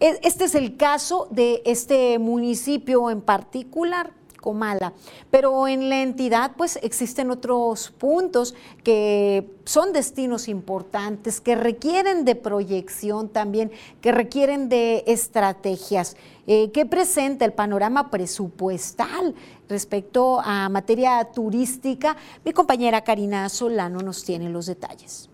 E, 0.00 0.20
este 0.22 0.44
es 0.44 0.54
el 0.54 0.76
caso 0.76 1.28
de 1.30 1.62
este 1.64 2.18
municipio 2.18 3.10
en 3.10 3.20
particular, 3.20 4.12
Comala. 4.46 4.92
Pero 5.28 5.66
en 5.66 5.88
la 5.88 6.02
entidad 6.02 6.52
pues 6.56 6.78
existen 6.80 7.32
otros 7.32 7.90
puntos 7.98 8.54
que 8.84 9.50
son 9.64 9.92
destinos 9.92 10.46
importantes, 10.46 11.40
que 11.40 11.56
requieren 11.56 12.24
de 12.24 12.36
proyección 12.36 13.28
también, 13.28 13.72
que 14.00 14.12
requieren 14.12 14.68
de 14.68 15.02
estrategias. 15.08 16.16
Eh, 16.46 16.70
¿Qué 16.70 16.86
presenta 16.86 17.44
el 17.44 17.54
panorama 17.54 18.08
presupuestal 18.08 19.34
respecto 19.68 20.38
a 20.38 20.68
materia 20.68 21.24
turística? 21.24 22.16
Mi 22.44 22.52
compañera 22.52 23.02
Karina 23.02 23.48
Solano 23.48 23.98
nos 23.98 24.22
tiene 24.22 24.48
los 24.48 24.66
detalles. 24.66 25.28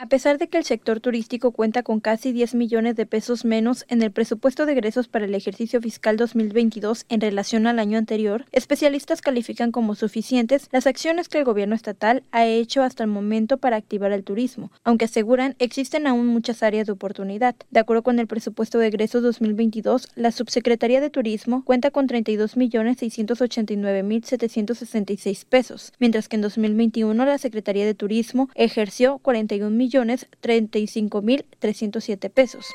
A 0.00 0.06
pesar 0.06 0.38
de 0.38 0.46
que 0.46 0.58
el 0.58 0.64
sector 0.64 1.00
turístico 1.00 1.50
cuenta 1.50 1.82
con 1.82 1.98
casi 1.98 2.30
10 2.30 2.54
millones 2.54 2.94
de 2.94 3.04
pesos 3.04 3.44
menos 3.44 3.84
en 3.88 4.00
el 4.00 4.12
presupuesto 4.12 4.64
de 4.64 4.70
egresos 4.74 5.08
para 5.08 5.24
el 5.24 5.34
ejercicio 5.34 5.80
fiscal 5.80 6.16
2022 6.16 7.04
en 7.08 7.20
relación 7.20 7.66
al 7.66 7.80
año 7.80 7.98
anterior, 7.98 8.44
especialistas 8.52 9.22
califican 9.22 9.72
como 9.72 9.96
suficientes 9.96 10.68
las 10.70 10.86
acciones 10.86 11.28
que 11.28 11.38
el 11.38 11.44
gobierno 11.44 11.74
estatal 11.74 12.22
ha 12.30 12.46
hecho 12.46 12.84
hasta 12.84 13.02
el 13.02 13.10
momento 13.10 13.56
para 13.56 13.74
activar 13.74 14.12
el 14.12 14.22
turismo, 14.22 14.70
aunque 14.84 15.06
aseguran 15.06 15.56
existen 15.58 16.06
aún 16.06 16.28
muchas 16.28 16.62
áreas 16.62 16.86
de 16.86 16.92
oportunidad. 16.92 17.56
De 17.72 17.80
acuerdo 17.80 18.04
con 18.04 18.20
el 18.20 18.28
presupuesto 18.28 18.78
de 18.78 18.86
egresos 18.86 19.24
2022, 19.24 20.10
la 20.14 20.30
Subsecretaría 20.30 21.00
de 21.00 21.10
Turismo 21.10 21.64
cuenta 21.64 21.90
con 21.90 22.06
32 22.06 22.56
millones 22.56 22.98
689 22.98 24.04
mil 24.04 24.22
766 24.22 25.44
pesos, 25.44 25.92
mientras 25.98 26.28
que 26.28 26.36
en 26.36 26.42
2021 26.42 27.24
la 27.24 27.38
Secretaría 27.38 27.84
de 27.84 27.94
Turismo 27.94 28.48
ejerció 28.54 29.18
41 29.18 29.70
millones 29.70 29.87
millones 29.88 30.26
35 30.40 31.22
mil 31.22 31.46
307 31.60 32.28
pesos. 32.28 32.66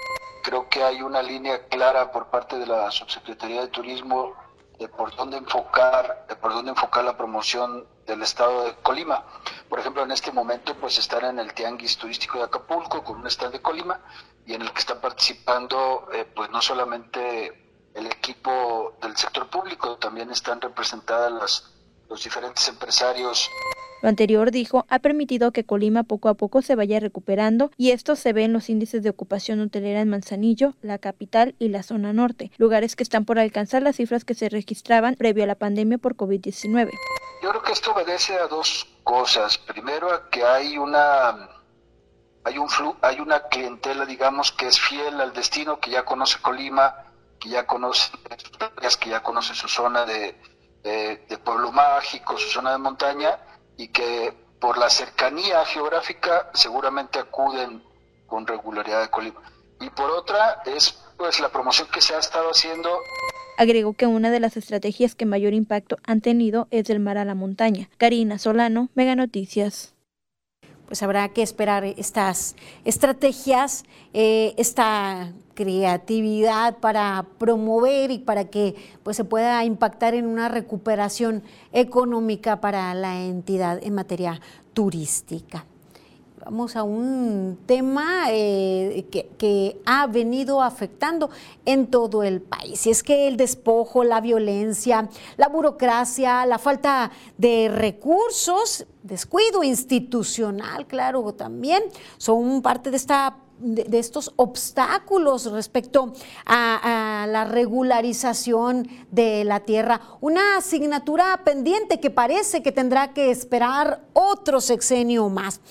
Creo 0.43 0.67
que 0.67 0.84
hay 0.84 1.04
una 1.04 1.21
línea 1.21 1.67
clara 1.67 2.12
por 2.12 2.32
parte 2.32 2.58
de 2.58 2.65
la 2.65 2.89
Subsecretaría 2.89 3.62
de 3.62 3.67
Turismo 3.67 4.34
de 4.80 4.88
por 4.88 5.15
dónde 5.15 5.38
enfocar, 5.38 6.26
de 6.28 6.36
por 6.36 6.54
dónde 6.54 6.71
enfocar 6.71 7.06
la 7.06 7.15
promoción 7.15 7.86
del 8.08 8.23
estado 8.23 8.65
de 8.65 8.73
Colima. 8.82 9.23
Por 9.69 9.80
ejemplo, 9.80 10.02
en 10.02 10.10
este 10.10 10.32
momento 10.32 10.76
pues 10.82 10.97
están 10.97 11.23
en 11.26 11.38
el 11.38 11.54
Tianguis 11.54 11.97
Turístico 11.97 12.39
de 12.39 12.45
Acapulco 12.45 13.04
con 13.04 13.19
un 13.19 13.28
stand 13.28 13.54
de 13.54 13.62
Colima 13.62 14.02
y 14.47 14.56
en 14.56 14.63
el 14.63 14.71
que 14.73 14.80
están 14.80 14.99
participando 14.99 16.10
eh, 16.12 16.26
pues 16.36 16.49
no 16.49 16.62
solamente 16.62 17.54
el 17.93 18.08
equipo 18.08 18.97
del 19.04 19.15
sector 19.15 19.47
público, 19.52 19.97
también 19.97 20.32
están 20.32 20.60
representadas 20.60 21.32
las, 21.32 21.72
los 22.13 22.23
diferentes 22.23 22.67
empresarios 22.67 23.49
lo 24.04 24.10
anterior, 24.10 24.52
dijo, 24.52 24.86
ha 24.89 24.99
permitido 24.99 25.54
que 25.54 25.65
Colima 25.65 26.04
poco 26.04 26.28
a 26.28 26.34
poco 26.34 26.62
se 26.62 26.76
vaya 26.76 26.99
recuperando 26.99 27.71
y 27.78 27.91
esto 27.91 28.17
se 28.17 28.34
ve 28.34 28.43
en 28.43 28.52
los 28.52 28.69
índices 28.69 29.02
de 29.02 29.10
ocupación 29.10 29.62
hotelera 29.62 30.02
en 30.02 30.10
Manzanillo, 30.10 30.73
la 30.82 30.97
capital 30.97 31.56
y 31.58 31.69
la 31.69 31.84
zona 31.84 32.12
norte, 32.12 32.52
lugares 32.58 32.97
que 32.97 33.04
están 33.04 33.23
por 33.23 33.39
alcanzar 33.39 33.82
las 33.82 33.95
cifras 33.95 34.26
que 34.26 34.34
se 34.34 34.49
registraban 34.49 35.15
previo 35.15 35.45
a 35.45 35.47
la 35.47 35.56
pandemia 35.56 35.99
por 35.99 36.17
COVID-19. 36.17 36.91
Yo 37.41 37.49
creo 37.49 37.63
que 37.63 37.71
esto 37.71 37.93
obedece 37.93 38.38
a 38.38 38.47
dos 38.47 38.86
cosas. 39.06 39.58
Primero, 39.58 40.12
a 40.12 40.30
que 40.30 40.43
hay 40.43 40.78
una 40.78 41.49
hay 42.43 42.58
un 42.58 42.67
hay 43.02 43.21
una 43.21 43.47
clientela, 43.47 44.06
digamos, 44.06 44.52
que 44.52 44.67
es 44.67 44.82
fiel 44.82 45.21
al 45.21 45.32
destino, 45.32 45.80
que 45.80 45.91
ya 45.91 46.04
conoce 46.04 46.39
Colima, 46.41 46.93
que 47.39 47.47
ya 47.47 47.65
conoce 47.65 48.12
que 48.99 49.10
ya 49.10 49.23
conoce 49.23 49.56
su 49.56 49.69
zona 49.69 50.06
de, 50.06 50.36
de 50.83 51.37
pueblo 51.43 51.71
mágico, 51.71 52.37
su 52.37 52.49
zona 52.49 52.73
de 52.73 52.77
montaña 52.77 53.39
y 53.77 53.87
que 53.87 54.33
por 54.59 54.77
la 54.77 54.89
cercanía 54.89 55.65
geográfica 55.65 56.49
seguramente 56.53 57.19
acuden 57.19 57.83
con 58.27 58.47
regularidad 58.47 59.03
a 59.03 59.11
Colima. 59.11 59.41
Y 59.79 59.89
por 59.89 60.09
otra 60.11 60.61
es 60.65 60.91
pues 61.17 61.39
la 61.39 61.49
promoción 61.49 61.87
que 61.93 62.01
se 62.01 62.15
ha 62.15 62.19
estado 62.19 62.49
haciendo. 62.49 62.89
Agregó 63.57 63.93
que 63.93 64.07
una 64.07 64.31
de 64.31 64.39
las 64.39 64.57
estrategias 64.57 65.15
que 65.15 65.25
mayor 65.25 65.53
impacto 65.53 65.97
han 66.05 66.21
tenido 66.21 66.67
es 66.71 66.85
del 66.85 66.99
mar 66.99 67.17
a 67.17 67.25
la 67.25 67.35
montaña. 67.35 67.89
Karina 67.97 68.39
Solano, 68.39 68.89
Mega 68.95 69.15
Noticias 69.15 69.93
pues 70.93 71.01
habrá 71.01 71.27
que 71.29 71.41
esperar 71.41 71.83
estas 71.85 72.55
estrategias, 72.85 73.83
eh, 74.13 74.53
esta 74.57 75.33
creatividad 75.53 76.77
para 76.77 77.25
promover 77.37 78.11
y 78.11 78.19
para 78.19 78.45
que 78.45 78.75
pues, 79.03 79.17
se 79.17 79.23
pueda 79.23 79.63
impactar 79.65 80.13
en 80.13 80.25
una 80.25 80.49
recuperación 80.49 81.43
económica 81.71 82.61
para 82.61 82.93
la 82.93 83.21
entidad 83.21 83.79
en 83.83 83.95
materia 83.95 84.39
turística. 84.73 85.65
Vamos 86.45 86.75
a 86.75 86.83
un 86.83 87.57
tema 87.65 88.25
eh, 88.29 89.05
que, 89.37 89.79
ha 89.85 90.07
venido 90.07 90.61
afectando 90.61 91.29
en 91.65 91.87
todo 91.87 92.21
el 92.21 92.41
país. 92.41 92.85
Y 92.85 92.89
es 92.89 93.01
que 93.01 93.29
el 93.29 93.37
despojo, 93.37 94.03
la 94.03 94.19
violencia, 94.19 95.07
la 95.37 95.47
burocracia, 95.47 96.45
la 96.45 96.59
falta 96.59 97.11
de 97.37 97.69
recursos, 97.73 98.85
descuido 99.03 99.63
institucional, 99.63 100.85
claro, 100.85 101.33
también 101.33 101.83
son 102.17 102.61
parte 102.61 102.91
de 102.91 102.97
esta 102.97 103.37
de, 103.59 103.99
estos 103.99 104.33
obstáculos 104.35 105.51
respecto 105.51 106.13
a, 106.45 107.25
la 107.27 107.45
regularización 107.45 108.87
de 109.11 109.43
la 109.43 109.61
tierra. 109.61 110.01
Una 110.21 110.57
asignatura 110.57 111.41
pendiente 111.45 111.99
que 111.99 112.09
parece 112.09 112.61
que 112.61 112.71
tendrá 112.71 113.13
que 113.13 113.31
esperar 113.31 114.01
otro 114.13 114.61
sexenio 114.61 115.29
más. 115.29 115.61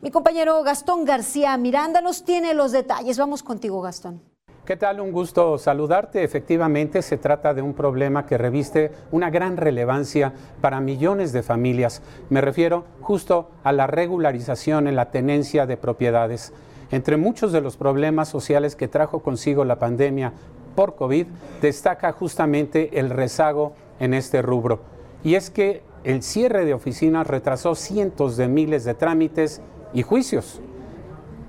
Mi 0.00 0.10
compañero 0.10 0.62
Gastón 0.62 1.04
García 1.04 1.56
Miranda 1.56 2.00
nos 2.00 2.24
tiene 2.24 2.54
los 2.54 2.72
detalles. 2.72 3.18
Vamos 3.18 3.42
contigo, 3.42 3.80
Gastón. 3.82 4.22
¿Qué 4.70 4.76
tal? 4.76 5.00
Un 5.00 5.10
gusto 5.10 5.58
saludarte. 5.58 6.22
Efectivamente, 6.22 7.02
se 7.02 7.16
trata 7.16 7.54
de 7.54 7.60
un 7.60 7.74
problema 7.74 8.24
que 8.24 8.38
reviste 8.38 8.92
una 9.10 9.28
gran 9.28 9.56
relevancia 9.56 10.32
para 10.60 10.80
millones 10.80 11.32
de 11.32 11.42
familias. 11.42 12.02
Me 12.28 12.40
refiero 12.40 12.84
justo 13.00 13.50
a 13.64 13.72
la 13.72 13.88
regularización 13.88 14.86
en 14.86 14.94
la 14.94 15.10
tenencia 15.10 15.66
de 15.66 15.76
propiedades. 15.76 16.52
Entre 16.90 17.16
muchos 17.16 17.52
de 17.52 17.60
los 17.60 17.76
problemas 17.76 18.28
sociales 18.28 18.74
que 18.74 18.88
trajo 18.88 19.20
consigo 19.20 19.64
la 19.64 19.78
pandemia 19.78 20.32
por 20.74 20.96
COVID, 20.96 21.26
destaca 21.62 22.12
justamente 22.12 22.98
el 22.98 23.10
rezago 23.10 23.74
en 24.00 24.14
este 24.14 24.42
rubro. 24.42 24.80
Y 25.22 25.34
es 25.34 25.50
que 25.50 25.82
el 26.02 26.22
cierre 26.22 26.64
de 26.64 26.74
oficinas 26.74 27.26
retrasó 27.26 27.74
cientos 27.74 28.36
de 28.36 28.48
miles 28.48 28.84
de 28.84 28.94
trámites 28.94 29.60
y 29.92 30.02
juicios. 30.02 30.60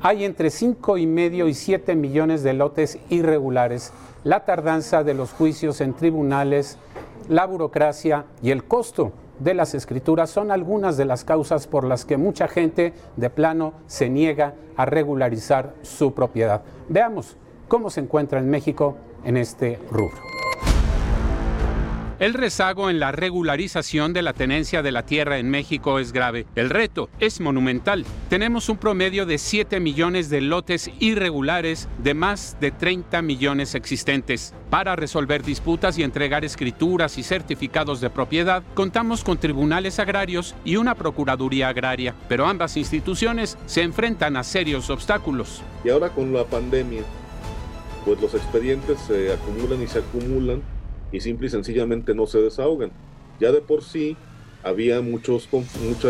Hay 0.02 0.26
entre 0.26 0.50
5 0.50 0.98
y 0.98 1.08
medio 1.08 1.48
y 1.48 1.54
7 1.54 1.96
millones 1.96 2.44
de 2.44 2.54
lotes 2.54 3.00
irregulares. 3.10 3.94
La 4.24 4.46
tardanza 4.46 5.04
de 5.04 5.14
los 5.14 5.32
juicios 5.32 5.80
en 5.80 5.94
tribunales, 5.94 6.78
la 7.30 7.46
burocracia 7.46 8.26
y 8.42 8.52
el 8.52 8.64
costo 8.64 9.14
de 9.44 9.54
las 9.56 9.74
escrituras 9.74 10.30
son 10.30 10.52
algunas 10.52 10.98
de 10.98 11.06
las 11.06 11.24
causas 11.24 11.66
por 11.66 11.84
las 11.84 12.06
que 12.06 12.18
mucha 12.18 12.48
gente 12.48 12.94
de 13.18 13.30
plano 13.30 13.74
se 13.88 14.10
niega 14.10 14.54
a 14.78 14.86
regularizar 14.86 15.74
su 15.82 16.14
propiedad. 16.14 16.62
Veamos 16.90 17.38
cómo 17.68 17.90
se 17.90 18.02
encuentra 18.02 18.40
en 18.40 18.50
México 18.50 18.98
en 19.24 19.38
este 19.38 19.80
rubro. 19.90 20.18
El 22.22 22.36
rezago 22.36 22.92
en 22.92 23.00
la 23.00 23.12
regularización 23.12 24.14
de 24.14 24.22
la 24.22 24.34
tenencia 24.34 24.84
de 24.84 24.92
la 24.92 25.08
tierra 25.08 25.40
en 25.40 25.50
México 25.50 25.98
es 25.98 26.14
grave. 26.14 26.46
El 26.54 26.70
reto 26.70 27.10
es 27.20 27.42
monumental. 27.42 28.06
Tenemos 28.30 28.70
un 28.70 28.78
promedio 28.78 29.26
de 29.26 29.40
7 29.40 29.80
millones 29.80 30.30
de 30.30 30.40
lotes 30.40 30.92
irregulares 31.00 31.90
de 31.98 32.14
más 32.14 32.58
de 32.62 32.70
30 32.70 33.24
millones 33.24 33.74
existentes. 33.74 34.54
Para 34.70 34.96
resolver 34.96 35.42
disputas 35.42 35.98
y 35.98 36.04
entregar 36.04 36.46
escrituras 36.46 37.18
y 37.18 37.24
certificados 37.24 38.02
de 38.02 38.12
propiedad, 38.12 38.62
contamos 38.76 39.24
con 39.24 39.40
tribunales 39.40 39.98
agrarios 39.98 40.54
y 40.64 40.76
una 40.76 40.94
procuraduría 40.94 41.70
agraria, 41.70 42.14
pero 42.30 42.46
ambas 42.46 42.78
instituciones 42.78 43.58
se 43.66 43.82
enfrentan 43.82 44.38
a 44.38 44.44
serios 44.44 44.92
obstáculos. 44.92 45.64
Y 45.84 45.90
ahora 45.90 46.10
con 46.10 46.32
la 46.32 46.46
pandemia, 46.46 47.02
pues 48.06 48.22
los 48.22 48.36
expedientes 48.36 49.00
se 49.08 49.34
acumulan 49.34 49.82
y 49.82 49.88
se 49.88 49.98
acumulan 49.98 50.62
y 51.12 51.20
simple 51.20 51.48
y 51.48 51.50
sencillamente 51.50 52.14
no 52.14 52.26
se 52.26 52.40
desahogan. 52.40 52.92
Ya 53.40 53.52
de 53.52 53.62
por 53.62 53.84
sí 53.84 54.18
había 54.64 55.02
muchos, 55.02 55.50
mucha, 55.52 56.10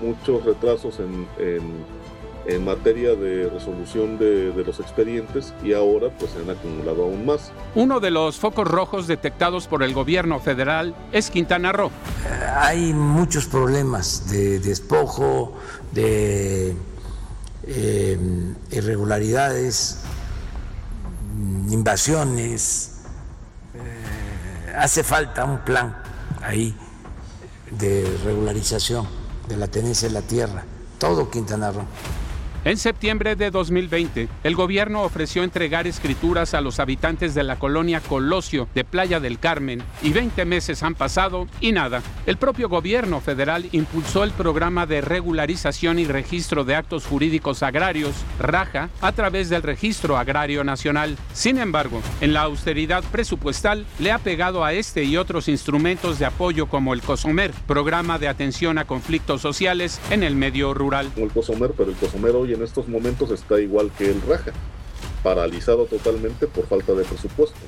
muchos 0.00 0.44
retrasos 0.44 1.00
en, 1.00 1.26
en, 2.46 2.64
materia 2.64 3.14
de 3.14 3.48
resolución 3.50 4.18
de, 4.18 4.52
de, 4.52 4.64
los 4.64 4.80
expedientes 4.80 5.52
y 5.62 5.74
ahora 5.74 6.08
pues 6.18 6.30
se 6.30 6.38
han 6.38 6.48
acumulado 6.48 7.04
aún 7.04 7.26
más. 7.26 7.52
Uno 7.74 8.00
de 8.00 8.10
los 8.10 8.36
focos 8.36 8.66
rojos 8.66 9.06
detectados 9.06 9.66
por 9.66 9.82
el 9.82 9.92
gobierno 9.92 10.40
federal 10.40 10.94
es 11.12 11.30
Quintana 11.30 11.72
Roo. 11.72 11.90
Hay 12.56 12.94
muchos 12.94 13.46
problemas 13.46 14.30
de 14.30 14.60
despojo, 14.60 15.54
de 15.92 16.74
eh, 17.66 18.18
irregularidades, 18.70 20.00
invasiones, 21.68 22.97
hace 24.78 25.02
falta 25.02 25.44
un 25.44 25.58
plan 25.58 25.96
ahí 26.42 26.74
de 27.70 28.18
regularización 28.24 29.06
de 29.48 29.56
la 29.56 29.66
tenencia 29.66 30.08
de 30.08 30.14
la 30.14 30.22
tierra, 30.22 30.64
todo 30.98 31.30
Quintana 31.30 31.70
Roo. 31.70 31.84
En 32.64 32.76
septiembre 32.76 33.36
de 33.36 33.52
2020, 33.52 34.28
el 34.42 34.56
gobierno 34.56 35.02
ofreció 35.02 35.44
entregar 35.44 35.86
escrituras 35.86 36.54
a 36.54 36.60
los 36.60 36.80
habitantes 36.80 37.32
de 37.32 37.44
la 37.44 37.56
colonia 37.56 38.00
Colosio 38.00 38.68
de 38.74 38.82
Playa 38.82 39.20
del 39.20 39.38
Carmen 39.38 39.80
y 40.02 40.10
20 40.10 40.44
meses 40.44 40.82
han 40.82 40.96
pasado 40.96 41.46
y 41.60 41.70
nada. 41.70 42.02
El 42.26 42.36
propio 42.36 42.68
gobierno 42.68 43.20
federal 43.20 43.68
impulsó 43.70 44.24
el 44.24 44.32
programa 44.32 44.86
de 44.86 45.00
regularización 45.00 46.00
y 46.00 46.04
registro 46.06 46.64
de 46.64 46.74
actos 46.74 47.06
jurídicos 47.06 47.62
agrarios, 47.62 48.12
RAJA, 48.40 48.90
a 49.00 49.12
través 49.12 49.48
del 49.50 49.62
Registro 49.62 50.18
Agrario 50.18 50.64
Nacional. 50.64 51.16
Sin 51.32 51.58
embargo, 51.58 52.02
en 52.20 52.32
la 52.32 52.42
austeridad 52.42 53.04
presupuestal 53.12 53.86
le 54.00 54.10
ha 54.10 54.18
pegado 54.18 54.64
a 54.64 54.72
este 54.72 55.04
y 55.04 55.16
otros 55.16 55.46
instrumentos 55.46 56.18
de 56.18 56.26
apoyo 56.26 56.66
como 56.66 56.92
el 56.92 57.02
COSOMER, 57.02 57.52
programa 57.68 58.18
de 58.18 58.26
atención 58.26 58.78
a 58.78 58.84
conflictos 58.84 59.40
sociales 59.40 60.00
en 60.10 60.24
el 60.24 60.34
medio 60.34 60.74
rural. 60.74 61.08
El 61.16 61.30
COSOMER, 61.30 61.72
pero 61.76 61.90
el 61.90 61.96
COSOMER 61.96 62.34
hoy 62.34 62.47
en 62.54 62.62
estos 62.62 62.88
momentos 62.88 63.30
está 63.30 63.60
igual 63.60 63.90
que 63.96 64.10
el 64.10 64.20
Raja, 64.22 64.52
paralizado 65.22 65.86
totalmente 65.86 66.46
por 66.46 66.66
falta 66.66 66.92
de 66.92 67.04
presupuesto. 67.04 67.58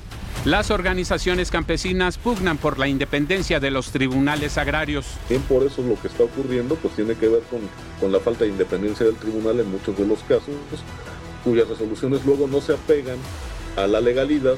Las 0.45 0.71
organizaciones 0.71 1.51
campesinas 1.51 2.17
pugnan 2.17 2.57
por 2.57 2.79
la 2.79 2.89
independencia 2.89 3.61
de 3.61 3.71
los 3.71 3.91
tribunales 3.91 4.57
agrarios. 4.57 5.07
Bien 5.29 5.43
por 5.43 5.65
eso 5.65 5.83
lo 5.83 6.01
que 6.01 6.09
está 6.09 6.23
ocurriendo 6.23 6.77
pues 6.77 6.95
tiene 6.95 7.15
que 7.15 7.29
ver 7.29 7.43
con, 7.51 7.61
con 8.01 8.11
la 8.11 8.21
falta 8.21 8.45
de 8.45 8.51
independencia 8.51 9.05
del 9.05 9.17
tribunal 9.17 9.61
en 9.61 9.71
muchos 9.71 9.99
de 9.99 10.07
los 10.07 10.21
casos, 10.21 10.55
cuyas 11.45 11.69
resoluciones 11.69 12.25
luego 12.25 12.47
no 12.49 12.61
se 12.61 12.73
apegan 12.73 13.19
a 13.77 13.87
la 13.87 14.01
legalidad, 14.01 14.57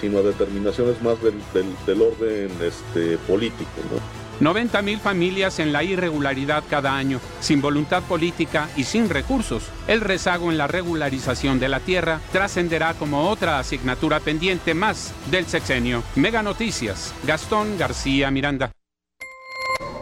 sino 0.00 0.18
a 0.18 0.22
determinaciones 0.22 1.00
más 1.02 1.22
del, 1.22 1.34
del, 1.54 1.66
del 1.86 2.02
orden 2.02 2.50
este, 2.62 3.16
político. 3.18 3.70
¿no? 3.92 4.19
90 4.40 4.80
mil 4.80 4.98
familias 4.98 5.58
en 5.58 5.70
la 5.70 5.84
irregularidad 5.84 6.64
cada 6.68 6.96
año, 6.96 7.20
sin 7.40 7.60
voluntad 7.60 8.02
política 8.02 8.70
y 8.74 8.84
sin 8.84 9.10
recursos. 9.10 9.68
El 9.86 10.00
rezago 10.00 10.50
en 10.50 10.56
la 10.56 10.66
regularización 10.66 11.60
de 11.60 11.68
la 11.68 11.80
tierra 11.80 12.20
trascenderá 12.32 12.94
como 12.94 13.28
otra 13.28 13.58
asignatura 13.58 14.18
pendiente 14.20 14.72
más 14.72 15.12
del 15.30 15.44
sexenio. 15.44 16.02
Mega 16.16 16.42
Noticias, 16.42 17.14
Gastón 17.26 17.76
García 17.78 18.30
Miranda. 18.30 18.72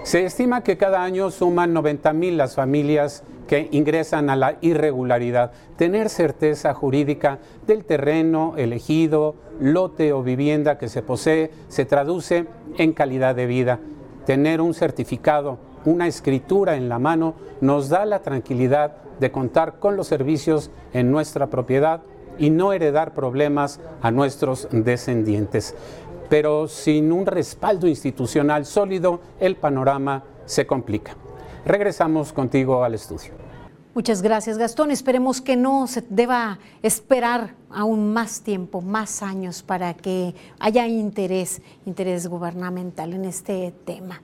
Se 0.05 0.25
estima 0.25 0.63
que 0.63 0.79
cada 0.79 1.03
año 1.03 1.31
suman 1.33 1.73
90 1.75 2.13
mil 2.13 2.37
las 2.37 2.55
familias 2.55 3.25
que 3.49 3.69
ingresan 3.73 4.31
a 4.31 4.37
la 4.37 4.57
irregularidad. 4.61 5.53
Tener 5.77 6.09
certeza 6.11 6.75
jurídica 6.75 7.41
del 7.67 7.85
terreno 7.85 8.55
elegido, 8.57 9.35
lote 9.61 10.13
o 10.13 10.23
vivienda 10.23 10.79
que 10.79 10.89
se 10.89 11.03
posee 11.03 11.51
se 11.69 11.85
traduce 11.85 12.47
en 12.77 12.93
calidad 12.93 13.35
de 13.35 13.47
vida 13.47 13.81
tener 14.29 14.61
un 14.61 14.75
certificado, 14.75 15.57
una 15.87 16.07
escritura 16.07 16.77
en 16.77 16.91
la 16.91 16.99
mano, 16.99 17.33
nos 17.63 17.89
da 17.89 18.05
la 18.05 18.21
tranquilidad 18.21 18.93
de 19.19 19.33
contar 19.33 19.79
con 19.79 19.97
los 19.97 20.07
servicios 20.07 20.71
en 20.93 21.11
nuestra 21.11 21.47
propiedad 21.47 22.03
y 22.39 22.51
no 22.51 22.75
heredar 22.75 23.15
problemas 23.15 23.81
a 24.03 24.11
nuestros 24.11 24.69
descendientes. 24.71 25.75
Pero 26.29 26.69
sin 26.69 27.11
un 27.11 27.25
respaldo 27.25 27.87
institucional 27.89 28.67
sólido, 28.67 29.21
el 29.41 29.57
panorama 29.57 30.25
se 30.45 30.67
complica. 30.67 31.13
Regresamos 31.65 32.35
contigo 32.35 32.85
al 32.85 32.93
estudio. 32.93 33.48
Muchas 33.99 34.23
gracias, 34.23 34.59
Gastón. 34.59 34.93
Esperemos 34.93 35.41
que 35.41 35.57
no 35.57 35.89
se 35.89 36.05
deba 36.09 36.61
esperar 36.83 37.57
aún 37.69 38.13
más 38.13 38.43
tiempo, 38.43 38.81
más 38.81 39.25
años 39.25 39.65
para 39.65 39.93
que 39.93 40.37
haya 40.61 40.87
interés, 40.87 41.61
interés 41.85 42.29
gubernamental 42.29 43.13
en 43.13 43.25
este 43.25 43.75
tema. 43.85 44.23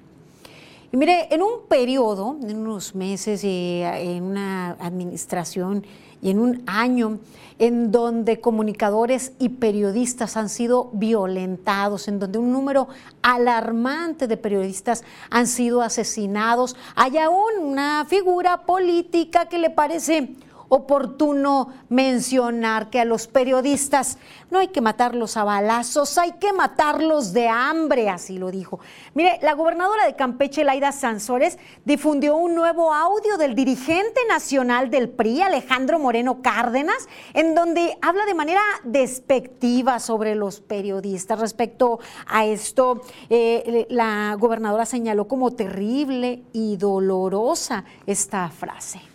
Y 0.93 0.97
mire, 0.97 1.27
en 1.35 1.43
un 1.43 1.67
periodo, 1.69 2.37
en 2.41 2.57
unos 2.57 2.95
meses, 2.95 3.43
y 3.43 3.81
en 3.83 4.23
una 4.23 4.77
administración 4.79 5.85
y 6.25 6.31
en 6.31 6.41
un 6.41 6.63
año 6.67 7.21
en 7.59 7.93
donde 7.93 8.41
comunicadores 8.41 9.33
y 9.39 9.51
periodistas 9.51 10.39
han 10.39 10.49
sido 10.49 10.91
violentados, 10.95 12.09
en 12.09 12.19
donde 12.19 12.39
un 12.39 12.51
número 12.51 12.89
alarmante 13.23 14.27
de 14.27 14.39
periodistas 14.39 15.05
han 15.31 15.47
sido 15.47 15.83
asesinados, 15.83 16.77
hay 16.97 17.19
aún 17.19 17.53
una 17.63 18.07
figura 18.09 18.63
política 18.63 19.51
que 19.51 19.59
le 19.59 19.69
parece 19.69 20.35
oportuno 20.69 21.69
mencionar 21.89 22.91
que 22.91 23.01
a 23.01 23.05
los 23.05 23.27
periodistas 23.27 24.19
no 24.51 24.59
hay 24.59 24.69
que 24.69 24.81
matarlos 24.81 25.37
a 25.37 25.45
balazos, 25.45 26.19
hay 26.19 26.33
que 26.33 26.53
matarlos 26.53 27.33
de 27.33 27.49
hambre, 27.49 28.09
así 28.09 28.39
lo 28.39 28.51
dijo. 28.51 28.81
Mire, 29.15 29.39
la 29.43 29.55
gobernadora 29.55 30.07
de 30.07 30.17
Campeche, 30.17 30.65
Laida 30.65 30.93
Sansores, 30.93 31.59
difundió 31.85 32.37
un 32.37 32.55
nuevo 32.55 32.93
audio 32.93 33.37
del 33.37 33.55
dirigente 33.55 34.21
nacional 34.29 34.91
del 34.91 35.09
PRI, 35.09 35.43
Alejandro 35.43 35.99
Moreno 35.99 36.43
Cárdenas, 36.43 37.09
en 37.33 37.55
donde 37.55 37.97
habla 38.03 38.27
de 38.27 38.35
manera 38.35 38.63
despectiva 38.85 39.99
sobre 39.99 40.35
los 40.35 40.61
periodistas. 40.61 41.39
Respecto 41.39 42.01
a 42.27 42.45
esto, 42.45 43.03
eh, 43.31 43.87
la 43.91 44.37
gobernadora 44.39 44.87
señaló 44.87 45.27
como 45.27 45.53
terrible 45.53 46.43
y 46.53 46.77
dolorosa 46.77 47.85
esta 48.07 48.49
frase. 48.51 49.14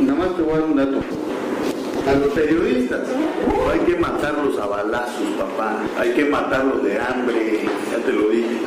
Nada 0.00 0.14
más 0.14 0.36
te 0.36 0.42
voy 0.42 0.54
a 0.54 0.58
dar 0.58 0.64
un 0.64 0.76
dato. 0.76 1.00
A 2.06 2.14
los 2.14 2.32
periodistas 2.32 3.08
hay 3.70 3.80
que 3.80 3.96
matarlos 3.96 4.58
a 4.58 4.66
balazos, 4.66 5.26
papá. 5.38 5.82
Hay 5.98 6.12
que 6.12 6.24
matarlos 6.24 6.82
de 6.82 6.98
hambre. 7.00 7.64
Ya 7.90 8.04
te 8.04 8.12
lo 8.12 8.28
dije. 8.28 8.60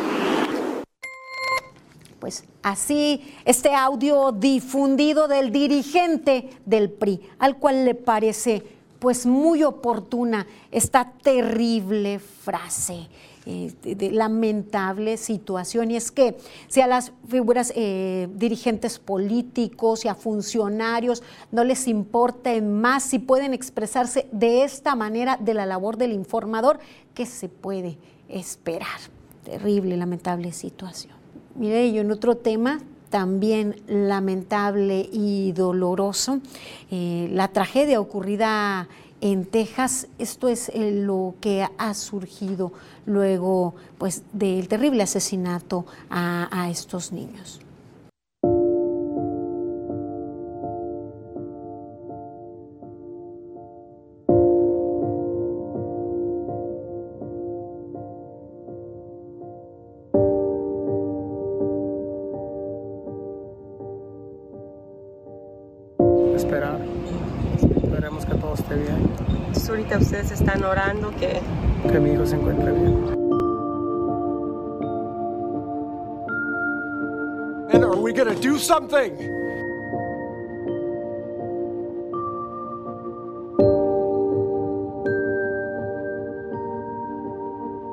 Pues 2.19 2.43
así, 2.61 3.33
este 3.45 3.73
audio 3.73 4.31
difundido 4.31 5.27
del 5.27 5.51
dirigente 5.51 6.49
del 6.65 6.91
PRI, 6.91 7.21
al 7.39 7.57
cual 7.57 7.85
le 7.85 7.95
parece 7.95 8.63
pues 8.99 9.25
muy 9.25 9.63
oportuna 9.63 10.45
esta 10.69 11.11
terrible 11.23 12.19
frase. 12.19 13.07
Eh, 13.47 13.73
de, 13.81 14.11
lamentable 14.11 15.17
situación 15.17 15.89
y 15.89 15.95
es 15.95 16.11
que 16.11 16.37
si 16.67 16.79
a 16.79 16.85
las 16.85 17.11
figuras 17.27 17.73
eh, 17.75 18.27
dirigentes 18.35 18.99
políticos 18.99 20.05
y 20.05 20.09
a 20.09 20.13
funcionarios 20.13 21.23
no 21.51 21.63
les 21.63 21.87
importa 21.87 22.51
más 22.61 23.01
si 23.01 23.17
pueden 23.17 23.55
expresarse 23.55 24.27
de 24.31 24.63
esta 24.63 24.93
manera 24.93 25.37
de 25.37 25.55
la 25.55 25.65
labor 25.65 25.97
del 25.97 26.11
informador, 26.11 26.77
¿qué 27.15 27.25
se 27.25 27.49
puede 27.49 27.97
esperar? 28.29 28.99
Terrible, 29.43 29.97
lamentable 29.97 30.51
situación. 30.51 31.15
Mire, 31.55 31.87
y 31.87 31.97
en 31.97 32.11
otro 32.11 32.37
tema, 32.37 32.79
también 33.09 33.75
lamentable 33.87 35.09
y 35.11 35.51
doloroso, 35.51 36.39
eh, 36.91 37.27
la 37.31 37.49
tragedia 37.49 37.99
ocurrida 37.99 38.87
en 39.19 39.45
Texas. 39.45 40.07
Esto 40.17 40.47
es 40.47 40.69
eh, 40.69 40.91
lo 40.91 41.35
que 41.41 41.67
ha 41.77 41.93
surgido 41.93 42.73
luego 43.05 43.75
pues, 43.97 44.23
del 44.33 44.67
terrible 44.67 45.03
asesinato 45.03 45.85
a, 46.09 46.47
a 46.51 46.69
estos 46.69 47.11
niños. 47.11 47.61
esperar. 66.41 66.79
Esperemos 67.55 68.25
que 68.25 68.35
todo 68.35 68.53
esté 68.55 68.75
bien. 68.75 69.09
Entonces 69.29 69.69
ahorita 69.69 69.97
ustedes 69.99 70.31
están 70.31 70.63
orando 70.63 71.11
que... 71.15 71.39
Que 71.89 71.99
mi 71.99 72.11
hijo 72.11 72.25
se 72.25 72.35
encuentre 72.35 72.71
bien. 72.71 73.21
And 77.73 77.83
are 77.83 77.95
we 77.95 78.13
gonna 78.13 78.35
do 78.35 78.57
something? 78.57 79.11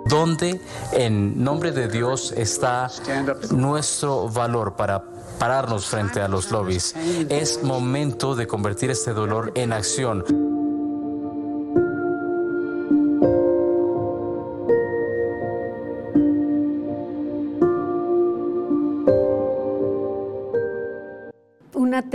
¿Dónde 0.09 0.61
en 0.93 1.45
nombre 1.45 1.71
de 1.71 1.87
Dios 1.87 2.33
está 2.33 2.91
nuestro 3.51 4.29
valor 4.29 4.75
para 4.75 5.05
pararnos 5.39 5.87
frente 5.87 6.21
a 6.21 6.29
los 6.29 6.51
lobbies? 6.51 6.95
Es 7.29 7.63
momento 7.63 8.35
de 8.35 8.47
convertir 8.47 8.91
este 8.91 9.13
dolor 9.13 9.53
en 9.55 9.73
acción. 9.73 10.48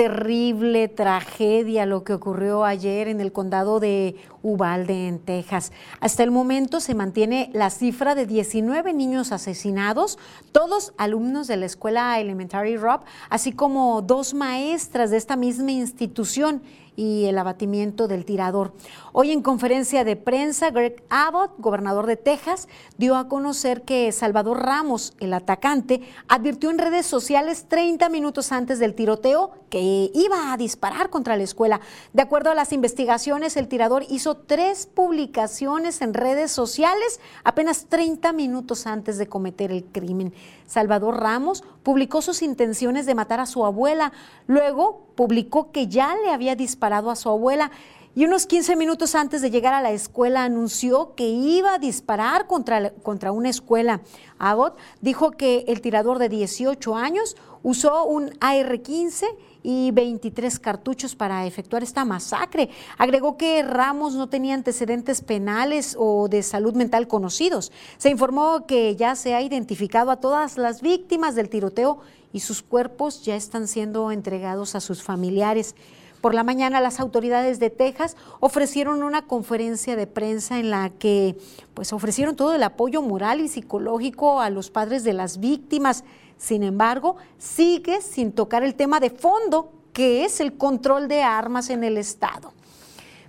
Terrible 0.03 0.89
tragedia 0.89 1.85
lo 1.85 2.03
que 2.03 2.13
ocurrió 2.13 2.65
ayer 2.65 3.07
en 3.07 3.21
el 3.21 3.31
condado 3.31 3.79
de 3.79 4.15
Uvalde, 4.43 5.07
en 5.07 5.19
Texas. 5.19 5.71
Hasta 5.99 6.21
el 6.21 6.29
momento 6.29 6.79
se 6.79 6.93
mantiene 6.93 7.49
la 7.53 7.69
cifra 7.69 8.13
de 8.13 8.27
19 8.27 8.93
niños 8.93 9.31
asesinados, 9.31 10.19
todos 10.51 10.93
alumnos 10.97 11.47
de 11.47 11.57
la 11.57 11.65
escuela 11.65 12.19
Elementary 12.19 12.77
Rob, 12.77 13.01
así 13.29 13.53
como 13.53 14.01
dos 14.03 14.33
maestras 14.33 15.09
de 15.09 15.17
esta 15.17 15.35
misma 15.35 15.71
institución 15.71 16.61
y 16.95 17.25
el 17.25 17.37
abatimiento 17.37 18.07
del 18.07 18.25
tirador. 18.25 18.73
Hoy 19.11 19.31
en 19.31 19.41
conferencia 19.41 20.03
de 20.03 20.15
prensa, 20.15 20.69
Greg 20.71 21.03
Abbott, 21.09 21.51
gobernador 21.57 22.05
de 22.05 22.17
Texas, 22.17 22.67
dio 22.97 23.15
a 23.15 23.27
conocer 23.27 23.83
que 23.83 24.11
Salvador 24.11 24.63
Ramos, 24.63 25.13
el 25.19 25.33
atacante, 25.33 26.01
advirtió 26.27 26.69
en 26.69 26.77
redes 26.77 27.05
sociales 27.05 27.65
30 27.67 28.09
minutos 28.09 28.51
antes 28.51 28.79
del 28.79 28.95
tiroteo 28.95 29.51
que 29.69 30.11
iba 30.13 30.53
a 30.53 30.57
disparar 30.57 31.09
contra 31.09 31.37
la 31.37 31.43
escuela. 31.43 31.81
De 32.13 32.21
acuerdo 32.21 32.51
a 32.51 32.55
las 32.55 32.73
investigaciones, 32.73 33.57
el 33.57 33.67
tirador 33.67 34.05
hizo 34.09 34.32
tres 34.35 34.85
publicaciones 34.85 36.01
en 36.01 36.13
redes 36.13 36.51
sociales 36.51 37.19
apenas 37.43 37.85
30 37.87 38.33
minutos 38.33 38.87
antes 38.87 39.17
de 39.17 39.27
cometer 39.27 39.71
el 39.71 39.85
crimen. 39.85 40.33
Salvador 40.65 41.19
Ramos 41.19 41.63
publicó 41.83 42.21
sus 42.21 42.41
intenciones 42.41 43.05
de 43.05 43.15
matar 43.15 43.39
a 43.39 43.45
su 43.45 43.65
abuela. 43.65 44.13
Luego 44.47 45.07
publicó 45.15 45.71
que 45.71 45.87
ya 45.87 46.15
le 46.15 46.31
había 46.31 46.55
disparado 46.55 47.11
a 47.11 47.15
su 47.15 47.29
abuela 47.29 47.71
y 48.15 48.25
unos 48.25 48.45
15 48.45 48.75
minutos 48.75 49.15
antes 49.15 49.41
de 49.41 49.49
llegar 49.49 49.73
a 49.73 49.81
la 49.81 49.91
escuela 49.91 50.43
anunció 50.43 51.15
que 51.15 51.27
iba 51.27 51.73
a 51.73 51.79
disparar 51.79 52.45
contra, 52.45 52.91
contra 52.91 53.31
una 53.31 53.49
escuela. 53.49 54.01
Abbott 54.37 54.77
dijo 55.01 55.31
que 55.31 55.65
el 55.67 55.81
tirador 55.81 56.19
de 56.19 56.29
18 56.29 56.95
años 56.95 57.35
usó 57.63 58.05
un 58.05 58.31
AR-15 58.39 59.25
y 59.63 59.91
23 59.91 60.59
cartuchos 60.59 61.15
para 61.15 61.45
efectuar 61.47 61.81
esta 61.81 62.05
masacre. 62.05 62.69
Agregó 62.97 63.37
que 63.37 63.63
Ramos 63.63 64.13
no 64.13 64.27
tenía 64.27 64.53
antecedentes 64.53 65.21
penales 65.21 65.95
o 65.97 66.27
de 66.27 66.43
salud 66.43 66.75
mental 66.75 67.07
conocidos. 67.07 67.71
Se 67.97 68.09
informó 68.09 68.67
que 68.67 68.95
ya 68.95 69.15
se 69.15 69.33
ha 69.33 69.41
identificado 69.41 70.11
a 70.11 70.17
todas 70.17 70.57
las 70.57 70.81
víctimas 70.81 71.35
del 71.35 71.49
tiroteo 71.49 71.99
y 72.33 72.41
sus 72.41 72.61
cuerpos 72.61 73.23
ya 73.23 73.35
están 73.35 73.67
siendo 73.67 74.11
entregados 74.11 74.75
a 74.75 74.81
sus 74.81 75.01
familiares. 75.01 75.75
Por 76.23 76.33
la 76.33 76.45
mañana 76.45 76.79
las 76.79 77.01
autoridades 77.01 77.59
de 77.59 77.69
Texas 77.69 78.15
ofrecieron 78.39 79.03
una 79.03 79.23
conferencia 79.23 79.97
de 79.97 80.07
prensa 80.07 80.57
en 80.57 80.69
la 80.69 80.89
que 80.89 81.35
pues 81.73 81.91
ofrecieron 81.91 82.37
todo 82.37 82.55
el 82.55 82.63
apoyo 82.63 83.01
moral 83.01 83.41
y 83.41 83.49
psicológico 83.49 84.39
a 84.39 84.49
los 84.49 84.69
padres 84.69 85.03
de 85.03 85.11
las 85.11 85.41
víctimas. 85.41 86.05
Sin 86.43 86.61
embargo, 86.61 87.15
sigue 87.37 88.01
sin 88.01 88.33
tocar 88.33 88.63
el 88.63 88.75
tema 88.75 88.99
de 88.99 89.09
fondo, 89.09 89.71
que 89.93 90.25
es 90.25 90.41
el 90.41 90.57
control 90.57 91.07
de 91.07 91.23
armas 91.23 91.69
en 91.69 91.85
el 91.85 91.97
estado. 91.97 92.51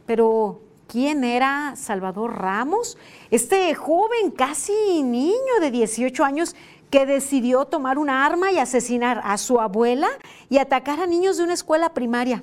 Pero 0.04 0.62
¿quién 0.88 1.22
era 1.22 1.74
Salvador 1.76 2.36
Ramos? 2.36 2.98
Este 3.30 3.72
joven, 3.76 4.32
casi 4.32 5.04
niño 5.04 5.60
de 5.60 5.70
18 5.70 6.24
años 6.24 6.56
que 6.90 7.06
decidió 7.06 7.66
tomar 7.66 7.98
un 7.98 8.10
arma 8.10 8.50
y 8.50 8.58
asesinar 8.58 9.20
a 9.22 9.38
su 9.38 9.60
abuela 9.60 10.08
y 10.50 10.58
atacar 10.58 10.98
a 10.98 11.06
niños 11.06 11.36
de 11.36 11.44
una 11.44 11.54
escuela 11.54 11.94
primaria. 11.94 12.42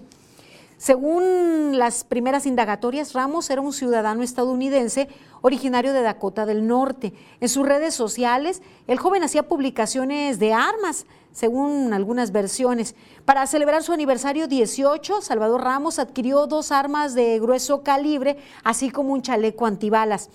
Según 0.82 1.77
las 1.77 2.03
primeras 2.03 2.47
indagatorias, 2.47 3.13
Ramos 3.13 3.51
era 3.51 3.61
un 3.61 3.71
ciudadano 3.71 4.23
estadounidense 4.23 5.09
originario 5.41 5.93
de 5.93 6.01
Dakota 6.01 6.47
del 6.47 6.65
Norte. 6.65 7.13
En 7.39 7.49
sus 7.49 7.67
redes 7.67 7.93
sociales, 7.93 8.63
el 8.88 8.97
joven 8.97 9.21
hacía 9.21 9.47
publicaciones 9.47 10.39
de 10.39 10.53
armas, 10.53 11.05
según 11.32 11.93
algunas 11.93 12.32
versiones. 12.32 12.95
Para 13.25 13.45
celebrar 13.45 13.84
su 13.84 13.93
aniversario 13.93 14.47
18, 14.47 15.21
Salvador 15.21 15.63
Ramos 15.63 15.99
adquirió 15.99 16.47
dos 16.47 16.71
armas 16.71 17.13
de 17.13 17.39
grueso 17.39 17.84
calibre, 17.84 18.38
así 18.63 18.89
como 18.89 19.13
un 19.13 19.21
chaleco 19.21 19.67
antibalas. 19.67 20.32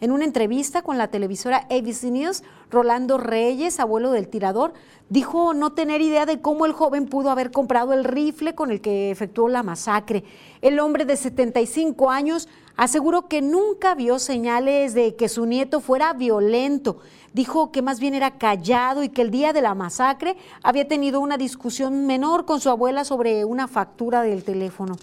En 0.00 0.12
una 0.12 0.24
entrevista 0.24 0.82
con 0.82 0.96
la 0.96 1.08
televisora 1.08 1.66
ABC 1.70 2.04
News, 2.04 2.44
Rolando 2.70 3.18
Reyes, 3.18 3.80
abuelo 3.80 4.12
del 4.12 4.28
tirador, 4.28 4.72
dijo 5.08 5.54
no 5.54 5.72
tener 5.72 6.00
idea 6.02 6.24
de 6.24 6.40
cómo 6.40 6.66
el 6.66 6.72
joven 6.72 7.06
pudo 7.06 7.30
haber 7.30 7.50
comprado 7.50 7.92
el 7.92 8.04
rifle 8.04 8.54
con 8.54 8.70
el 8.70 8.80
que 8.80 9.10
efectuó 9.10 9.48
la 9.48 9.64
masacre. 9.64 10.22
El 10.62 10.78
hombre 10.78 11.04
de 11.04 11.16
75 11.16 12.12
años 12.12 12.48
aseguró 12.76 13.26
que 13.26 13.42
nunca 13.42 13.96
vio 13.96 14.20
señales 14.20 14.94
de 14.94 15.16
que 15.16 15.28
su 15.28 15.46
nieto 15.46 15.80
fuera 15.80 16.12
violento. 16.12 17.00
Dijo 17.32 17.72
que 17.72 17.82
más 17.82 17.98
bien 17.98 18.14
era 18.14 18.38
callado 18.38 19.02
y 19.02 19.08
que 19.08 19.22
el 19.22 19.32
día 19.32 19.52
de 19.52 19.62
la 19.62 19.74
masacre 19.74 20.36
había 20.62 20.86
tenido 20.86 21.18
una 21.18 21.36
discusión 21.38 22.06
menor 22.06 22.44
con 22.44 22.60
su 22.60 22.70
abuela 22.70 23.04
sobre 23.04 23.44
una 23.44 23.66
factura 23.66 24.22
del 24.22 24.44
teléfono. 24.44 24.94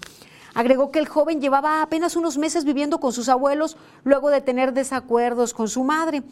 Agregó 0.55 0.89
que 0.89 0.99
el 0.99 1.07
joven 1.07 1.41
llevaba 1.41 1.81
apenas 1.81 2.15
unos 2.15 2.37
meses 2.37 2.63
viviendo 2.63 2.99
con 3.01 3.11
sus 3.11 3.27
abuelos 3.29 3.75
luego 4.03 4.29
de 4.29 4.39
tener 4.39 4.73
desacuerdos 4.73 5.53
con 5.53 5.67
su 5.67 5.83
madre. 5.83 6.23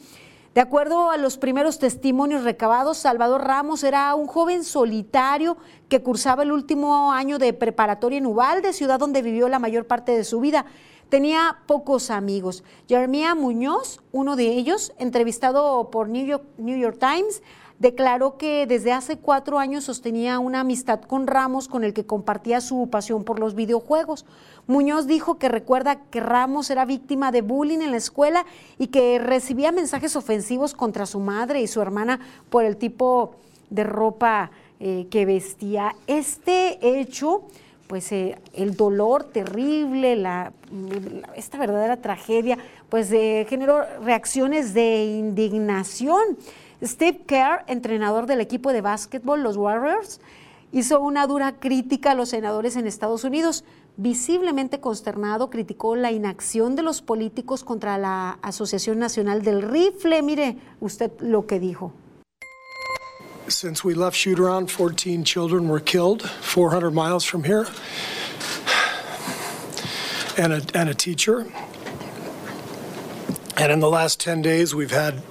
De 0.56 0.62
acuerdo 0.62 1.12
a 1.12 1.18
los 1.18 1.38
primeros 1.38 1.78
testimonios 1.78 2.44
recabados, 2.44 2.98
Salvador 3.00 3.42
Ramos 3.42 3.84
era 3.84 4.16
un 4.16 4.28
joven 4.28 4.64
solitario 4.64 5.58
que 5.90 6.02
cursaba 6.02 6.44
el 6.44 6.54
último 6.54 7.12
año 7.12 7.38
de 7.38 7.52
preparatoria 7.52 8.20
en 8.20 8.26
Uvalde, 8.26 8.72
ciudad 8.72 8.98
donde 8.98 9.22
vivió 9.22 9.50
la 9.50 9.60
mayor 9.60 9.88
parte 9.88 10.16
de 10.16 10.24
su 10.24 10.40
vida. 10.40 10.66
Tenía 11.10 11.58
pocos 11.66 12.10
amigos. 12.10 12.64
Jeremia 12.88 13.36
Muñoz, 13.36 14.00
uno 14.14 14.36
de 14.36 14.46
ellos, 14.48 14.94
entrevistado 15.00 15.90
por 15.92 16.08
New 16.08 16.26
York, 16.26 16.46
New 16.58 16.78
York 16.78 16.98
Times, 16.98 17.42
declaró 17.80 18.38
que 18.38 18.66
desde 18.68 18.92
hace 18.92 19.18
cuatro 19.18 19.60
años 19.60 19.84
sostenía 19.84 20.40
una 20.40 20.62
amistad 20.62 21.02
con 21.02 21.28
Ramos 21.28 21.68
con 21.68 21.84
el 21.84 21.94
que 21.94 22.06
compartía 22.06 22.62
su 22.62 22.90
pasión 22.90 23.24
por 23.24 23.40
los 23.40 23.56
videojuegos. 23.56 24.26
Muñoz 24.68 25.08
dijo 25.08 25.38
que 25.38 25.50
recuerda 25.50 26.02
que 26.10 26.20
Ramos 26.20 26.70
era 26.70 26.86
víctima 26.86 27.32
de 27.32 27.42
bullying 27.42 27.80
en 27.80 27.92
la 27.92 27.98
escuela 27.98 28.46
y 28.78 28.88
que 28.88 29.20
recibía 29.20 29.72
mensajes 29.72 30.16
ofensivos 30.16 30.74
contra 30.74 31.06
su 31.06 31.20
madre 31.20 31.62
y 31.62 31.68
su 31.68 31.82
hermana 31.82 32.20
por 32.50 32.64
el 32.64 32.78
tipo 32.78 33.36
de 33.70 33.84
ropa 33.84 34.52
eh, 34.80 35.08
que 35.10 35.26
vestía. 35.26 35.96
Este 36.08 37.00
hecho 37.00 37.44
pues 37.88 38.12
eh, 38.12 38.40
el 38.54 38.76
dolor 38.76 39.26
terrible, 39.26 40.14
esta 41.36 41.58
verdadera 41.60 41.98
tragedia, 41.98 42.58
pues 42.90 43.12
eh, 43.12 43.46
generó 43.48 43.84
reacciones 44.04 44.74
de 44.74 45.06
indignación. 45.06 46.38
Steve 46.84 47.22
Kerr, 47.26 47.64
entrenador 47.68 48.26
del 48.26 48.42
equipo 48.42 48.74
de 48.74 48.82
básquetbol, 48.82 49.42
los 49.42 49.56
Warriors, 49.56 50.20
hizo 50.74 51.00
una 51.00 51.28
dura 51.28 51.54
crítica 51.60 52.12
a 52.12 52.16
los 52.16 52.30
senadores 52.30 52.76
en 52.76 52.88
Estados 52.88 53.24
Unidos. 53.24 53.64
Visiblemente 53.96 54.82
consternado, 54.82 55.50
criticó 55.50 55.96
la 55.96 56.12
inacción 56.12 56.76
de 56.76 56.82
los 56.82 57.02
políticos 57.02 57.64
contra 57.64 57.98
la 57.98 58.40
Asociación 58.42 59.00
Nacional 59.00 59.44
del 59.44 59.62
Rifle. 59.62 60.22
Mire 60.24 60.58
usted 60.82 61.12
lo 61.20 61.46
que 61.48 61.60
dijo. 61.60 61.94
Since 63.48 63.86
we 63.86 63.94
left 63.94 64.18
shoot 64.18 64.40
around, 64.40 64.70
14 64.70 65.24
children 65.24 65.70
were 65.70 65.82
killed 65.82 66.24
400 66.42 66.92
miles 66.92 67.24
from 67.24 67.44
here, 67.44 67.66
and 70.38 70.54
a, 70.54 70.62
and 70.74 70.90
a 70.90 70.94
teacher. 70.94 71.46
And 73.58 73.72
in 73.72 73.80
the 73.80 73.90
last 73.90 74.20
10 74.20 74.42
days, 74.42 74.74
we've 74.74 74.92
had 74.92 75.22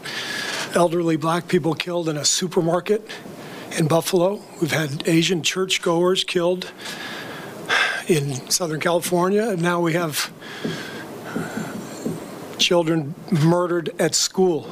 elderly 0.75 1.17
black 1.17 1.49
people 1.49 1.75
killed 1.75 2.09
in 2.09 2.17
a 2.17 2.25
supermarket 2.25 3.09
in 3.77 3.87
Buffalo. 3.89 4.41
We've 4.61 4.73
had 4.73 5.07
Asian 5.07 5.43
churchgoers 5.43 6.25
killed 6.25 6.71
in 8.09 8.51
Southern 8.51 8.81
California. 8.81 9.51
And 9.51 9.63
now 9.63 9.81
we 9.81 9.93
have 9.95 10.33
children 12.59 13.15
murdered 13.31 13.91
at 13.99 14.15
school. 14.15 14.63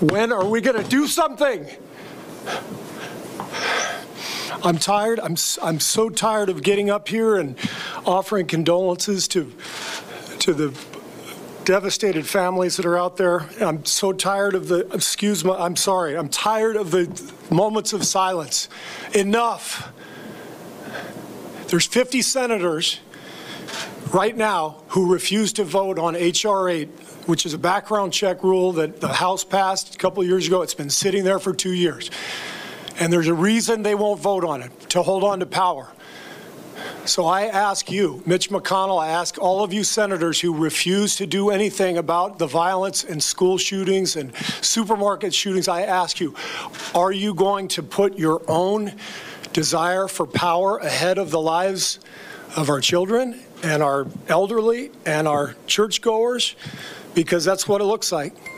When 0.00 0.32
are 0.32 0.44
we 0.44 0.60
going 0.60 0.82
to 0.82 0.88
do 0.88 1.06
something? 1.06 1.66
I'm 4.64 4.78
tired. 4.78 5.18
I'm, 5.20 5.36
I'm 5.62 5.80
so 5.80 6.08
tired 6.08 6.48
of 6.48 6.62
getting 6.62 6.90
up 6.90 7.08
here 7.08 7.36
and 7.36 7.56
offering 8.06 8.46
condolences 8.46 9.26
to, 9.28 9.52
to 10.40 10.52
the 10.52 10.91
devastated 11.64 12.26
families 12.26 12.76
that 12.76 12.86
are 12.86 12.98
out 12.98 13.16
there. 13.16 13.48
I'm 13.60 13.84
so 13.84 14.12
tired 14.12 14.54
of 14.54 14.68
the, 14.68 14.86
excuse 14.92 15.44
me, 15.44 15.52
I'm 15.52 15.76
sorry, 15.76 16.16
I'm 16.16 16.28
tired 16.28 16.76
of 16.76 16.90
the 16.90 17.32
moments 17.50 17.92
of 17.92 18.04
silence. 18.04 18.68
Enough. 19.14 19.92
There's 21.68 21.86
50 21.86 22.22
senators 22.22 23.00
right 24.12 24.36
now 24.36 24.82
who 24.88 25.10
refuse 25.10 25.52
to 25.54 25.64
vote 25.64 25.98
on 25.98 26.14
H.R. 26.16 26.68
8, 26.68 26.88
which 27.26 27.46
is 27.46 27.54
a 27.54 27.58
background 27.58 28.12
check 28.12 28.42
rule 28.42 28.72
that 28.72 29.00
the 29.00 29.08
House 29.08 29.44
passed 29.44 29.94
a 29.94 29.98
couple 29.98 30.22
years 30.24 30.46
ago. 30.46 30.62
It's 30.62 30.74
been 30.74 30.90
sitting 30.90 31.24
there 31.24 31.38
for 31.38 31.54
two 31.54 31.72
years. 31.72 32.10
And 32.98 33.12
there's 33.12 33.28
a 33.28 33.34
reason 33.34 33.82
they 33.82 33.94
won't 33.94 34.20
vote 34.20 34.44
on 34.44 34.62
it 34.62 34.90
to 34.90 35.02
hold 35.02 35.24
on 35.24 35.40
to 35.40 35.46
power. 35.46 35.88
So 37.04 37.26
I 37.26 37.46
ask 37.46 37.90
you, 37.90 38.22
Mitch 38.26 38.48
McConnell, 38.50 39.00
I 39.00 39.08
ask 39.08 39.36
all 39.36 39.64
of 39.64 39.72
you 39.72 39.82
senators 39.82 40.40
who 40.40 40.54
refuse 40.54 41.16
to 41.16 41.26
do 41.26 41.50
anything 41.50 41.98
about 41.98 42.38
the 42.38 42.46
violence 42.46 43.02
and 43.02 43.20
school 43.20 43.58
shootings 43.58 44.14
and 44.14 44.32
supermarket 44.60 45.34
shootings, 45.34 45.66
I 45.66 45.82
ask 45.82 46.20
you, 46.20 46.34
are 46.94 47.10
you 47.10 47.34
going 47.34 47.66
to 47.68 47.82
put 47.82 48.16
your 48.16 48.40
own 48.46 48.92
desire 49.52 50.06
for 50.06 50.26
power 50.26 50.78
ahead 50.78 51.18
of 51.18 51.32
the 51.32 51.40
lives 51.40 51.98
of 52.56 52.70
our 52.70 52.80
children 52.80 53.40
and 53.64 53.82
our 53.82 54.06
elderly 54.28 54.92
and 55.04 55.26
our 55.26 55.56
churchgoers 55.66 56.54
because 57.14 57.44
that's 57.44 57.66
what 57.66 57.80
it 57.80 57.84
looks 57.84 58.12
like. 58.12 58.51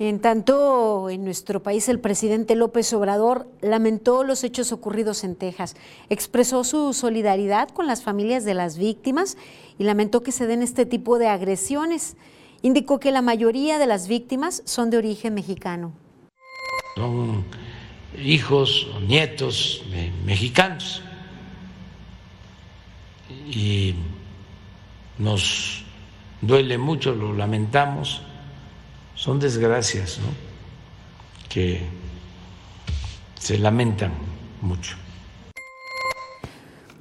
En 0.00 0.18
tanto, 0.18 1.08
en 1.08 1.24
nuestro 1.24 1.62
país 1.62 1.88
el 1.88 2.00
presidente 2.00 2.56
López 2.56 2.92
Obrador 2.92 3.46
lamentó 3.60 4.24
los 4.24 4.42
hechos 4.42 4.72
ocurridos 4.72 5.22
en 5.22 5.36
Texas, 5.36 5.76
expresó 6.10 6.64
su 6.64 6.92
solidaridad 6.92 7.68
con 7.68 7.86
las 7.86 8.02
familias 8.02 8.44
de 8.44 8.54
las 8.54 8.76
víctimas 8.76 9.36
y 9.78 9.84
lamentó 9.84 10.24
que 10.24 10.32
se 10.32 10.48
den 10.48 10.62
este 10.62 10.84
tipo 10.84 11.18
de 11.18 11.28
agresiones. 11.28 12.16
Indicó 12.62 12.98
que 12.98 13.12
la 13.12 13.22
mayoría 13.22 13.78
de 13.78 13.86
las 13.86 14.08
víctimas 14.08 14.62
son 14.64 14.90
de 14.90 14.96
origen 14.96 15.32
mexicano. 15.32 15.92
Son 16.96 17.44
hijos 18.20 18.88
o 18.96 19.00
nietos 19.00 19.84
mexicanos 20.24 21.02
y 23.48 23.94
nos 25.18 25.84
duele 26.40 26.78
mucho, 26.78 27.14
lo 27.14 27.32
lamentamos 27.32 28.22
son 29.14 29.38
desgracias 29.38 30.18
¿no? 30.18 30.26
que 31.48 31.80
se 33.38 33.58
lamentan 33.58 34.12
mucho. 34.60 34.96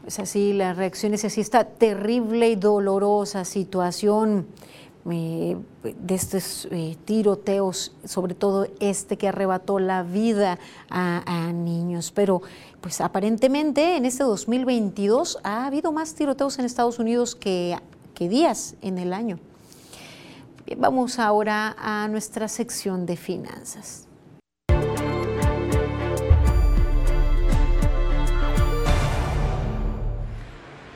Es 0.05 0.19
así, 0.19 0.51
las 0.53 0.75
reacciones 0.75 1.23
así, 1.23 1.39
esta 1.39 1.63
terrible 1.63 2.49
y 2.49 2.55
dolorosa 2.55 3.45
situación 3.45 4.47
eh, 5.09 5.57
de 5.83 6.15
estos 6.15 6.67
eh, 6.71 6.97
tiroteos, 7.05 7.93
sobre 8.05 8.35
todo 8.35 8.67
este 8.79 9.17
que 9.17 9.27
arrebató 9.27 9.79
la 9.79 10.03
vida 10.03 10.59
a, 10.89 11.51
niños. 11.53 12.11
Pero 12.11 12.41
pues 12.81 13.01
aparentemente 13.01 13.97
en 13.97 14.05
este 14.05 14.23
2022 14.23 15.39
ha 15.43 15.65
habido 15.65 15.91
más 15.91 16.13
tiroteos 16.15 16.59
en 16.59 16.65
Estados 16.65 16.99
Unidos 16.99 17.35
que, 17.35 17.77
que 18.13 18.29
días 18.29 18.75
en 18.81 18.97
el 18.97 19.13
año. 19.13 19.39
Bien, 20.65 20.79
vamos 20.79 21.19
ahora 21.19 21.75
a 21.77 22.07
nuestra 22.07 22.47
sección 22.47 23.05
de 23.05 23.17
finanzas. 23.17 24.07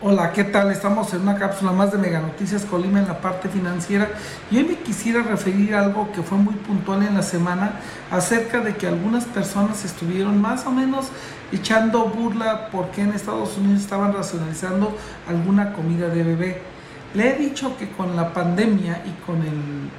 Hola, 0.02 0.32
¿qué 0.32 0.46
tal? 0.46 0.72
Estamos 0.72 1.14
en 1.14 1.24
una 1.24 1.38
cápsula 1.38 1.74
más 1.74 1.92
de 1.92 1.98
Mega 1.98 2.22
Noticias 2.22 2.64
Colima 2.64 3.00
en 3.00 3.10
la 3.10 3.20
parte 3.20 3.50
financiera 3.50 4.08
y 4.50 4.58
hoy 4.58 4.64
me 4.64 4.76
quisiera 4.76 5.22
referir 5.22 5.76
a 5.76 5.82
algo 5.82 6.14
que 6.14 6.22
fue 6.22 6.38
muy 6.38 6.54
puntual 6.54 7.04
en 7.04 7.16
la 7.16 7.24
semana 7.24 7.74
acerca 8.10 8.62
de 8.62 8.78
que 8.78 8.88
algunas 8.88 9.26
personas 9.26 9.84
estuvieron 9.84 10.40
más 10.40 10.66
o 10.66 10.72
menos 10.72 11.08
echando 11.52 12.06
burla 12.06 12.70
porque 12.72 13.02
en 13.02 13.12
Estados 13.12 13.58
Unidos 13.58 13.82
estaban 13.82 14.14
racionalizando 14.14 14.96
alguna 15.28 15.74
comida 15.74 16.08
de 16.08 16.24
bebé. 16.24 16.77
Le 17.14 17.30
he 17.30 17.36
dicho 17.36 17.78
que 17.78 17.90
con 17.90 18.16
la 18.16 18.34
pandemia 18.34 19.04
y 19.06 19.26
con 19.26 19.42
el, 19.42 19.90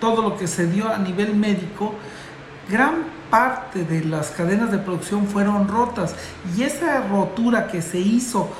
todo 0.00 0.22
lo 0.22 0.36
que 0.36 0.46
se 0.46 0.66
dio 0.66 0.88
a 0.88 0.98
nivel 0.98 1.34
médico, 1.34 1.94
gran 2.68 3.04
parte 3.30 3.84
de 3.84 4.04
las 4.04 4.30
cadenas 4.30 4.70
de 4.72 4.78
producción 4.78 5.26
fueron 5.26 5.68
rotas 5.68 6.14
y 6.56 6.62
esa 6.62 7.06
rotura 7.06 7.68
que 7.68 7.80
se 7.80 7.98
hizo 7.98 8.50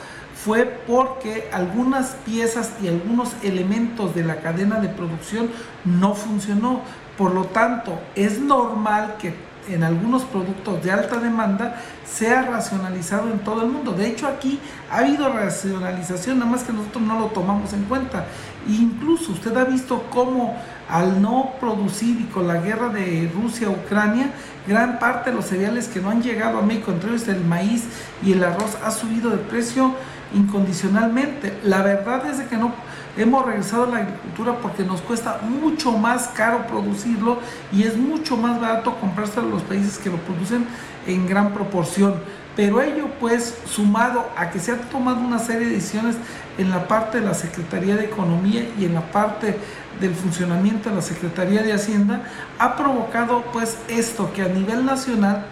fue 0.44 0.64
porque 0.64 1.50
algunas 1.52 2.12
piezas 2.24 2.72
y 2.82 2.88
algunos 2.88 3.34
elementos 3.42 4.14
de 4.14 4.24
la 4.24 4.36
cadena 4.40 4.80
de 4.80 4.88
producción 4.88 5.50
no 5.84 6.14
funcionó. 6.14 6.80
Por 7.18 7.34
lo 7.34 7.44
tanto, 7.44 8.00
es 8.14 8.38
normal 8.38 9.16
que 9.18 9.34
en 9.68 9.84
algunos 9.84 10.24
productos 10.24 10.82
de 10.82 10.90
alta 10.90 11.18
demanda 11.18 11.76
sea 12.04 12.42
racionalizado 12.42 13.30
en 13.30 13.38
todo 13.40 13.62
el 13.62 13.68
mundo. 13.68 13.92
De 13.92 14.08
hecho, 14.08 14.26
aquí 14.26 14.58
ha 14.90 14.98
habido 14.98 15.32
racionalización, 15.32 16.38
nada 16.38 16.50
más 16.50 16.64
que 16.64 16.72
nosotros 16.72 17.04
no 17.04 17.18
lo 17.18 17.26
tomamos 17.26 17.72
en 17.72 17.84
cuenta. 17.84 18.26
incluso 18.68 19.32
usted 19.32 19.56
ha 19.56 19.64
visto 19.64 20.04
cómo 20.10 20.56
al 20.88 21.22
no 21.22 21.52
producir 21.60 22.20
y 22.20 22.24
con 22.24 22.48
la 22.48 22.56
guerra 22.56 22.88
de 22.88 23.30
Rusia-Ucrania, 23.32 24.30
gran 24.66 24.98
parte 24.98 25.30
de 25.30 25.36
los 25.36 25.46
cereales 25.46 25.88
que 25.88 26.00
no 26.00 26.10
han 26.10 26.22
llegado 26.22 26.58
a 26.58 26.62
México, 26.62 26.90
entre 26.90 27.10
ellos 27.10 27.28
el 27.28 27.44
maíz 27.44 27.84
y 28.24 28.32
el 28.32 28.42
arroz, 28.42 28.76
ha 28.84 28.90
subido 28.90 29.30
de 29.30 29.38
precio 29.38 29.94
incondicionalmente. 30.34 31.58
La 31.64 31.82
verdad 31.82 32.26
es 32.26 32.38
de 32.38 32.46
que 32.46 32.56
no 32.56 32.72
hemos 33.16 33.44
regresado 33.44 33.84
a 33.84 33.86
la 33.88 33.96
agricultura 33.98 34.58
porque 34.60 34.84
nos 34.84 35.00
cuesta 35.00 35.40
mucho 35.42 35.92
más 35.92 36.28
caro 36.28 36.66
producirlo 36.66 37.38
y 37.72 37.82
es 37.82 37.96
mucho 37.96 38.36
más 38.36 38.60
barato 38.60 38.96
comprárselo 38.96 39.48
a 39.48 39.50
los 39.50 39.62
países 39.62 39.98
que 39.98 40.10
lo 40.10 40.16
producen 40.18 40.66
en 41.06 41.26
gran 41.26 41.52
proporción. 41.52 42.14
Pero 42.56 42.82
ello 42.82 43.08
pues 43.20 43.58
sumado 43.66 44.28
a 44.36 44.50
que 44.50 44.58
se 44.58 44.72
ha 44.72 44.76
tomado 44.76 45.20
una 45.20 45.38
serie 45.38 45.68
de 45.68 45.74
decisiones 45.74 46.16
en 46.58 46.70
la 46.70 46.88
parte 46.88 47.20
de 47.20 47.26
la 47.26 47.34
Secretaría 47.34 47.96
de 47.96 48.04
Economía 48.04 48.68
y 48.78 48.84
en 48.84 48.94
la 48.94 49.12
parte 49.12 49.56
del 50.00 50.14
funcionamiento 50.14 50.90
de 50.90 50.96
la 50.96 51.02
Secretaría 51.02 51.62
de 51.62 51.72
Hacienda, 51.72 52.22
ha 52.58 52.76
provocado 52.76 53.44
pues 53.52 53.78
esto 53.88 54.32
que 54.32 54.42
a 54.42 54.48
nivel 54.48 54.84
nacional 54.84 55.44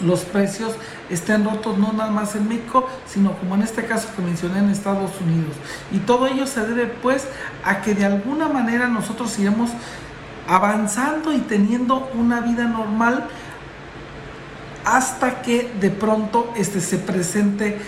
los 0.00 0.20
precios 0.20 0.74
estén 1.10 1.44
rotos 1.44 1.78
no 1.78 1.92
nada 1.92 2.10
más 2.10 2.34
en 2.36 2.48
México, 2.48 2.88
sino 3.06 3.32
como 3.38 3.54
en 3.54 3.62
este 3.62 3.84
caso 3.86 4.08
que 4.14 4.22
mencioné 4.22 4.60
en 4.60 4.70
Estados 4.70 5.12
Unidos. 5.20 5.54
Y 5.92 5.98
todo 5.98 6.26
ello 6.26 6.46
se 6.46 6.66
debe 6.66 6.86
pues 6.86 7.26
a 7.64 7.80
que 7.80 7.94
de 7.94 8.04
alguna 8.04 8.48
manera 8.48 8.88
nosotros 8.88 9.30
sigamos 9.30 9.70
avanzando 10.48 11.32
y 11.32 11.38
teniendo 11.38 12.10
una 12.14 12.40
vida 12.40 12.64
normal 12.64 13.24
hasta 14.84 15.42
que 15.42 15.70
de 15.80 15.90
pronto 15.90 16.50
este, 16.56 16.80
se 16.80 16.96
presente 16.96 17.78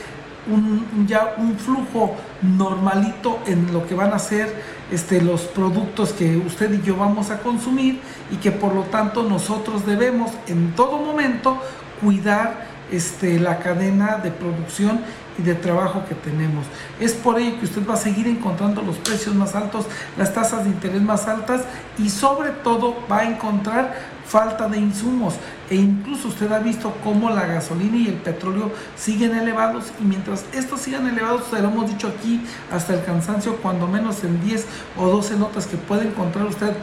un, 0.51 1.07
ya 1.07 1.35
un 1.39 1.57
flujo 1.57 2.17
normalito 2.43 3.39
en 3.47 3.73
lo 3.73 3.87
que 3.87 3.95
van 3.95 4.13
a 4.13 4.19
ser 4.19 4.55
este, 4.91 5.23
los 5.23 5.43
productos 5.43 6.13
que 6.13 6.37
usted 6.37 6.73
y 6.73 6.83
yo 6.83 6.97
vamos 6.97 7.31
a 7.31 7.39
consumir 7.39 8.01
y 8.31 8.37
que 8.37 8.51
por 8.51 8.75
lo 8.75 8.83
tanto 8.83 9.23
nosotros 9.23 9.87
debemos 9.87 10.33
en 10.47 10.75
todo 10.75 10.99
momento 10.99 11.59
cuidar 12.01 12.67
este, 12.91 13.39
la 13.39 13.59
cadena 13.59 14.17
de 14.17 14.31
producción 14.31 15.01
y 15.39 15.43
de 15.43 15.55
trabajo 15.55 16.05
que 16.09 16.15
tenemos. 16.15 16.67
Es 16.99 17.13
por 17.13 17.39
ello 17.39 17.59
que 17.59 17.67
usted 17.67 17.89
va 17.89 17.95
a 17.95 17.97
seguir 17.97 18.27
encontrando 18.27 18.83
los 18.83 18.99
precios 18.99 19.35
más 19.35 19.55
altos, 19.55 19.87
las 20.19 20.35
tasas 20.35 20.65
de 20.65 20.71
interés 20.71 21.01
más 21.03 21.29
altas 21.29 21.63
y 21.99 22.11
sobre 22.11 22.51
todo 22.51 22.97
va 23.11 23.19
a 23.19 23.25
encontrar 23.31 23.95
falta 24.27 24.69
de 24.69 24.79
insumos 24.79 25.35
e 25.69 25.75
incluso 25.75 26.29
usted 26.29 26.53
ha 26.53 26.61
visto 26.61 26.95
cómo 27.03 27.31
la 27.31 27.47
gasolina 27.47 27.97
y 27.97 28.07
el 28.07 28.15
petróleo 28.15 28.71
siguen 28.97 29.37
elevados 29.37 29.93
y 30.01 30.05
mientras 30.05 30.45
estos 30.53 30.83
sigan 30.83 31.09
elevados, 31.09 31.47
se 31.51 31.61
lo 31.61 31.69
hemos 31.69 31.91
dicho 31.91 32.07
aquí 32.07 32.41
hasta 32.71 32.95
el 32.95 33.05
cansancio, 33.05 33.57
cuando 33.57 33.89
menos 33.89 34.23
en 34.23 34.41
10 34.45 34.67
o 34.97 35.07
12 35.07 35.37
notas 35.37 35.67
que 35.67 35.77
puede 35.77 36.07
encontrar 36.07 36.47
usted 36.47 36.75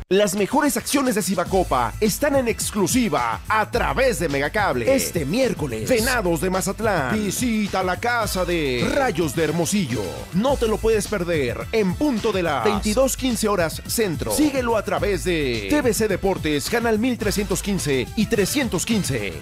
Las 0.10 0.36
mejores 0.36 0.78
acciones 0.78 1.16
de 1.16 1.22
Cibacopa 1.22 1.94
están 2.00 2.38
en 2.38 2.48
exclusiva 2.48 3.42
a 3.50 3.70
través 3.70 4.20
de 4.20 4.30
Megacable. 4.30 4.96
Este 4.96 5.26
miércoles, 5.26 5.90
Venados 5.90 6.40
de 6.40 6.50
Mazatlán. 6.50 7.14
Visita 7.14 7.84
la 7.84 8.00
casa 8.00 8.46
de 8.46 8.90
Rayos 8.96 9.36
de 9.36 9.44
Hermosillo. 9.44 10.02
No 10.34 10.56
te 10.56 10.70
lo 10.70 10.78
puedes 10.78 11.10
perder 11.10 11.68
en 11.74 11.94
punto 11.96 12.32
de 12.32 12.42
las 12.42 12.64
22:15 12.64 13.50
horas 13.50 13.82
centro. 13.86 14.32
Síguelo 14.32 14.78
a 14.78 14.84
través 14.86 15.26
de 15.26 15.68
TVC 15.70 16.08
Deportes, 16.08 16.70
canal 16.70 17.00
1315 17.00 18.08
y 18.16 18.28
315. 18.28 19.34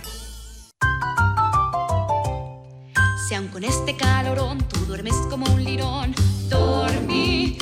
Si 3.30 3.36
aun 3.36 3.50
con 3.50 3.64
este 3.64 3.96
calorón 3.96 4.68
tú 4.68 4.80
duermes 4.88 5.14
como 5.30 5.46
un 5.46 5.64
lirón, 5.64 6.16
dormí 6.50 7.56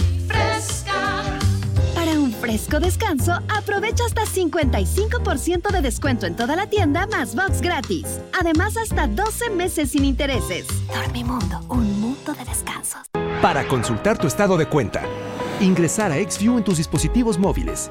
fresco 2.43 2.79
descanso, 2.81 3.31
aprovecha 3.47 4.03
hasta 4.05 4.23
55% 4.23 5.71
de 5.71 5.81
descuento 5.81 6.25
en 6.25 6.35
toda 6.35 6.57
la 6.57 6.67
tienda 6.67 7.07
más 7.07 7.35
box 7.35 7.61
gratis. 7.61 8.19
Además, 8.37 8.75
hasta 8.75 9.07
12 9.07 9.51
meses 9.51 9.91
sin 9.91 10.03
intereses. 10.03 10.67
Dormimundo, 10.93 11.61
un 11.69 12.01
mundo 12.01 12.33
de 12.33 12.43
descansos. 12.43 12.99
Para 13.41 13.65
consultar 13.65 14.17
tu 14.17 14.27
estado 14.27 14.57
de 14.57 14.65
cuenta, 14.65 15.03
ingresar 15.61 16.11
a 16.11 16.15
XView 16.15 16.57
en 16.57 16.65
tus 16.65 16.79
dispositivos 16.79 17.39
móviles, 17.39 17.87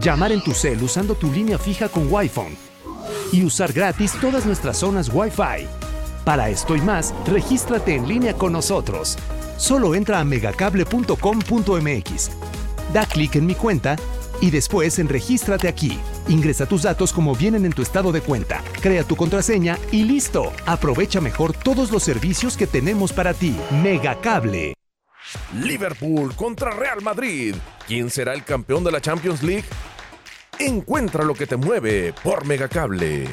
llamar 0.00 0.30
en 0.30 0.40
tu 0.40 0.52
cel 0.52 0.80
usando 0.84 1.16
tu 1.16 1.32
línea 1.32 1.58
fija 1.58 1.88
con 1.88 2.06
Wi-Fi 2.08 2.56
y 3.32 3.44
usar 3.44 3.72
gratis 3.72 4.12
todas 4.20 4.46
nuestras 4.46 4.76
zonas 4.76 5.10
Wi-Fi. 5.12 5.66
Para 6.24 6.48
esto 6.48 6.76
y 6.76 6.80
más, 6.80 7.12
regístrate 7.26 7.96
en 7.96 8.06
línea 8.06 8.34
con 8.34 8.52
nosotros. 8.52 9.18
Solo 9.56 9.96
entra 9.96 10.20
a 10.20 10.24
megacable.com.mx 10.24 12.55
da 12.92 13.06
clic 13.06 13.36
en 13.36 13.46
mi 13.46 13.54
cuenta 13.54 13.96
y 14.40 14.50
después 14.50 14.98
en 14.98 15.08
Regístrate 15.08 15.68
aquí. 15.68 15.98
Ingresa 16.28 16.66
tus 16.66 16.82
datos 16.82 17.12
como 17.12 17.34
vienen 17.34 17.64
en 17.64 17.72
tu 17.72 17.82
estado 17.82 18.12
de 18.12 18.20
cuenta, 18.20 18.62
crea 18.80 19.04
tu 19.04 19.16
contraseña 19.16 19.78
y 19.92 20.04
listo. 20.04 20.52
Aprovecha 20.66 21.20
mejor 21.20 21.52
todos 21.52 21.90
los 21.90 22.02
servicios 22.02 22.56
que 22.56 22.66
tenemos 22.66 23.12
para 23.12 23.34
ti. 23.34 23.56
Megacable. 23.82 24.74
Liverpool 25.62 26.34
contra 26.34 26.70
Real 26.70 27.02
Madrid. 27.02 27.54
¿Quién 27.86 28.10
será 28.10 28.34
el 28.34 28.44
campeón 28.44 28.84
de 28.84 28.92
la 28.92 29.00
Champions 29.00 29.42
League? 29.42 29.64
Encuentra 30.58 31.24
lo 31.24 31.34
que 31.34 31.46
te 31.46 31.56
mueve 31.56 32.14
por 32.22 32.46
Megacable. 32.46 33.26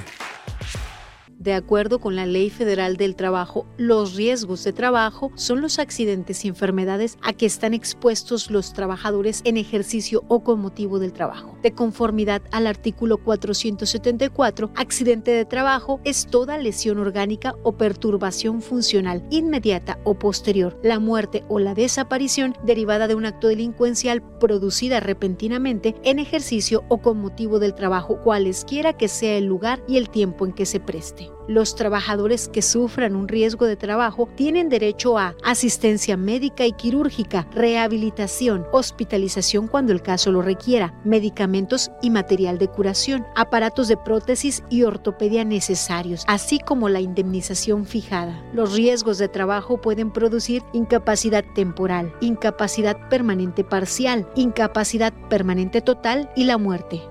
De 1.43 1.53
acuerdo 1.53 1.99
con 1.99 2.15
la 2.15 2.25
Ley 2.25 2.49
Federal 2.49 2.95
del 2.95 3.17
Trabajo, 3.17 3.65
los 3.75 4.15
riesgos 4.15 4.63
de 4.63 4.71
trabajo 4.71 5.29
son 5.35 5.59
los 5.59 5.77
accidentes 5.77 6.45
y 6.45 6.47
enfermedades 6.47 7.17
a 7.21 7.33
que 7.33 7.45
están 7.45 7.73
expuestos 7.73 8.49
los 8.49 8.71
trabajadores 8.71 9.41
en 9.43 9.57
ejercicio 9.57 10.23
o 10.29 10.41
con 10.41 10.61
motivo 10.61 10.99
del 10.99 11.11
trabajo. 11.11 11.57
De 11.61 11.73
conformidad 11.73 12.41
al 12.53 12.65
artículo 12.65 13.17
474, 13.17 14.71
accidente 14.77 15.31
de 15.31 15.43
trabajo 15.43 15.99
es 16.05 16.27
toda 16.27 16.57
lesión 16.57 16.97
orgánica 16.97 17.55
o 17.63 17.73
perturbación 17.73 18.61
funcional 18.61 19.21
inmediata 19.29 19.99
o 20.05 20.13
posterior, 20.13 20.79
la 20.81 20.99
muerte 20.99 21.43
o 21.49 21.59
la 21.59 21.73
desaparición 21.73 22.55
derivada 22.63 23.09
de 23.09 23.15
un 23.15 23.25
acto 23.25 23.49
delincuencial 23.49 24.23
producida 24.39 25.01
repentinamente 25.01 25.93
en 26.03 26.19
ejercicio 26.19 26.85
o 26.87 26.99
con 26.99 27.19
motivo 27.19 27.59
del 27.59 27.75
trabajo, 27.75 28.21
cualesquiera 28.21 28.93
que 28.93 29.09
sea 29.09 29.35
el 29.35 29.43
lugar 29.43 29.83
y 29.89 29.97
el 29.97 30.09
tiempo 30.09 30.45
en 30.45 30.53
que 30.53 30.65
se 30.65 30.79
preste. 30.79 31.32
Los 31.47 31.75
trabajadores 31.75 32.47
que 32.47 32.61
sufran 32.61 33.15
un 33.15 33.27
riesgo 33.27 33.65
de 33.65 33.75
trabajo 33.75 34.29
tienen 34.35 34.69
derecho 34.69 35.17
a 35.17 35.35
asistencia 35.43 36.15
médica 36.15 36.65
y 36.65 36.71
quirúrgica, 36.71 37.47
rehabilitación, 37.51 38.65
hospitalización 38.71 39.67
cuando 39.67 39.91
el 39.91 40.01
caso 40.01 40.31
lo 40.31 40.41
requiera, 40.41 40.93
medicamentos 41.03 41.91
y 42.01 42.09
material 42.09 42.57
de 42.57 42.69
curación, 42.69 43.25
aparatos 43.35 43.87
de 43.87 43.97
prótesis 43.97 44.63
y 44.69 44.83
ortopedia 44.83 45.43
necesarios, 45.43 46.23
así 46.27 46.59
como 46.59 46.89
la 46.89 47.01
indemnización 47.01 47.85
fijada. 47.85 48.41
Los 48.53 48.73
riesgos 48.73 49.17
de 49.17 49.27
trabajo 49.27 49.81
pueden 49.81 50.11
producir 50.11 50.63
incapacidad 50.73 51.43
temporal, 51.55 52.13
incapacidad 52.21 52.97
permanente 53.09 53.63
parcial, 53.63 54.27
incapacidad 54.35 55.13
permanente 55.29 55.81
total 55.81 56.31
y 56.35 56.45
la 56.45 56.57
muerte. 56.57 57.01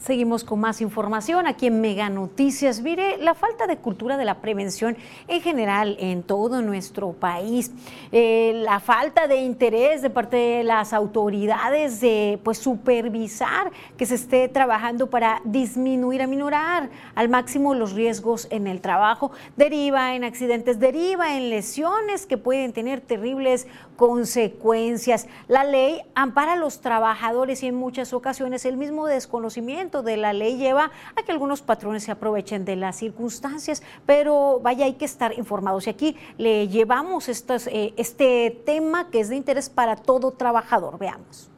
Seguimos 0.00 0.44
con 0.44 0.60
más 0.60 0.80
información 0.80 1.46
aquí 1.46 1.66
en 1.66 1.82
Mega 1.82 2.08
Noticias. 2.08 2.80
Mire, 2.80 3.18
la 3.18 3.34
falta 3.34 3.66
de 3.66 3.76
cultura 3.76 4.16
de 4.16 4.24
la 4.24 4.40
prevención 4.40 4.96
en 5.28 5.42
general 5.42 5.98
en 6.00 6.22
todo 6.22 6.62
nuestro 6.62 7.12
país, 7.12 7.70
eh, 8.10 8.52
la 8.64 8.80
falta 8.80 9.28
de 9.28 9.42
interés 9.42 10.00
de 10.00 10.08
parte 10.08 10.38
de 10.38 10.64
las 10.64 10.94
autoridades 10.94 12.00
de 12.00 12.40
pues, 12.42 12.56
supervisar 12.56 13.72
que 13.98 14.06
se 14.06 14.14
esté 14.14 14.48
trabajando 14.48 15.10
para 15.10 15.42
disminuir, 15.44 16.22
aminorar 16.22 16.88
al 17.14 17.28
máximo 17.28 17.74
los 17.74 17.92
riesgos 17.92 18.48
en 18.50 18.68
el 18.68 18.80
trabajo, 18.80 19.32
deriva 19.58 20.14
en 20.14 20.24
accidentes, 20.24 20.80
deriva 20.80 21.36
en 21.36 21.50
lesiones 21.50 22.24
que 22.24 22.38
pueden 22.38 22.72
tener 22.72 23.02
terribles 23.02 23.66
consecuencias. 24.00 25.26
La 25.46 25.62
ley 25.62 26.00
ampara 26.14 26.54
a 26.54 26.56
los 26.56 26.80
trabajadores 26.80 27.62
y 27.62 27.66
en 27.66 27.74
muchas 27.74 28.14
ocasiones 28.14 28.64
el 28.64 28.78
mismo 28.78 29.06
desconocimiento 29.06 30.02
de 30.02 30.16
la 30.16 30.32
ley 30.32 30.56
lleva 30.56 30.90
a 31.16 31.22
que 31.22 31.32
algunos 31.32 31.60
patrones 31.60 32.04
se 32.04 32.10
aprovechen 32.10 32.64
de 32.64 32.76
las 32.76 32.96
circunstancias, 32.96 33.82
pero 34.06 34.58
vaya, 34.62 34.86
hay 34.86 34.94
que 34.94 35.04
estar 35.04 35.36
informados. 35.38 35.86
Y 35.86 35.90
aquí 35.90 36.16
le 36.38 36.68
llevamos 36.68 37.28
eh, 37.28 37.92
este 37.98 38.62
tema 38.64 39.10
que 39.10 39.20
es 39.20 39.28
de 39.28 39.36
interés 39.36 39.68
para 39.68 39.96
todo 39.96 40.30
trabajador. 40.30 40.98
Veamos. 40.98 41.50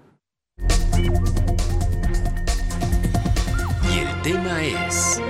Y 3.89 3.99
el 4.01 4.23
tema 4.23 4.65
es... 4.65 5.21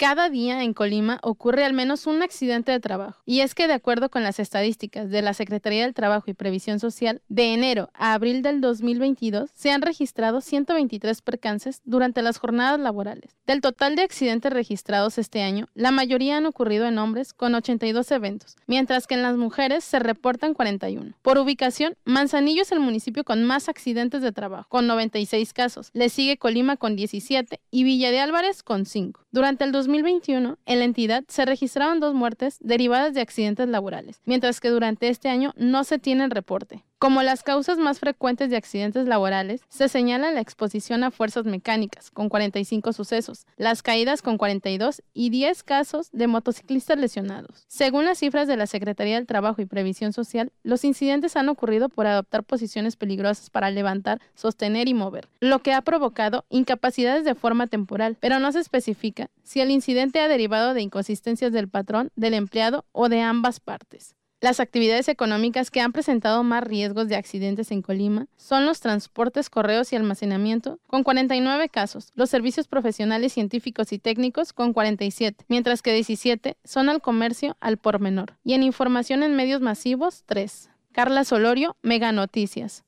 Cada 0.00 0.30
día 0.30 0.62
en 0.62 0.72
Colima 0.72 1.18
ocurre 1.22 1.62
al 1.62 1.74
menos 1.74 2.06
un 2.06 2.22
accidente 2.22 2.72
de 2.72 2.80
trabajo. 2.80 3.20
Y 3.26 3.40
es 3.40 3.54
que 3.54 3.66
de 3.66 3.74
acuerdo 3.74 4.08
con 4.08 4.22
las 4.22 4.38
estadísticas 4.38 5.10
de 5.10 5.20
la 5.20 5.34
Secretaría 5.34 5.82
del 5.82 5.92
Trabajo 5.92 6.30
y 6.30 6.32
Previsión 6.32 6.80
Social, 6.80 7.20
de 7.28 7.52
enero 7.52 7.90
a 7.92 8.14
abril 8.14 8.40
del 8.40 8.62
2022 8.62 9.50
se 9.52 9.70
han 9.70 9.82
registrado 9.82 10.40
123 10.40 11.20
percances 11.20 11.82
durante 11.84 12.22
las 12.22 12.38
jornadas 12.38 12.80
laborales. 12.80 13.36
Del 13.46 13.60
total 13.60 13.94
de 13.94 14.00
accidentes 14.00 14.50
registrados 14.50 15.18
este 15.18 15.42
año, 15.42 15.68
la 15.74 15.90
mayoría 15.90 16.38
han 16.38 16.46
ocurrido 16.46 16.86
en 16.86 16.96
hombres 16.96 17.34
con 17.34 17.54
82 17.54 18.10
eventos, 18.10 18.56
mientras 18.66 19.06
que 19.06 19.16
en 19.16 19.22
las 19.22 19.36
mujeres 19.36 19.84
se 19.84 19.98
reportan 19.98 20.54
41. 20.54 21.12
Por 21.20 21.36
ubicación, 21.36 21.94
Manzanillo 22.06 22.62
es 22.62 22.72
el 22.72 22.80
municipio 22.80 23.22
con 23.22 23.44
más 23.44 23.68
accidentes 23.68 24.22
de 24.22 24.32
trabajo, 24.32 24.66
con 24.70 24.86
96 24.86 25.52
casos. 25.52 25.90
Le 25.92 26.08
sigue 26.08 26.38
Colima 26.38 26.78
con 26.78 26.96
17 26.96 27.60
y 27.70 27.84
Villa 27.84 28.10
de 28.10 28.20
Álvarez 28.20 28.62
con 28.62 28.86
5. 28.86 29.26
Durante 29.30 29.64
el 29.64 29.72
2021, 29.90 30.56
en 30.66 30.78
la 30.78 30.84
entidad 30.84 31.24
se 31.26 31.44
registraron 31.44 31.98
dos 31.98 32.14
muertes 32.14 32.58
derivadas 32.60 33.12
de 33.12 33.22
accidentes 33.22 33.68
laborales, 33.68 34.20
mientras 34.24 34.60
que 34.60 34.68
durante 34.68 35.08
este 35.08 35.28
año 35.28 35.52
no 35.56 35.82
se 35.82 35.98
tiene 35.98 36.28
reporte. 36.28 36.84
Como 37.00 37.22
las 37.22 37.42
causas 37.42 37.78
más 37.78 37.98
frecuentes 37.98 38.50
de 38.50 38.58
accidentes 38.58 39.06
laborales, 39.06 39.62
se 39.70 39.88
señala 39.88 40.32
la 40.32 40.42
exposición 40.42 41.02
a 41.02 41.10
fuerzas 41.10 41.46
mecánicas, 41.46 42.10
con 42.10 42.28
45 42.28 42.92
sucesos, 42.92 43.46
las 43.56 43.82
caídas 43.82 44.20
con 44.20 44.36
42 44.36 45.00
y 45.14 45.30
10 45.30 45.62
casos 45.62 46.10
de 46.12 46.26
motociclistas 46.26 46.98
lesionados. 46.98 47.64
Según 47.68 48.04
las 48.04 48.18
cifras 48.18 48.48
de 48.48 48.58
la 48.58 48.66
Secretaría 48.66 49.14
del 49.14 49.26
Trabajo 49.26 49.62
y 49.62 49.64
Previsión 49.64 50.12
Social, 50.12 50.52
los 50.62 50.84
incidentes 50.84 51.36
han 51.36 51.48
ocurrido 51.48 51.88
por 51.88 52.06
adoptar 52.06 52.44
posiciones 52.44 52.96
peligrosas 52.96 53.48
para 53.48 53.70
levantar, 53.70 54.20
sostener 54.34 54.86
y 54.86 54.92
mover, 54.92 55.26
lo 55.40 55.60
que 55.60 55.72
ha 55.72 55.80
provocado 55.80 56.44
incapacidades 56.50 57.24
de 57.24 57.34
forma 57.34 57.66
temporal, 57.66 58.18
pero 58.20 58.40
no 58.40 58.52
se 58.52 58.60
especifica 58.60 59.30
si 59.42 59.62
el 59.62 59.70
incidente 59.70 60.20
ha 60.20 60.28
derivado 60.28 60.74
de 60.74 60.82
inconsistencias 60.82 61.50
del 61.50 61.66
patrón, 61.66 62.10
del 62.14 62.34
empleado 62.34 62.84
o 62.92 63.08
de 63.08 63.22
ambas 63.22 63.58
partes. 63.58 64.16
Las 64.42 64.58
actividades 64.58 65.08
económicas 65.08 65.70
que 65.70 65.82
han 65.82 65.92
presentado 65.92 66.42
más 66.42 66.64
riesgos 66.64 67.08
de 67.08 67.16
accidentes 67.16 67.70
en 67.72 67.82
Colima 67.82 68.26
son 68.38 68.64
los 68.64 68.80
transportes, 68.80 69.50
correos 69.50 69.92
y 69.92 69.96
almacenamiento, 69.96 70.78
con 70.86 71.02
49 71.02 71.68
casos, 71.68 72.10
los 72.14 72.30
servicios 72.30 72.66
profesionales 72.66 73.34
científicos 73.34 73.92
y 73.92 73.98
técnicos, 73.98 74.54
con 74.54 74.72
47, 74.72 75.44
mientras 75.48 75.82
que 75.82 75.92
17 75.92 76.56
son 76.64 76.88
al 76.88 77.02
comercio 77.02 77.58
al 77.60 77.76
por 77.76 78.00
menor, 78.00 78.38
y 78.42 78.54
en 78.54 78.62
información 78.62 79.22
en 79.22 79.36
medios 79.36 79.60
masivos, 79.60 80.22
3. 80.24 80.70
Carla 80.92 81.24
Solorio, 81.24 81.76
Mega 81.82 82.10
Noticias. 82.10 82.84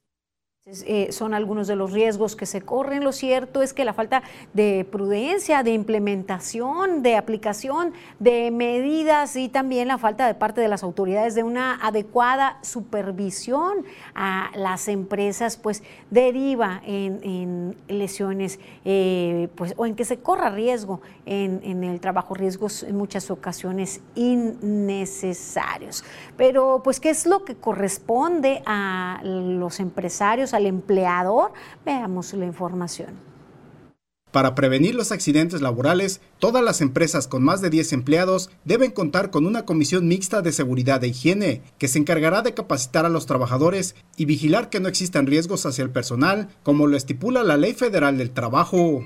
Eh, 0.64 1.10
son 1.10 1.34
algunos 1.34 1.66
de 1.66 1.74
los 1.74 1.90
riesgos 1.90 2.36
que 2.36 2.46
se 2.46 2.62
corren. 2.62 3.02
Lo 3.02 3.10
cierto 3.10 3.62
es 3.62 3.72
que 3.72 3.84
la 3.84 3.92
falta 3.92 4.22
de 4.52 4.86
prudencia, 4.88 5.64
de 5.64 5.72
implementación, 5.72 7.02
de 7.02 7.16
aplicación 7.16 7.92
de 8.20 8.52
medidas 8.52 9.34
y 9.34 9.48
también 9.48 9.88
la 9.88 9.98
falta 9.98 10.24
de 10.24 10.34
parte 10.34 10.60
de 10.60 10.68
las 10.68 10.84
autoridades 10.84 11.34
de 11.34 11.42
una 11.42 11.84
adecuada 11.84 12.58
supervisión 12.62 13.84
a 14.14 14.52
las 14.54 14.86
empresas, 14.86 15.56
pues 15.56 15.82
deriva 16.12 16.80
en, 16.86 17.74
lesiones 17.88 18.60
eh, 18.84 19.48
pues, 19.56 19.74
o 19.76 19.84
en 19.84 19.96
que 19.96 20.04
se 20.04 20.20
corra 20.20 20.50
riesgo 20.50 21.00
en, 21.26 21.60
en 21.64 21.82
el 21.82 21.98
trabajo, 21.98 22.34
riesgos 22.34 22.84
en 22.84 22.96
muchas 22.96 23.32
ocasiones 23.32 24.00
innecesarios. 24.14 26.04
Pero, 26.36 26.82
pues, 26.84 27.00
¿qué 27.00 27.10
es 27.10 27.26
lo 27.26 27.44
que 27.44 27.56
corresponde 27.56 28.62
a 28.64 29.20
los 29.24 29.80
empresarios? 29.80 30.51
Al 30.54 30.66
empleador? 30.66 31.52
Veamos 31.84 32.32
la 32.34 32.46
información. 32.46 33.32
Para 34.32 34.54
prevenir 34.54 34.94
los 34.94 35.12
accidentes 35.12 35.60
laborales, 35.60 36.22
todas 36.38 36.64
las 36.64 36.80
empresas 36.80 37.28
con 37.28 37.44
más 37.44 37.60
de 37.60 37.68
10 37.68 37.92
empleados 37.92 38.50
deben 38.64 38.90
contar 38.90 39.30
con 39.30 39.44
una 39.44 39.66
comisión 39.66 40.08
mixta 40.08 40.40
de 40.40 40.52
seguridad 40.52 41.04
e 41.04 41.08
higiene 41.08 41.62
que 41.78 41.86
se 41.86 41.98
encargará 41.98 42.40
de 42.40 42.54
capacitar 42.54 43.04
a 43.04 43.10
los 43.10 43.26
trabajadores 43.26 43.94
y 44.16 44.24
vigilar 44.24 44.70
que 44.70 44.80
no 44.80 44.88
existan 44.88 45.26
riesgos 45.26 45.66
hacia 45.66 45.84
el 45.84 45.92
personal, 45.92 46.48
como 46.62 46.86
lo 46.86 46.96
estipula 46.96 47.42
la 47.42 47.58
Ley 47.58 47.74
Federal 47.74 48.16
del 48.16 48.32
Trabajo. 48.32 49.02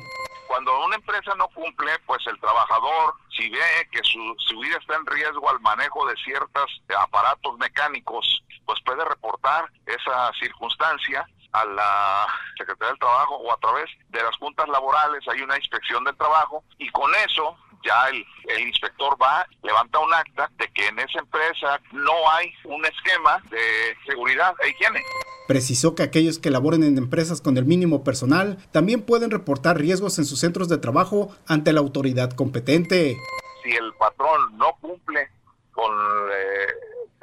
Cuando 0.46 0.84
una 0.84 0.94
empresa 0.94 1.34
no 1.36 1.48
cumple, 1.48 1.90
pues 2.06 2.24
el 2.28 2.38
trabajador, 2.38 3.14
si 3.36 3.50
ve 3.50 3.58
que 3.90 3.98
su, 4.04 4.20
su 4.38 4.60
vida 4.60 4.76
está 4.80 4.94
en 4.94 5.06
riesgo 5.06 5.50
al 5.50 5.58
manejo 5.58 6.06
de 6.06 6.14
ciertos 6.24 6.82
aparatos 6.96 7.58
mecánicos, 7.58 8.44
pues 8.64 8.78
puede 8.84 9.04
reportar 9.04 9.64
esa 9.86 10.30
circunstancia 10.38 11.26
a 11.56 11.64
la 11.64 12.26
Secretaría 12.56 12.90
del 12.90 12.98
Trabajo 12.98 13.36
o 13.36 13.52
a 13.52 13.56
través 13.58 13.86
de 14.10 14.22
las 14.22 14.36
juntas 14.36 14.68
laborales 14.68 15.22
hay 15.28 15.40
una 15.40 15.56
inspección 15.56 16.04
del 16.04 16.16
trabajo 16.16 16.62
y 16.78 16.88
con 16.90 17.10
eso 17.28 17.56
ya 17.84 18.08
el, 18.08 18.24
el, 18.48 18.68
inspector 18.68 19.16
va, 19.20 19.46
levanta 19.62 19.98
un 20.00 20.12
acta 20.12 20.50
de 20.58 20.68
que 20.72 20.86
en 20.88 20.98
esa 20.98 21.20
empresa 21.20 21.80
no 21.92 22.30
hay 22.30 22.52
un 22.64 22.84
esquema 22.84 23.40
de 23.50 23.96
seguridad 24.06 24.54
e 24.62 24.70
higiene. 24.70 25.00
Precisó 25.46 25.94
que 25.94 26.02
aquellos 26.02 26.38
que 26.38 26.50
laboren 26.50 26.82
en 26.82 26.98
empresas 26.98 27.40
con 27.40 27.56
el 27.56 27.64
mínimo 27.64 28.02
personal 28.02 28.58
también 28.72 29.02
pueden 29.02 29.30
reportar 29.30 29.78
riesgos 29.78 30.18
en 30.18 30.24
sus 30.24 30.40
centros 30.40 30.68
de 30.68 30.78
trabajo 30.78 31.30
ante 31.46 31.72
la 31.72 31.80
autoridad 31.80 32.32
competente. 32.32 33.16
Si 33.62 33.70
el 33.70 33.94
patrón 33.94 34.58
no 34.58 34.76
cumple 34.80 35.30
con 35.72 35.92
eh, 36.32 36.66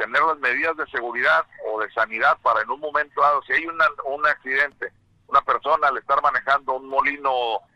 tener 0.03 0.21
las 0.21 0.37
medidas 0.39 0.75
de 0.75 0.85
seguridad 0.87 1.45
o 1.71 1.79
de 1.79 1.89
sanidad 1.91 2.37
para 2.41 2.61
en 2.61 2.69
un 2.69 2.79
momento 2.81 3.21
dado, 3.21 3.41
si 3.43 3.53
hay 3.53 3.65
una, 3.65 3.85
un 4.05 4.25
accidente, 4.25 4.91
una 5.27 5.41
persona 5.41 5.87
al 5.87 5.97
estar 5.97 6.21
manejando 6.21 6.73
un 6.73 6.89
molino 6.89 7.31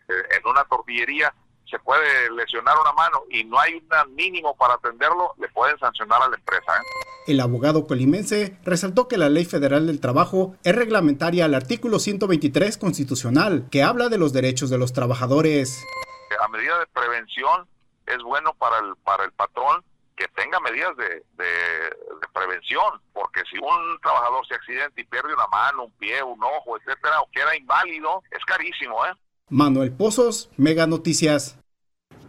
eh, 0.10 0.14
en 0.38 0.46
una 0.46 0.66
tortillería, 0.66 1.34
se 1.70 1.80
puede 1.80 2.30
lesionar 2.32 2.76
una 2.80 2.92
mano 2.94 3.24
y 3.30 3.46
no 3.46 3.58
hay 3.60 3.76
un 3.76 4.16
mínimo 4.16 4.56
para 4.58 4.74
atenderlo, 4.74 5.34
le 5.38 5.48
pueden 5.50 5.80
sancionar 5.80 6.22
a 6.22 6.30
la 6.30 6.36
empresa. 6.36 6.76
¿eh? 6.76 7.32
El 7.32 7.40
abogado 7.40 7.88
colimense 7.88 8.58
resaltó 8.64 9.08
que 9.08 9.18
la 9.18 9.30
Ley 9.30 9.46
Federal 9.46 9.88
del 9.88 10.02
Trabajo 10.02 10.56
es 10.64 10.76
reglamentaria 10.76 11.46
al 11.46 11.56
artículo 11.56 12.00
123 12.00 12.78
constitucional, 12.78 13.68
que 13.72 13.84
habla 13.84 14.10
de 14.10 14.18
los 14.18 14.34
derechos 14.34 14.70
de 14.70 14.78
los 14.78 14.92
trabajadores. 14.92 15.82
A 16.42 16.48
medida 16.50 16.78
de 16.80 16.88
prevención 16.88 17.68
es 18.06 18.22
bueno 18.22 18.54
para 18.54 18.80
el, 18.80 18.96
para 18.98 19.24
el 19.24 19.32
patrón 19.32 19.84
que 20.18 20.28
tenga 20.30 20.60
medidas 20.60 20.98
de, 20.98 21.24
prevención, 22.34 23.02
porque 23.14 23.42
si 23.50 23.58
un 23.58 24.00
trabajador 24.02 24.46
se 24.46 24.54
accidenta 24.54 25.02
y 25.02 25.06
pierde 25.06 25.34
una 25.34 25.48
mano, 25.48 25.86
un 25.86 25.92
pie, 25.94 26.22
un 26.22 26.44
ojo, 26.44 26.78
etcétera, 26.78 27.22
o 27.22 27.30
queda 27.32 27.56
inválido, 27.56 28.22
es 28.30 28.44
carísimo, 28.46 29.04
¿eh? 29.06 29.12
Manuel 29.50 29.92
Pozos, 29.92 30.50
Mega 30.56 30.86
Noticias. 30.86 31.58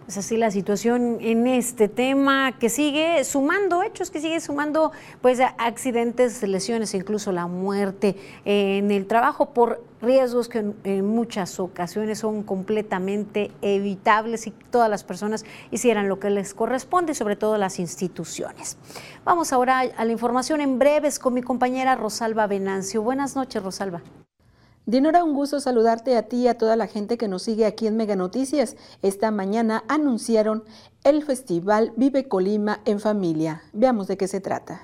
Es 0.09 0.17
así 0.17 0.39
la 0.39 0.51
situación 0.51 1.19
en 1.21 1.47
este 1.47 1.87
tema 1.87 2.59
que 2.59 2.71
sigue 2.71 3.23
sumando 3.25 3.83
hechos, 3.83 4.11
que 4.11 4.23
sigue 4.23 4.41
sumando 4.41 4.91
pues 5.21 5.39
accidentes, 5.59 6.43
lesiones, 6.43 6.95
incluso 6.95 7.31
la 7.31 7.47
muerte 7.47 8.17
en 8.47 8.91
el 8.91 9.07
trabajo 9.07 9.53
por 9.53 9.85
riesgos 10.01 10.49
que 10.49 10.65
en, 10.85 11.07
muchas 11.07 11.61
ocasiones 11.61 12.21
son 12.21 12.43
completamente 12.43 13.51
evitables 13.61 14.47
y 14.47 14.53
todas 14.71 14.89
las 14.89 15.05
personas 15.05 15.45
hicieran 15.71 16.09
lo 16.09 16.19
que 16.19 16.31
les 16.31 16.55
corresponde, 16.55 17.15
sobre 17.15 17.37
todo 17.37 17.59
las 17.59 17.79
instituciones. 17.79 18.79
Vamos 19.27 19.53
ahora 19.53 19.81
a 19.81 20.05
la 20.07 20.13
información 20.13 20.63
en 20.63 20.79
breves 20.79 21.19
con 21.19 21.35
mi 21.35 21.43
compañera 21.43 21.97
Rosalba 21.97 22.47
Venancio. 22.47 23.03
Buenas 23.03 23.37
noches, 23.37 23.63
Rosalba. 23.63 24.01
Dinora, 24.89 25.23
un 25.23 25.35
gusto 25.35 25.61
saludarte 25.61 26.17
a 26.17 26.23
ti 26.23 26.39
y 26.39 26.49
a 26.49 26.57
toda 26.57 26.75
la 26.75 26.87
gente 26.87 27.19
que 27.19 27.29
nos 27.29 27.43
sigue 27.43 27.67
aquí 27.67 27.87
en 27.87 27.99
Mega 27.99 28.17
Noticias. 28.17 28.75
Esta 29.03 29.31
mañana 29.31 29.85
anunciaron 29.87 30.65
el 31.05 31.23
festival 31.25 31.93
Vive 31.97 32.27
Colima 32.27 32.81
en 32.87 32.99
Familia. 32.99 33.61
Veamos 33.75 34.07
de 34.07 34.17
qué 34.17 34.27
se 34.29 34.41
trata. 34.41 34.81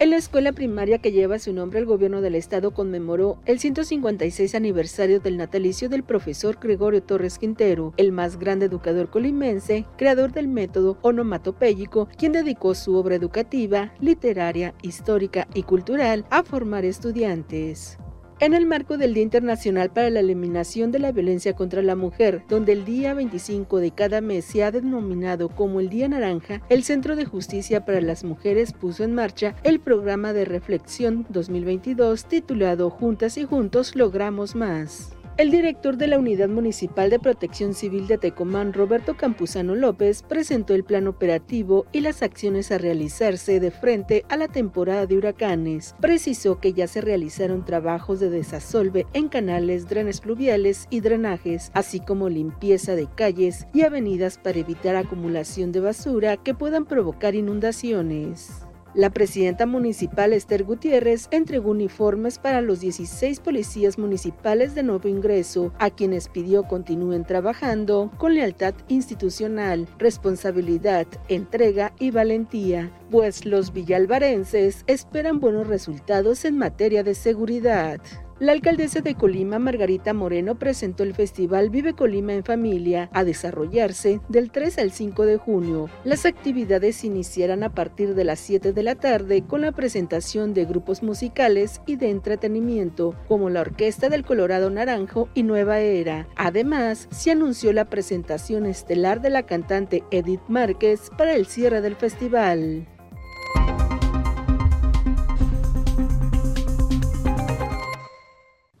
En 0.00 0.10
la 0.10 0.16
escuela 0.16 0.52
primaria 0.52 0.98
que 0.98 1.10
lleva 1.10 1.40
su 1.40 1.52
nombre 1.52 1.80
el 1.80 1.84
gobierno 1.84 2.20
del 2.20 2.36
estado 2.36 2.72
conmemoró 2.72 3.40
el 3.46 3.58
156 3.58 4.54
aniversario 4.54 5.18
del 5.18 5.36
natalicio 5.36 5.88
del 5.88 6.04
profesor 6.04 6.56
Gregorio 6.60 7.02
Torres 7.02 7.36
Quintero, 7.36 7.94
el 7.96 8.12
más 8.12 8.38
grande 8.38 8.66
educador 8.66 9.10
colimense, 9.10 9.86
creador 9.96 10.30
del 10.30 10.46
método 10.46 10.98
onomatopéyico, 11.02 12.08
quien 12.16 12.30
dedicó 12.30 12.76
su 12.76 12.94
obra 12.94 13.16
educativa, 13.16 13.92
literaria, 13.98 14.72
histórica 14.82 15.48
y 15.52 15.64
cultural 15.64 16.26
a 16.30 16.44
formar 16.44 16.84
estudiantes 16.84 17.98
en 18.40 18.54
el 18.54 18.66
marco 18.66 18.98
del 18.98 19.14
Día 19.14 19.22
Internacional 19.22 19.90
para 19.90 20.10
la 20.10 20.20
Eliminación 20.20 20.92
de 20.92 20.98
la 20.98 21.12
Violencia 21.12 21.54
contra 21.54 21.82
la 21.82 21.96
Mujer, 21.96 22.42
donde 22.48 22.72
el 22.72 22.84
día 22.84 23.14
25 23.14 23.78
de 23.78 23.90
cada 23.90 24.20
mes 24.20 24.44
se 24.44 24.62
ha 24.62 24.70
denominado 24.70 25.48
como 25.48 25.80
el 25.80 25.88
Día 25.88 26.08
Naranja, 26.08 26.62
el 26.68 26.84
Centro 26.84 27.16
de 27.16 27.24
Justicia 27.24 27.84
para 27.84 28.00
las 28.00 28.24
Mujeres 28.24 28.72
puso 28.72 29.04
en 29.04 29.14
marcha 29.14 29.54
el 29.64 29.80
programa 29.80 30.32
de 30.32 30.44
reflexión 30.44 31.26
2022 31.28 32.24
titulado 32.26 32.90
Juntas 32.90 33.38
y 33.38 33.44
Juntos 33.44 33.96
Logramos 33.96 34.54
Más. 34.54 35.17
El 35.38 35.52
director 35.52 35.96
de 35.96 36.08
la 36.08 36.18
Unidad 36.18 36.48
Municipal 36.48 37.10
de 37.10 37.20
Protección 37.20 37.72
Civil 37.72 38.08
de 38.08 38.18
Tecomán, 38.18 38.72
Roberto 38.72 39.16
Campuzano 39.16 39.76
López, 39.76 40.24
presentó 40.24 40.74
el 40.74 40.82
plan 40.82 41.06
operativo 41.06 41.86
y 41.92 42.00
las 42.00 42.24
acciones 42.24 42.72
a 42.72 42.78
realizarse 42.78 43.60
de 43.60 43.70
frente 43.70 44.24
a 44.30 44.36
la 44.36 44.48
temporada 44.48 45.06
de 45.06 45.16
huracanes. 45.16 45.94
Precisó 46.00 46.58
que 46.58 46.72
ya 46.72 46.88
se 46.88 47.02
realizaron 47.02 47.64
trabajos 47.64 48.18
de 48.18 48.30
desasolve 48.30 49.06
en 49.12 49.28
canales, 49.28 49.88
drenes 49.88 50.20
pluviales 50.20 50.88
y 50.90 51.02
drenajes, 51.02 51.70
así 51.72 52.00
como 52.00 52.28
limpieza 52.28 52.96
de 52.96 53.06
calles 53.06 53.68
y 53.72 53.82
avenidas 53.82 54.38
para 54.38 54.58
evitar 54.58 54.96
acumulación 54.96 55.70
de 55.70 55.78
basura 55.78 56.36
que 56.36 56.54
puedan 56.54 56.84
provocar 56.84 57.36
inundaciones. 57.36 58.67
La 58.94 59.10
presidenta 59.10 59.66
municipal 59.66 60.32
Esther 60.32 60.64
Gutiérrez 60.64 61.28
entregó 61.30 61.70
uniformes 61.70 62.38
para 62.38 62.62
los 62.62 62.80
16 62.80 63.40
policías 63.40 63.98
municipales 63.98 64.74
de 64.74 64.82
nuevo 64.82 65.08
ingreso, 65.08 65.72
a 65.78 65.90
quienes 65.90 66.28
pidió 66.28 66.64
continúen 66.64 67.24
trabajando 67.24 68.10
con 68.16 68.34
lealtad 68.34 68.74
institucional, 68.88 69.86
responsabilidad, 69.98 71.06
entrega 71.28 71.92
y 71.98 72.10
valentía, 72.10 72.90
pues 73.10 73.44
los 73.44 73.72
villalvarenses 73.72 74.84
esperan 74.86 75.38
buenos 75.38 75.66
resultados 75.66 76.44
en 76.44 76.56
materia 76.56 77.02
de 77.02 77.14
seguridad. 77.14 78.00
La 78.40 78.52
alcaldesa 78.52 79.00
de 79.00 79.16
Colima, 79.16 79.58
Margarita 79.58 80.14
Moreno, 80.14 80.60
presentó 80.60 81.02
el 81.02 81.12
festival 81.12 81.70
Vive 81.70 81.94
Colima 81.94 82.34
en 82.34 82.44
Familia 82.44 83.10
a 83.12 83.24
desarrollarse 83.24 84.20
del 84.28 84.52
3 84.52 84.78
al 84.78 84.92
5 84.92 85.26
de 85.26 85.38
junio. 85.38 85.90
Las 86.04 86.24
actividades 86.24 87.02
iniciarán 87.02 87.64
a 87.64 87.74
partir 87.74 88.14
de 88.14 88.22
las 88.22 88.38
7 88.38 88.72
de 88.72 88.82
la 88.84 88.94
tarde 88.94 89.42
con 89.42 89.62
la 89.62 89.72
presentación 89.72 90.54
de 90.54 90.66
grupos 90.66 91.02
musicales 91.02 91.80
y 91.84 91.96
de 91.96 92.10
entretenimiento, 92.10 93.16
como 93.26 93.50
la 93.50 93.62
Orquesta 93.62 94.08
del 94.08 94.24
Colorado 94.24 94.70
Naranjo 94.70 95.28
y 95.34 95.42
Nueva 95.42 95.80
Era. 95.80 96.28
Además, 96.36 97.08
se 97.10 97.32
anunció 97.32 97.72
la 97.72 97.86
presentación 97.86 98.66
estelar 98.66 99.20
de 99.20 99.30
la 99.30 99.46
cantante 99.46 100.04
Edith 100.12 100.42
Márquez 100.46 101.10
para 101.18 101.34
el 101.34 101.46
cierre 101.46 101.80
del 101.80 101.96
festival. 101.96 102.86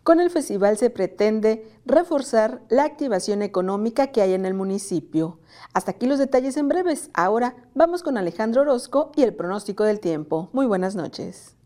Con 0.08 0.20
el 0.20 0.30
festival 0.30 0.78
se 0.78 0.88
pretende 0.88 1.70
reforzar 1.84 2.62
la 2.70 2.84
activación 2.84 3.42
económica 3.42 4.06
que 4.06 4.22
hay 4.22 4.32
en 4.32 4.46
el 4.46 4.54
municipio. 4.54 5.38
Hasta 5.74 5.90
aquí 5.90 6.06
los 6.06 6.18
detalles 6.18 6.56
en 6.56 6.66
breves. 6.66 7.10
Ahora 7.12 7.56
vamos 7.74 8.02
con 8.02 8.16
Alejandro 8.16 8.62
Orozco 8.62 9.12
y 9.16 9.22
el 9.22 9.34
pronóstico 9.34 9.84
del 9.84 10.00
tiempo. 10.00 10.48
Muy 10.54 10.64
buenas 10.64 10.94
noches. 10.94 11.57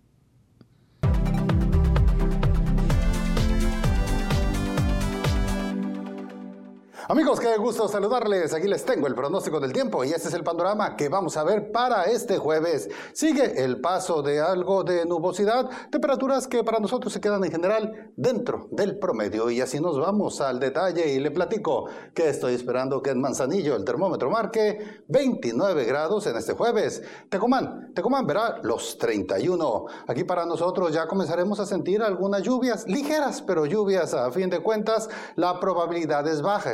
Amigos, 7.12 7.40
qué 7.40 7.58
gusto 7.58 7.88
saludarles. 7.88 8.54
Aquí 8.54 8.66
les 8.66 8.86
tengo 8.86 9.06
el 9.06 9.14
pronóstico 9.14 9.60
del 9.60 9.70
tiempo 9.70 10.02
y 10.02 10.12
este 10.12 10.28
es 10.28 10.34
el 10.34 10.42
panorama 10.42 10.96
que 10.96 11.10
vamos 11.10 11.36
a 11.36 11.44
ver 11.44 11.70
para 11.70 12.04
este 12.04 12.38
jueves. 12.38 12.88
Sigue 13.12 13.62
el 13.62 13.82
paso 13.82 14.22
de 14.22 14.40
algo 14.40 14.82
de 14.82 15.04
nubosidad, 15.04 15.68
temperaturas 15.90 16.48
que 16.48 16.64
para 16.64 16.80
nosotros 16.80 17.12
se 17.12 17.20
quedan 17.20 17.44
en 17.44 17.50
general 17.50 18.12
dentro 18.16 18.66
del 18.70 18.98
promedio. 18.98 19.50
Y 19.50 19.60
así 19.60 19.78
nos 19.78 20.00
vamos 20.00 20.40
al 20.40 20.58
detalle 20.58 21.12
y 21.12 21.20
le 21.20 21.30
platico 21.30 21.84
que 22.14 22.30
estoy 22.30 22.54
esperando 22.54 23.02
que 23.02 23.10
en 23.10 23.20
Manzanillo 23.20 23.76
el 23.76 23.84
termómetro 23.84 24.30
marque 24.30 25.02
29 25.08 25.84
grados 25.84 26.26
en 26.26 26.36
este 26.38 26.54
jueves. 26.54 27.02
Tecomán, 27.28 27.92
Tecomán 27.92 28.26
verá 28.26 28.58
los 28.62 28.96
31. 28.96 29.84
Aquí 30.06 30.24
para 30.24 30.46
nosotros 30.46 30.94
ya 30.94 31.06
comenzaremos 31.06 31.60
a 31.60 31.66
sentir 31.66 32.00
algunas 32.02 32.40
lluvias 32.40 32.88
ligeras, 32.88 33.42
pero 33.42 33.66
lluvias 33.66 34.14
a 34.14 34.30
fin 34.30 34.48
de 34.48 34.60
cuentas, 34.60 35.10
la 35.36 35.60
probabilidad 35.60 36.26
es 36.26 36.40
baja. 36.40 36.72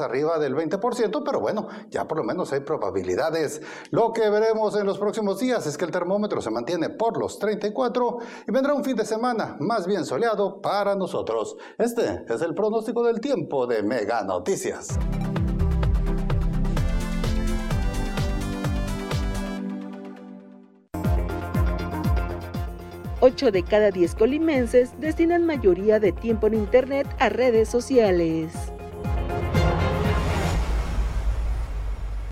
Arriba 0.00 0.38
del 0.38 0.54
20%, 0.54 1.22
pero 1.24 1.40
bueno, 1.40 1.68
ya 1.90 2.06
por 2.06 2.18
lo 2.18 2.24
menos 2.24 2.52
hay 2.52 2.60
probabilidades. 2.60 3.60
Lo 3.90 4.12
que 4.12 4.28
veremos 4.30 4.76
en 4.76 4.86
los 4.86 4.98
próximos 4.98 5.40
días 5.40 5.66
es 5.66 5.76
que 5.76 5.84
el 5.84 5.90
termómetro 5.90 6.40
se 6.40 6.50
mantiene 6.50 6.90
por 6.90 7.18
los 7.18 7.38
34 7.38 8.18
y 8.48 8.52
vendrá 8.52 8.74
un 8.74 8.84
fin 8.84 8.96
de 8.96 9.04
semana 9.04 9.56
más 9.60 9.86
bien 9.86 10.04
soleado 10.04 10.60
para 10.60 10.94
nosotros. 10.94 11.56
Este 11.78 12.24
es 12.28 12.42
el 12.42 12.54
pronóstico 12.54 13.02
del 13.02 13.20
tiempo 13.20 13.66
de 13.66 13.82
Mega 13.82 14.22
Noticias. 14.22 14.98
Ocho 23.26 23.50
de 23.50 23.62
cada 23.62 23.90
10 23.90 24.16
colimenses 24.16 25.00
destinan 25.00 25.46
mayoría 25.46 25.98
de 25.98 26.12
tiempo 26.12 26.46
en 26.46 26.52
Internet 26.52 27.06
a 27.18 27.30
redes 27.30 27.70
sociales. 27.70 28.73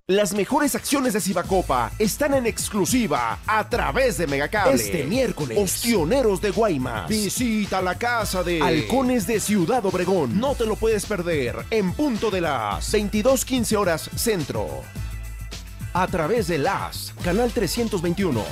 Las 0.08 0.34
mejores 0.34 0.74
acciones 0.74 1.12
de 1.12 1.20
Cibacopa 1.20 1.92
están 1.96 2.34
en 2.34 2.44
exclusiva 2.44 3.38
a 3.46 3.68
través 3.68 4.18
de 4.18 4.26
Megacable. 4.26 4.74
Este 4.74 5.04
miércoles. 5.04 5.56
Ostioneros 5.56 6.42
de 6.42 6.50
Guaymas. 6.50 7.08
Visita 7.08 7.80
la 7.80 7.94
casa 7.94 8.42
de 8.42 8.60
Halcones 8.60 9.28
de 9.28 9.38
Ciudad 9.38 9.86
Obregón. 9.86 10.40
No 10.40 10.56
te 10.56 10.66
lo 10.66 10.74
puedes 10.74 11.06
perder 11.06 11.54
en 11.70 11.92
punto 11.92 12.32
de 12.32 12.40
las 12.40 12.92
22:15 12.92 13.76
horas 13.76 14.10
centro. 14.16 14.82
A 15.92 16.08
través 16.08 16.48
de 16.48 16.58
las 16.58 17.14
Canal 17.22 17.52
321. 17.52 18.44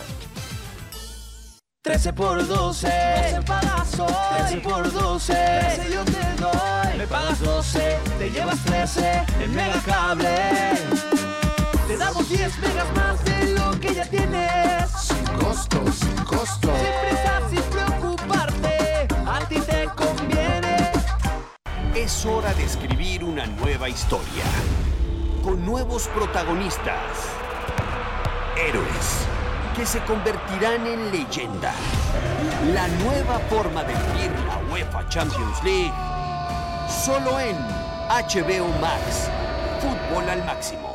13 1.83 2.13
por 2.13 2.47
12, 2.47 2.87
12 2.87 3.43
pagazo, 3.45 4.07
13 4.37 4.57
por 4.59 4.93
12, 4.93 5.33
13 5.33 5.93
yo 5.93 6.05
te 6.05 6.41
doy. 6.41 6.97
Me 6.97 7.07
pagas 7.09 7.41
12, 7.41 7.99
te 8.21 8.31
llevas 8.31 8.65
13 8.67 9.25
en 9.41 9.53
Megacable. 9.53 11.10
Te 12.11 12.15
damos 12.15 12.29
10 12.29 12.59
megas 12.59 12.97
más 12.97 13.25
de 13.25 13.47
lo 13.53 13.79
que 13.79 13.95
ya 13.95 14.05
tienes. 14.05 14.91
Sin 14.91 15.25
costo, 15.39 15.81
sin 15.93 16.17
costo. 16.25 16.69
Sin 16.75 17.09
prisa, 17.09 17.41
sin 17.49 17.63
preocuparte, 17.71 19.07
a 19.27 19.39
ti 19.49 19.61
te 19.61 19.89
conviene. 19.95 20.91
Es 21.95 22.27
hora 22.27 22.53
de 22.55 22.65
escribir 22.65 23.23
una 23.23 23.47
nueva 23.47 23.89
historia. 23.89 24.43
Con 25.45 25.65
nuevos 25.65 26.09
protagonistas. 26.09 27.13
Héroes 28.57 29.27
que 29.77 29.87
se 29.87 30.01
convertirán 30.01 30.89
en 30.89 31.13
leyenda. 31.13 31.73
La 32.75 32.89
nueva 32.89 33.39
forma 33.49 33.85
de 33.85 33.95
vivir 33.95 34.33
la 34.49 34.73
UEFA 34.73 35.09
Champions 35.11 35.63
League. 35.63 35.93
Solo 37.05 37.39
en 37.39 37.57
HBO 38.09 38.67
Max. 38.81 39.31
Fútbol 39.81 40.29
al 40.29 40.45
máximo. 40.45 40.89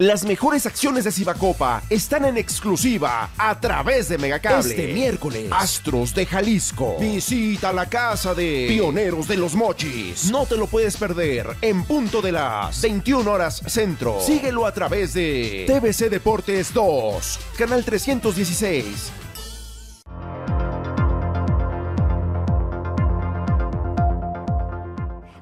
Las 0.00 0.24
mejores 0.24 0.66
acciones 0.66 1.04
de 1.04 1.12
Cibacopa 1.12 1.80
están 1.88 2.24
en 2.24 2.36
exclusiva 2.36 3.30
a 3.38 3.60
través 3.60 4.08
de 4.08 4.18
Megacable. 4.18 4.70
Este 4.70 4.92
miércoles. 4.92 5.46
Astros 5.52 6.12
de 6.12 6.26
Jalisco. 6.26 6.96
Visita 6.98 7.72
la 7.72 7.86
casa 7.86 8.34
de 8.34 8.66
Pioneros 8.68 9.28
de 9.28 9.36
los 9.36 9.54
Mochis. 9.54 10.32
No 10.32 10.46
te 10.46 10.56
lo 10.56 10.66
puedes 10.66 10.96
perder 10.96 11.46
en 11.60 11.84
punto 11.84 12.20
de 12.20 12.32
las 12.32 12.82
21 12.82 13.30
horas 13.30 13.62
centro. 13.68 14.20
Síguelo 14.20 14.66
a 14.66 14.74
través 14.74 15.14
de 15.14 15.64
TVC 15.68 16.10
Deportes 16.10 16.74
2, 16.74 17.38
canal 17.56 17.84
316. 17.84 19.23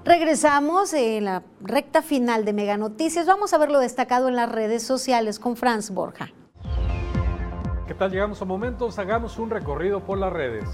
Regresamos 0.05 0.93
en 0.95 1.27
la 1.27 1.45
recta 1.61 2.03
final 2.03 2.45
de 2.45 2.53
Mega 2.53 2.77
Noticias. 2.77 3.25
Vamos 3.27 3.53
a 3.53 3.59
ver 3.59 3.71
lo 3.71 3.79
destacado 3.79 4.29
en 4.29 4.35
las 4.35 4.51
redes 4.51 4.83
sociales 4.83 5.39
con 5.39 5.57
Franz 5.57 5.91
Borja. 5.91 6.33
¿Qué 7.87 7.95
tal? 7.95 8.11
Llegamos 8.11 8.43
a 8.43 8.45
momentos, 8.45 8.99
hagamos 8.99 9.39
un 9.39 9.51
recorrido 9.51 10.01
por 10.01 10.19
las 10.19 10.33
redes. 10.33 10.69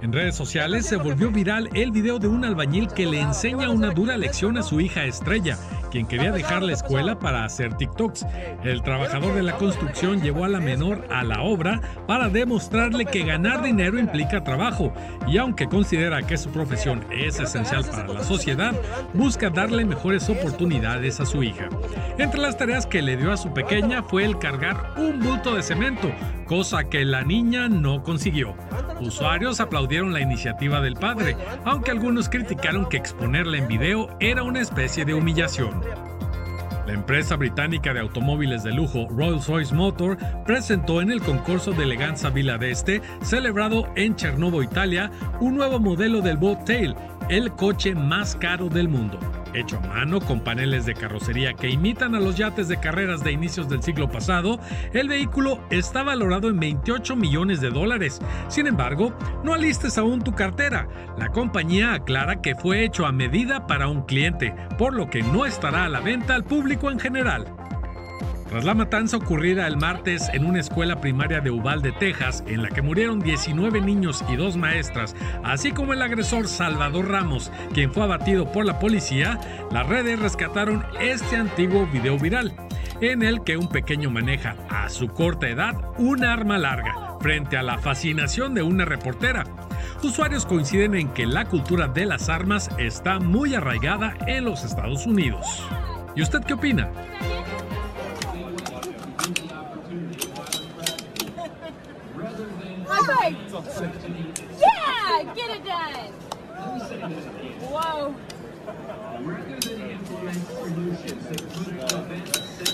En 0.00 0.12
redes 0.12 0.36
sociales 0.36 0.86
se 0.86 0.96
volvió 0.96 1.30
viral 1.30 1.70
el 1.74 1.90
video 1.90 2.18
de 2.18 2.28
un 2.28 2.44
albañil 2.44 2.88
que 2.88 3.06
le 3.06 3.20
enseña 3.20 3.70
una 3.70 3.90
dura 3.90 4.16
lección 4.16 4.56
a 4.56 4.62
su 4.62 4.80
hija 4.80 5.04
Estrella, 5.04 5.56
quien 5.92 6.06
quería 6.06 6.32
dejar 6.32 6.62
la 6.62 6.72
escuela 6.72 7.18
para 7.18 7.44
hacer 7.44 7.74
TikToks. 7.74 8.24
El 8.64 8.82
trabajador 8.82 9.34
de 9.34 9.42
la 9.42 9.58
construcción 9.58 10.22
llevó 10.22 10.46
a 10.46 10.48
la 10.48 10.58
menor 10.58 11.06
a 11.10 11.22
la 11.22 11.42
obra 11.42 11.82
para 12.06 12.30
demostrarle 12.30 13.04
que 13.04 13.24
ganar 13.24 13.62
dinero 13.62 13.98
implica 13.98 14.42
trabajo. 14.42 14.94
Y 15.28 15.36
aunque 15.36 15.68
considera 15.68 16.22
que 16.22 16.38
su 16.38 16.48
profesión 16.48 17.04
es 17.12 17.38
esencial 17.38 17.84
para 17.84 18.08
la 18.08 18.24
sociedad, 18.24 18.72
busca 19.12 19.50
darle 19.50 19.84
mejores 19.84 20.30
oportunidades 20.30 21.20
a 21.20 21.26
su 21.26 21.42
hija. 21.42 21.68
Entre 22.16 22.40
las 22.40 22.56
tareas 22.56 22.86
que 22.86 23.02
le 23.02 23.18
dio 23.18 23.30
a 23.30 23.36
su 23.36 23.52
pequeña 23.52 24.02
fue 24.02 24.24
el 24.24 24.38
cargar 24.38 24.94
un 24.96 25.20
bulto 25.20 25.54
de 25.54 25.62
cemento, 25.62 26.10
cosa 26.46 26.84
que 26.84 27.04
la 27.04 27.22
niña 27.22 27.68
no 27.68 28.02
consiguió. 28.02 28.54
Usuarios 28.98 29.60
aplaudieron 29.60 30.14
la 30.14 30.20
iniciativa 30.20 30.80
del 30.80 30.94
padre, 30.94 31.36
aunque 31.66 31.90
algunos 31.90 32.30
criticaron 32.30 32.88
que 32.88 32.96
exponerla 32.96 33.58
en 33.58 33.68
video 33.68 34.08
era 34.20 34.42
una 34.42 34.60
especie 34.60 35.04
de 35.04 35.12
humillación. 35.12 35.81
La 36.86 36.94
empresa 36.94 37.36
británica 37.36 37.94
de 37.94 38.00
automóviles 38.00 38.64
de 38.64 38.72
lujo 38.72 39.06
Rolls-Royce 39.08 39.72
Motor 39.72 40.18
presentó 40.44 41.00
en 41.00 41.12
el 41.12 41.22
concurso 41.22 41.72
de 41.72 41.84
eleganza 41.84 42.30
Villa 42.30 42.58
d'Este, 42.58 43.00
celebrado 43.22 43.88
en 43.94 44.16
Chernovo, 44.16 44.62
Italia, 44.62 45.10
un 45.40 45.54
nuevo 45.54 45.78
modelo 45.78 46.20
del 46.20 46.36
Bobtail, 46.36 46.96
el 47.28 47.52
coche 47.52 47.94
más 47.94 48.34
caro 48.34 48.68
del 48.68 48.88
mundo. 48.88 49.18
Hecho 49.54 49.78
a 49.78 49.86
mano 49.86 50.20
con 50.20 50.40
paneles 50.40 50.86
de 50.86 50.94
carrocería 50.94 51.52
que 51.52 51.68
imitan 51.68 52.14
a 52.14 52.20
los 52.20 52.36
yates 52.36 52.68
de 52.68 52.80
carreras 52.80 53.22
de 53.22 53.32
inicios 53.32 53.68
del 53.68 53.82
siglo 53.82 54.08
pasado, 54.08 54.58
el 54.94 55.08
vehículo 55.08 55.60
está 55.70 56.02
valorado 56.02 56.48
en 56.48 56.58
28 56.58 57.16
millones 57.16 57.60
de 57.60 57.70
dólares. 57.70 58.20
Sin 58.48 58.66
embargo, 58.66 59.14
no 59.44 59.52
alistes 59.52 59.98
aún 59.98 60.22
tu 60.22 60.34
cartera. 60.34 60.88
La 61.18 61.28
compañía 61.28 61.92
aclara 61.92 62.40
que 62.40 62.54
fue 62.54 62.84
hecho 62.84 63.04
a 63.04 63.12
medida 63.12 63.66
para 63.66 63.88
un 63.88 64.02
cliente, 64.02 64.54
por 64.78 64.94
lo 64.94 65.10
que 65.10 65.22
no 65.22 65.44
estará 65.44 65.84
a 65.84 65.88
la 65.88 66.00
venta 66.00 66.34
al 66.34 66.44
público 66.44 66.90
en 66.90 66.98
general. 66.98 67.54
Tras 68.52 68.66
la 68.66 68.74
matanza 68.74 69.16
ocurrida 69.16 69.66
el 69.66 69.78
martes 69.78 70.28
en 70.34 70.44
una 70.44 70.60
escuela 70.60 71.00
primaria 71.00 71.40
de 71.40 71.50
Uvalde, 71.50 71.90
Texas, 71.90 72.44
en 72.46 72.60
la 72.60 72.68
que 72.68 72.82
murieron 72.82 73.18
19 73.18 73.80
niños 73.80 74.22
y 74.28 74.36
dos 74.36 74.58
maestras, 74.58 75.16
así 75.42 75.72
como 75.72 75.94
el 75.94 76.02
agresor 76.02 76.46
Salvador 76.46 77.08
Ramos, 77.08 77.50
quien 77.72 77.94
fue 77.94 78.02
abatido 78.02 78.52
por 78.52 78.66
la 78.66 78.78
policía, 78.78 79.40
las 79.70 79.88
redes 79.88 80.18
rescataron 80.18 80.84
este 81.00 81.36
antiguo 81.36 81.86
video 81.86 82.18
viral, 82.18 82.54
en 83.00 83.22
el 83.22 83.42
que 83.42 83.56
un 83.56 83.70
pequeño 83.70 84.10
maneja 84.10 84.54
a 84.68 84.90
su 84.90 85.08
corta 85.08 85.48
edad 85.48 85.74
un 85.96 86.22
arma 86.22 86.58
larga, 86.58 87.16
frente 87.22 87.56
a 87.56 87.62
la 87.62 87.78
fascinación 87.78 88.52
de 88.52 88.60
una 88.60 88.84
reportera. 88.84 89.44
Usuarios 90.02 90.44
coinciden 90.44 90.94
en 90.94 91.08
que 91.08 91.24
la 91.24 91.46
cultura 91.46 91.88
de 91.88 92.04
las 92.04 92.28
armas 92.28 92.68
está 92.76 93.18
muy 93.18 93.54
arraigada 93.54 94.14
en 94.26 94.44
los 94.44 94.62
Estados 94.62 95.06
Unidos. 95.06 95.66
¿Y 96.14 96.20
usted 96.20 96.44
qué 96.44 96.52
opina? 96.52 96.90
Yeah, 104.58 105.34
get 105.34 105.50
it 105.56 105.64
done. 105.64 106.12
Whoa. 107.70 108.14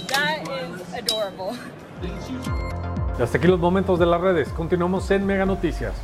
That 0.09 0.43
is 0.43 0.95
adorable. 0.95 1.57
Y 3.19 3.23
hasta 3.23 3.39
aquí 3.39 3.49
los 3.49 3.59
momentos 3.59 3.99
de 3.99 4.07
las 4.07 4.21
redes. 4.21 4.49
Continuamos 4.51 5.11
en 5.11 5.27
Mega 5.27 5.45
Noticias. 5.45 5.95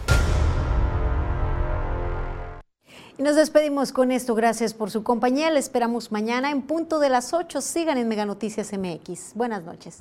Y 3.17 3.23
nos 3.23 3.37
despedimos 3.37 3.93
con 3.93 4.11
esto. 4.11 4.35
Gracias 4.35 4.75
por 4.75 4.91
su 4.91 5.05
compañía. 5.05 5.51
Le 5.51 5.61
esperamos 5.61 6.11
mañana 6.11 6.51
en 6.51 6.63
punto 6.63 6.99
de 6.99 7.11
las 7.11 7.33
8. 7.33 7.61
Sigan 7.61 7.99
en 7.99 8.09
Mega 8.09 8.27
Noticias 8.27 8.73
MX. 8.73 9.35
Buenas 9.35 9.63
noches. 9.63 10.01